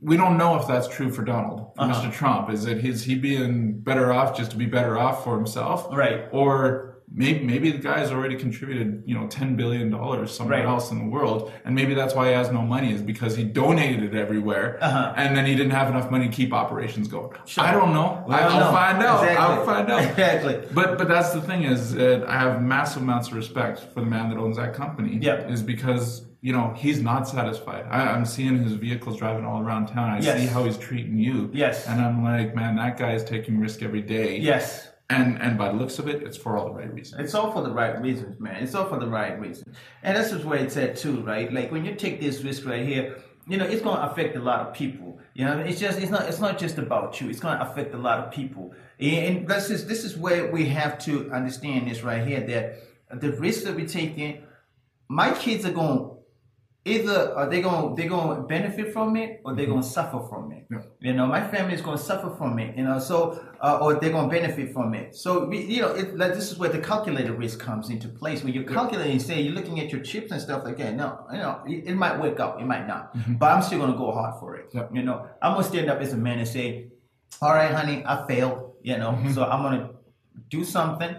we 0.00 0.16
don't 0.16 0.38
know 0.38 0.54
if 0.60 0.68
that's 0.68 0.86
true 0.86 1.10
for 1.10 1.24
Donald, 1.24 1.72
for 1.74 1.82
Uh-huh. 1.82 2.02
Mr. 2.08 2.12
Trump. 2.12 2.50
Is 2.50 2.64
that 2.66 2.78
is 2.84 3.02
he 3.02 3.16
being 3.16 3.80
better 3.80 4.12
off 4.12 4.36
just 4.36 4.52
to 4.52 4.56
be 4.56 4.66
better 4.66 4.96
off 4.96 5.24
for 5.24 5.36
himself, 5.36 5.88
Right. 5.90 6.26
Or 6.30 6.95
maybe 7.12 7.44
maybe 7.44 7.70
the 7.70 7.78
guy's 7.78 8.10
already 8.10 8.36
contributed 8.36 9.02
you 9.06 9.14
know 9.18 9.26
ten 9.28 9.56
billion 9.56 9.90
dollars 9.90 10.32
somewhere 10.32 10.58
Right. 10.58 10.66
else 10.66 10.90
in 10.90 10.98
the 10.98 11.04
world, 11.06 11.52
and 11.64 11.74
maybe 11.74 11.94
that's 11.94 12.14
why 12.14 12.28
he 12.28 12.34
has 12.34 12.50
no 12.50 12.62
money 12.62 12.92
is 12.92 13.02
because 13.02 13.36
he 13.36 13.44
donated 13.44 14.02
it 14.02 14.14
everywhere, 14.18 14.78
Uh-huh. 14.80 15.12
and 15.16 15.36
then 15.36 15.46
he 15.46 15.54
didn't 15.54 15.72
have 15.72 15.88
enough 15.88 16.10
money 16.10 16.28
to 16.28 16.32
keep 16.34 16.52
operations 16.52 17.08
going. 17.08 17.30
Sure. 17.46 17.64
I 17.64 17.72
don't 17.72 17.92
know. 17.92 18.24
We 18.26 18.34
I, 18.34 18.40
don't 18.40 18.52
I'll 18.54 18.72
find 18.72 19.02
out. 19.02 19.22
Exactly. 19.22 19.44
I'll 19.44 19.64
find 19.64 19.90
out. 19.90 20.02
Exactly. 20.10 20.62
But 20.74 20.98
but 20.98 21.08
that's 21.08 21.32
the 21.32 21.40
thing 21.40 21.62
is 21.64 21.94
that 21.94 22.24
I 22.28 22.38
have 22.38 22.62
massive 22.62 23.02
amounts 23.02 23.28
of 23.28 23.34
respect 23.34 23.78
for 23.92 24.00
the 24.00 24.06
man 24.06 24.28
that 24.30 24.38
owns 24.38 24.56
that 24.56 24.74
company. 24.74 25.18
Yep. 25.20 25.50
Is 25.50 25.62
because 25.62 26.24
you 26.42 26.52
know 26.52 26.72
he's 26.76 27.00
not 27.00 27.28
satisfied. 27.28 27.84
I, 27.90 28.00
I'm 28.12 28.24
seeing 28.24 28.58
his 28.62 28.72
vehicles 28.72 29.16
driving 29.18 29.44
all 29.44 29.60
around 29.60 29.86
town. 29.88 30.10
I 30.10 30.20
Yes. 30.20 30.40
see 30.40 30.46
how 30.46 30.64
he's 30.64 30.76
treating 30.78 31.18
you. 31.18 31.50
Yes. 31.52 31.86
And 31.88 32.00
I'm 32.00 32.22
like, 32.24 32.54
man, 32.54 32.76
that 32.76 32.98
guy 32.98 33.12
is 33.14 33.24
taking 33.24 33.58
risk 33.58 33.82
every 33.82 34.02
day. 34.02 34.38
Yes. 34.38 34.88
And 35.08 35.40
and 35.40 35.56
by 35.56 35.68
the 35.68 35.74
looks 35.74 36.00
of 36.00 36.08
it, 36.08 36.22
it's 36.24 36.36
for 36.36 36.56
all 36.56 36.66
the 36.66 36.74
right 36.74 36.92
reasons. 36.92 37.20
It's 37.20 37.34
all 37.34 37.52
for 37.52 37.62
the 37.62 37.70
right 37.70 38.00
reasons, 38.02 38.40
man. 38.40 38.62
It's 38.62 38.74
all 38.74 38.88
for 38.88 38.98
the 38.98 39.06
right 39.06 39.38
reasons. 39.38 39.76
And 40.02 40.16
this 40.16 40.32
is 40.32 40.44
where 40.44 40.58
it's 40.58 40.76
at 40.76 40.96
too, 40.96 41.20
right? 41.20 41.52
Like 41.52 41.70
when 41.70 41.84
you 41.84 41.94
take 41.94 42.20
this 42.20 42.42
risk 42.42 42.66
right 42.66 42.84
here, 42.84 43.16
you 43.46 43.56
know, 43.56 43.64
it's 43.64 43.82
gonna 43.82 44.10
affect 44.10 44.34
a 44.36 44.40
lot 44.40 44.66
of 44.66 44.74
people. 44.74 45.20
You 45.34 45.44
know, 45.44 45.58
it's 45.60 45.78
just 45.78 46.00
it's 46.00 46.10
not 46.10 46.28
it's 46.28 46.40
not 46.40 46.58
just 46.58 46.78
about 46.78 47.20
you. 47.20 47.30
It's 47.30 47.38
gonna 47.38 47.64
affect 47.64 47.94
a 47.94 47.98
lot 47.98 48.18
of 48.18 48.32
people. 48.32 48.74
And 48.98 49.46
this 49.46 49.70
is 49.70 49.86
this 49.86 50.04
is 50.04 50.16
where 50.16 50.50
we 50.50 50.66
have 50.66 50.98
to 51.00 51.30
understand 51.30 51.88
this 51.88 52.02
right 52.02 52.26
here 52.26 52.40
that 52.40 53.20
the 53.20 53.30
risk 53.32 53.62
that 53.64 53.76
we're 53.76 53.86
taking, 53.86 54.42
my 55.08 55.32
kids 55.34 55.64
are 55.64 55.72
going 55.72 56.15
either 56.94 57.34
are 57.38 57.48
they 57.50 57.60
going 57.60 57.94
they're 57.96 58.08
going 58.08 58.36
to 58.36 58.42
benefit 58.42 58.92
from 58.92 59.16
it 59.16 59.40
or 59.44 59.54
they're 59.54 59.66
going 59.66 59.82
to 59.82 59.86
suffer 59.98 60.20
from 60.30 60.52
it. 60.52 60.62
Yeah. 60.70 60.82
you 61.00 61.12
know 61.18 61.26
my 61.26 61.42
family 61.52 61.74
is 61.74 61.80
going 61.80 61.98
to 61.98 62.02
suffer 62.02 62.30
from 62.38 62.58
it 62.58 62.76
you 62.78 62.84
know 62.84 62.98
so 62.98 63.16
uh, 63.60 63.78
or 63.82 63.94
they're 64.00 64.10
going 64.16 64.28
to 64.30 64.34
benefit 64.38 64.72
from 64.72 64.94
it. 64.94 65.14
So 65.16 65.46
we, 65.46 65.56
you 65.74 65.80
know 65.82 65.92
it, 66.00 66.16
like, 66.16 66.34
this 66.34 66.50
is 66.52 66.58
where 66.58 66.68
the 66.76 66.78
calculated 66.78 67.32
risk 67.32 67.58
comes 67.58 67.90
into 67.90 68.08
place. 68.08 68.44
When 68.44 68.52
you're 68.54 68.64
calculating 68.78 69.18
say 69.18 69.40
you're 69.40 69.54
looking 69.54 69.80
at 69.80 69.90
your 69.92 70.02
chips 70.02 70.30
and 70.32 70.40
stuff 70.40 70.62
like 70.64 70.76
that 70.78 70.94
no 70.94 71.08
you 71.32 71.38
know 71.38 71.60
it, 71.66 71.78
it 71.90 71.96
might 71.96 72.16
work 72.20 72.38
out 72.40 72.60
it 72.60 72.66
might 72.66 72.86
not. 72.86 73.02
But 73.40 73.48
i'm 73.52 73.62
still 73.62 73.78
going 73.82 73.92
to 73.92 73.98
go 73.98 74.12
hard 74.12 74.38
for 74.40 74.56
it 74.56 74.66
Yep. 74.72 74.90
you 74.96 75.02
know. 75.02 75.26
I'm 75.42 75.56
to 75.56 75.64
stand 75.68 75.90
up 75.90 76.00
as 76.00 76.12
a 76.12 76.16
man 76.16 76.38
and 76.38 76.48
say 76.56 76.66
all 77.42 77.52
right 77.60 77.72
honey 77.78 78.02
i 78.06 78.26
failed 78.26 78.74
you 78.82 78.96
know. 78.98 79.12
So 79.34 79.40
i'm 79.44 79.62
going 79.62 79.80
to 79.80 79.88
do 80.56 80.64
something 80.64 81.12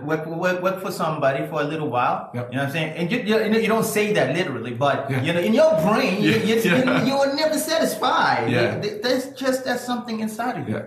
work, 0.00 0.26
work, 0.26 0.62
work 0.62 0.80
for 0.80 0.90
somebody 0.92 1.46
for 1.48 1.60
a 1.60 1.64
little 1.64 1.88
while. 1.88 2.30
Yep. 2.34 2.50
You 2.50 2.56
know 2.56 2.62
what 2.62 2.66
I'm 2.68 2.72
saying? 2.72 2.92
And 2.96 3.10
you, 3.12 3.18
you, 3.18 3.42
you 3.44 3.50
know, 3.50 3.58
you 3.58 3.68
don't 3.68 3.84
say 3.84 4.12
that 4.12 4.34
literally, 4.34 4.74
but 4.74 5.10
Yeah. 5.10 5.22
you 5.22 5.32
know, 5.32 5.40
in 5.40 5.54
your 5.54 5.72
brain, 5.82 6.22
you, 6.22 6.30
Yeah. 6.32 6.44
you, 6.46 6.54
Yeah. 6.64 7.04
you, 7.04 7.14
are 7.14 7.34
never 7.34 7.58
satisfied. 7.58 8.50
Yeah. 8.50 8.78
There- 8.78 9.00
There's 9.02 9.30
just 9.34 9.64
that's 9.64 9.84
something 9.84 10.20
inside 10.20 10.60
of 10.60 10.68
you. 10.68 10.76
Yeah. 10.76 10.82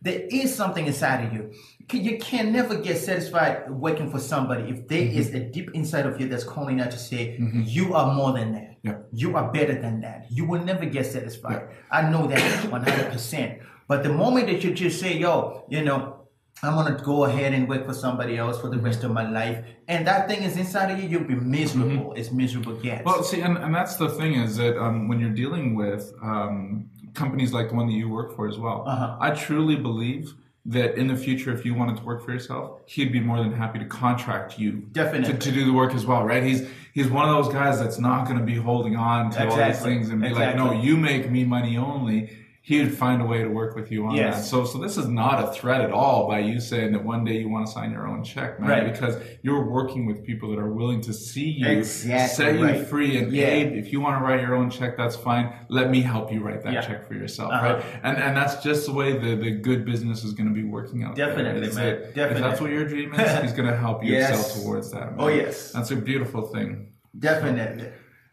There 0.00 0.20
is 0.30 0.54
something 0.54 0.86
inside 0.86 1.24
of 1.26 1.32
you. 1.32 1.50
You 1.92 2.18
can 2.18 2.52
never 2.52 2.76
get 2.76 2.98
satisfied 2.98 3.68
working 3.70 4.10
for 4.10 4.18
somebody 4.20 4.70
if 4.70 4.86
there 4.88 5.00
Mm-hmm. 5.02 5.18
is 5.18 5.34
a 5.34 5.40
deep 5.40 5.70
inside 5.74 6.06
of 6.06 6.20
you 6.20 6.28
that's 6.28 6.44
calling 6.44 6.80
out 6.80 6.90
to 6.92 6.98
say, 6.98 7.36
you 7.76 7.94
are 7.94 8.14
more 8.14 8.32
than 8.32 8.52
that. 8.52 8.76
Yeah. 8.82 8.96
You 9.12 9.36
are 9.36 9.50
better 9.50 9.74
than 9.74 10.00
that. 10.02 10.26
You 10.30 10.44
will 10.46 10.62
never 10.64 10.84
get 10.86 11.06
satisfied. 11.06 11.62
I 11.90 12.08
know 12.10 12.26
that 12.28 12.38
100%. 12.70 13.58
But 13.88 14.02
the 14.02 14.10
moment 14.10 14.46
that 14.48 14.62
you 14.62 14.72
just 14.72 15.00
say, 15.00 15.16
yo, 15.16 15.64
you 15.68 15.82
know, 15.82 16.17
I'm 16.62 16.74
gonna 16.74 17.00
go 17.04 17.24
ahead 17.24 17.52
and 17.54 17.68
work 17.68 17.86
for 17.86 17.94
somebody 17.94 18.36
else 18.36 18.60
for 18.60 18.68
the 18.68 18.78
rest 18.78 19.04
of 19.04 19.10
my 19.12 19.28
life, 19.30 19.64
and 19.86 20.06
that 20.06 20.28
thing 20.28 20.42
is 20.42 20.56
inside 20.56 20.90
of 20.90 20.98
you, 21.00 21.08
you'll 21.08 21.24
be 21.28 21.34
miserable. 21.36 22.14
It's 22.14 22.32
miserable 22.32 22.74
gets. 22.74 23.04
Well, 23.04 23.22
see, 23.22 23.40
and, 23.42 23.56
and 23.58 23.74
that's 23.74 23.96
the 23.96 24.08
thing 24.08 24.34
is 24.34 24.56
that 24.56 24.76
um, 24.82 25.08
when 25.08 25.20
you're 25.20 25.30
dealing 25.44 25.74
with 25.76 26.12
um, 26.22 26.90
companies 27.14 27.52
like 27.52 27.68
the 27.70 27.74
one 27.76 27.86
that 27.86 27.92
you 27.92 28.08
work 28.08 28.34
for 28.34 28.48
as 28.48 28.58
well, 28.58 28.84
Uh-huh. 28.86 29.16
I 29.20 29.30
truly 29.30 29.76
believe 29.76 30.34
that 30.66 30.96
in 30.96 31.06
the 31.06 31.16
future, 31.16 31.50
if 31.54 31.64
you 31.64 31.72
wanted 31.74 31.96
to 31.96 32.02
work 32.02 32.22
for 32.24 32.32
yourself, 32.32 32.80
he'd 32.86 33.10
be 33.12 33.20
more 33.20 33.38
than 33.38 33.52
happy 33.52 33.78
to 33.78 33.86
contract 33.86 34.58
you 34.58 34.82
Definitely. 34.92 35.32
to, 35.34 35.38
to 35.38 35.52
do 35.52 35.64
the 35.64 35.72
work 35.72 35.94
as 35.94 36.04
well, 36.04 36.24
right? 36.24 36.42
He's 36.42 36.68
he's 36.92 37.08
one 37.08 37.26
of 37.28 37.34
those 37.42 37.52
guys 37.54 37.78
that's 37.78 37.98
not 37.98 38.26
going 38.26 38.38
to 38.38 38.44
be 38.44 38.56
holding 38.56 38.96
on 38.96 39.30
to 39.30 39.48
all 39.48 39.56
these 39.56 39.80
things 39.80 40.10
and 40.10 40.20
be 40.20 40.30
like, 40.30 40.56
no, 40.56 40.72
you 40.72 40.96
make 40.96 41.30
me 41.30 41.44
money 41.44 41.78
only. 41.78 42.36
He 42.68 42.80
would 42.82 42.92
find 42.94 43.22
a 43.22 43.24
way 43.24 43.38
to 43.42 43.48
work 43.48 43.74
with 43.74 43.90
you 43.90 44.04
on 44.04 44.14
Yes. 44.14 44.36
that. 44.36 44.42
So, 44.44 44.66
so 44.66 44.76
this 44.76 44.98
is 44.98 45.08
not 45.08 45.42
a 45.42 45.50
threat 45.52 45.80
at 45.80 45.90
all 45.90 46.28
by 46.28 46.40
you 46.40 46.60
saying 46.60 46.92
that 46.92 47.02
one 47.02 47.24
day 47.24 47.38
you 47.38 47.48
want 47.48 47.64
to 47.66 47.72
sign 47.72 47.90
your 47.92 48.06
own 48.06 48.22
check, 48.22 48.60
man, 48.60 48.68
Right. 48.68 48.92
because 48.92 49.16
you're 49.42 49.70
working 49.70 50.04
with 50.04 50.22
people 50.22 50.50
that 50.50 50.58
are 50.58 50.70
willing 50.70 51.00
to 51.08 51.14
see 51.14 51.48
you 51.48 51.66
Exactly 51.66 52.28
set 52.44 52.58
you 52.58 52.64
right. 52.66 52.86
free 52.86 53.16
and 53.16 53.32
Yeah. 53.32 53.46
Abe, 53.46 53.72
if 53.72 53.90
you 53.90 54.02
want 54.02 54.18
to 54.18 54.22
write 54.22 54.42
your 54.42 54.54
own 54.54 54.68
check, 54.68 54.98
that's 54.98 55.16
fine. 55.16 55.50
Let 55.70 55.88
me 55.90 56.02
help 56.02 56.30
you 56.30 56.40
write 56.44 56.62
that 56.64 56.74
Yeah. 56.74 56.82
check 56.82 57.08
for 57.08 57.14
yourself, 57.14 57.52
Uh-huh. 57.54 57.66
right? 57.76 57.84
And 58.02 58.18
and 58.18 58.36
that's 58.36 58.62
just 58.62 58.84
the 58.84 58.92
way 58.92 59.16
the, 59.16 59.34
the 59.36 59.50
good 59.50 59.86
business 59.86 60.22
is 60.22 60.34
going 60.34 60.50
to 60.50 60.54
be 60.54 60.64
working 60.64 61.04
out. 61.04 61.14
Definitely, 61.16 61.68
man. 61.74 62.12
that 62.16 62.32
If 62.32 62.38
that's 62.38 62.60
what 62.60 62.70
your 62.70 62.86
dream 62.86 63.14
is, 63.14 63.30
he's 63.44 63.52
going 63.54 63.70
to 63.70 63.78
help 63.78 64.04
you 64.04 64.12
Yes. 64.12 64.28
excel 64.30 64.62
towards 64.62 64.90
that. 64.92 65.06
Man. 65.16 65.20
Oh, 65.20 65.28
yes. 65.28 65.72
that's 65.72 65.90
a 65.90 65.96
beautiful 65.96 66.42
thing. 66.42 66.88
Definitely. 67.18 67.88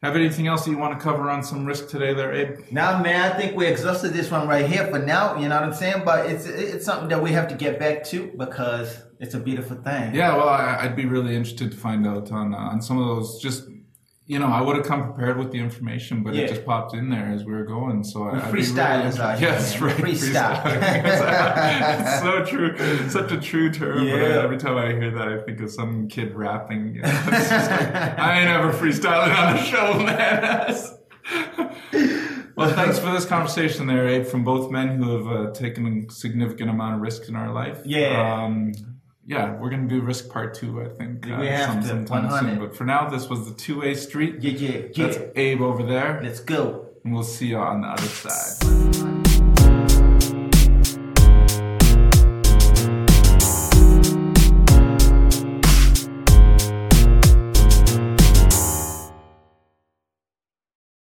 Have 0.05 0.15
anything 0.15 0.45
else 0.45 0.65
that 0.65 0.69
you 0.69 0.77
want 0.77 0.95
to 0.95 1.03
cover 1.03 1.31
on 1.31 1.43
some 1.43 1.65
risk 1.65 1.89
today, 1.89 2.13
there, 2.13 2.31
Abe? 2.31 2.59
Now, 2.69 3.01
man, 3.01 3.31
I 3.31 3.35
think 3.35 3.57
we 3.57 3.65
exhausted 3.65 4.09
this 4.09 4.29
one 4.29 4.47
right 4.47 4.69
here 4.69 4.85
for 4.85 4.99
now. 4.99 5.35
You 5.35 5.49
know 5.49 5.55
what 5.55 5.63
I'm 5.63 5.73
saying? 5.73 6.03
But 6.05 6.29
it's 6.29 6.45
it's 6.45 6.85
something 6.85 7.09
that 7.09 7.23
we 7.23 7.31
have 7.31 7.47
to 7.47 7.55
get 7.55 7.79
back 7.79 8.03
to 8.11 8.31
because 8.37 9.01
it's 9.19 9.33
a 9.33 9.39
beautiful 9.39 9.77
thing. 9.77 10.13
Yeah, 10.13 10.35
well, 10.35 10.47
I, 10.47 10.77
I'd 10.81 10.95
be 10.95 11.05
really 11.05 11.35
interested 11.35 11.71
to 11.71 11.77
find 11.77 12.05
out 12.05 12.31
on 12.31 12.53
uh, 12.53 12.57
on 12.57 12.83
some 12.83 12.99
of 12.99 13.07
those. 13.07 13.41
Just 13.41 13.63
you 14.27 14.39
know, 14.39 14.47
I 14.47 14.59
would 14.59 14.75
have 14.75 14.85
come 14.87 15.03
prepared 15.13 15.37
with 15.37 15.51
the 15.51 15.59
information, 15.59 16.23
but 16.23 16.33
Yeah. 16.33 16.43
it 16.45 16.49
just 16.49 16.65
popped 16.65 16.95
in 16.95 17.09
there 17.11 17.27
as 17.27 17.43
we 17.45 17.53
were 17.53 17.63
going. 17.63 18.03
So 18.03 18.23
I, 18.23 18.37
I'd 18.47 18.51
really 18.53 18.63
freestylers 18.65 19.19
out 19.19 19.39
Yes, 19.39 19.79
right. 19.79 19.95
Freestyle. 19.95 20.61
freestyling. 20.63 21.99
it's 22.01 22.21
so 22.21 22.43
true. 22.43 23.09
Such 23.09 23.31
a 23.31 23.39
true 23.39 23.71
term. 23.71 23.99
But 23.99 24.05
Yeah. 24.05 24.41
every 24.43 24.57
time 24.57 24.77
I 24.77 24.93
hear 24.93 25.11
that, 25.11 25.27
I 25.27 25.37
think 25.39 25.61
of 25.61 25.69
some 25.71 26.07
kid 26.07 26.33
rapping. 26.33 26.99
It's 27.03 27.49
just 27.49 27.69
like, 27.69 27.95
I 27.95 28.39
ain't 28.39 28.49
ever 28.49 28.73
freestyling 28.73 29.35
on 29.37 29.55
the 29.57 29.63
show, 29.63 29.99
man. 29.99 31.71
Well, 32.57 32.71
thanks 32.73 32.97
for 32.97 33.11
this 33.11 33.25
conversation 33.25 33.85
there, 33.85 34.07
Abe, 34.07 34.25
from 34.25 34.45
both 34.45 34.71
men 34.71 34.95
who 34.97 35.17
have 35.17 35.27
uh, 35.27 35.51
taken 35.51 36.07
a 36.09 36.11
significant 36.13 36.69
amount 36.69 36.95
of 36.95 37.01
risks 37.01 37.27
in 37.27 37.35
our 37.35 37.51
life. 37.51 37.79
Yeah. 37.83 38.43
Um, 38.45 38.71
yeah, 39.25 39.55
we're 39.59 39.69
going 39.69 39.87
to 39.87 39.95
do 39.95 40.01
risk 40.01 40.29
part 40.29 40.53
two, 40.53 40.81
I 40.81 40.89
think. 40.89 41.25
uh, 41.29 41.37
We 41.39 41.47
have 41.47 41.69
some- 41.73 41.81
to, 41.81 41.87
sometime 41.87 42.23
100. 42.25 42.49
soon. 42.51 42.59
But 42.59 42.75
for 42.75 42.83
now, 42.85 43.09
this 43.09 43.27
was 43.29 43.47
the 43.49 43.55
two 43.55 43.79
way 43.81 43.93
street. 43.95 44.35
Yeah, 44.41 44.51
yeah, 44.51 44.81
yeah. 44.93 45.07
That's 45.07 45.17
Abe 45.35 45.61
over 45.61 45.83
there. 45.83 46.19
Let's 46.23 46.39
go. 46.39 46.87
And 47.03 47.13
we'll 47.13 47.23
see 47.23 47.47
you 47.47 47.57
on 47.57 47.81
the 47.81 47.87
other 47.87 48.03
side. 48.03 49.14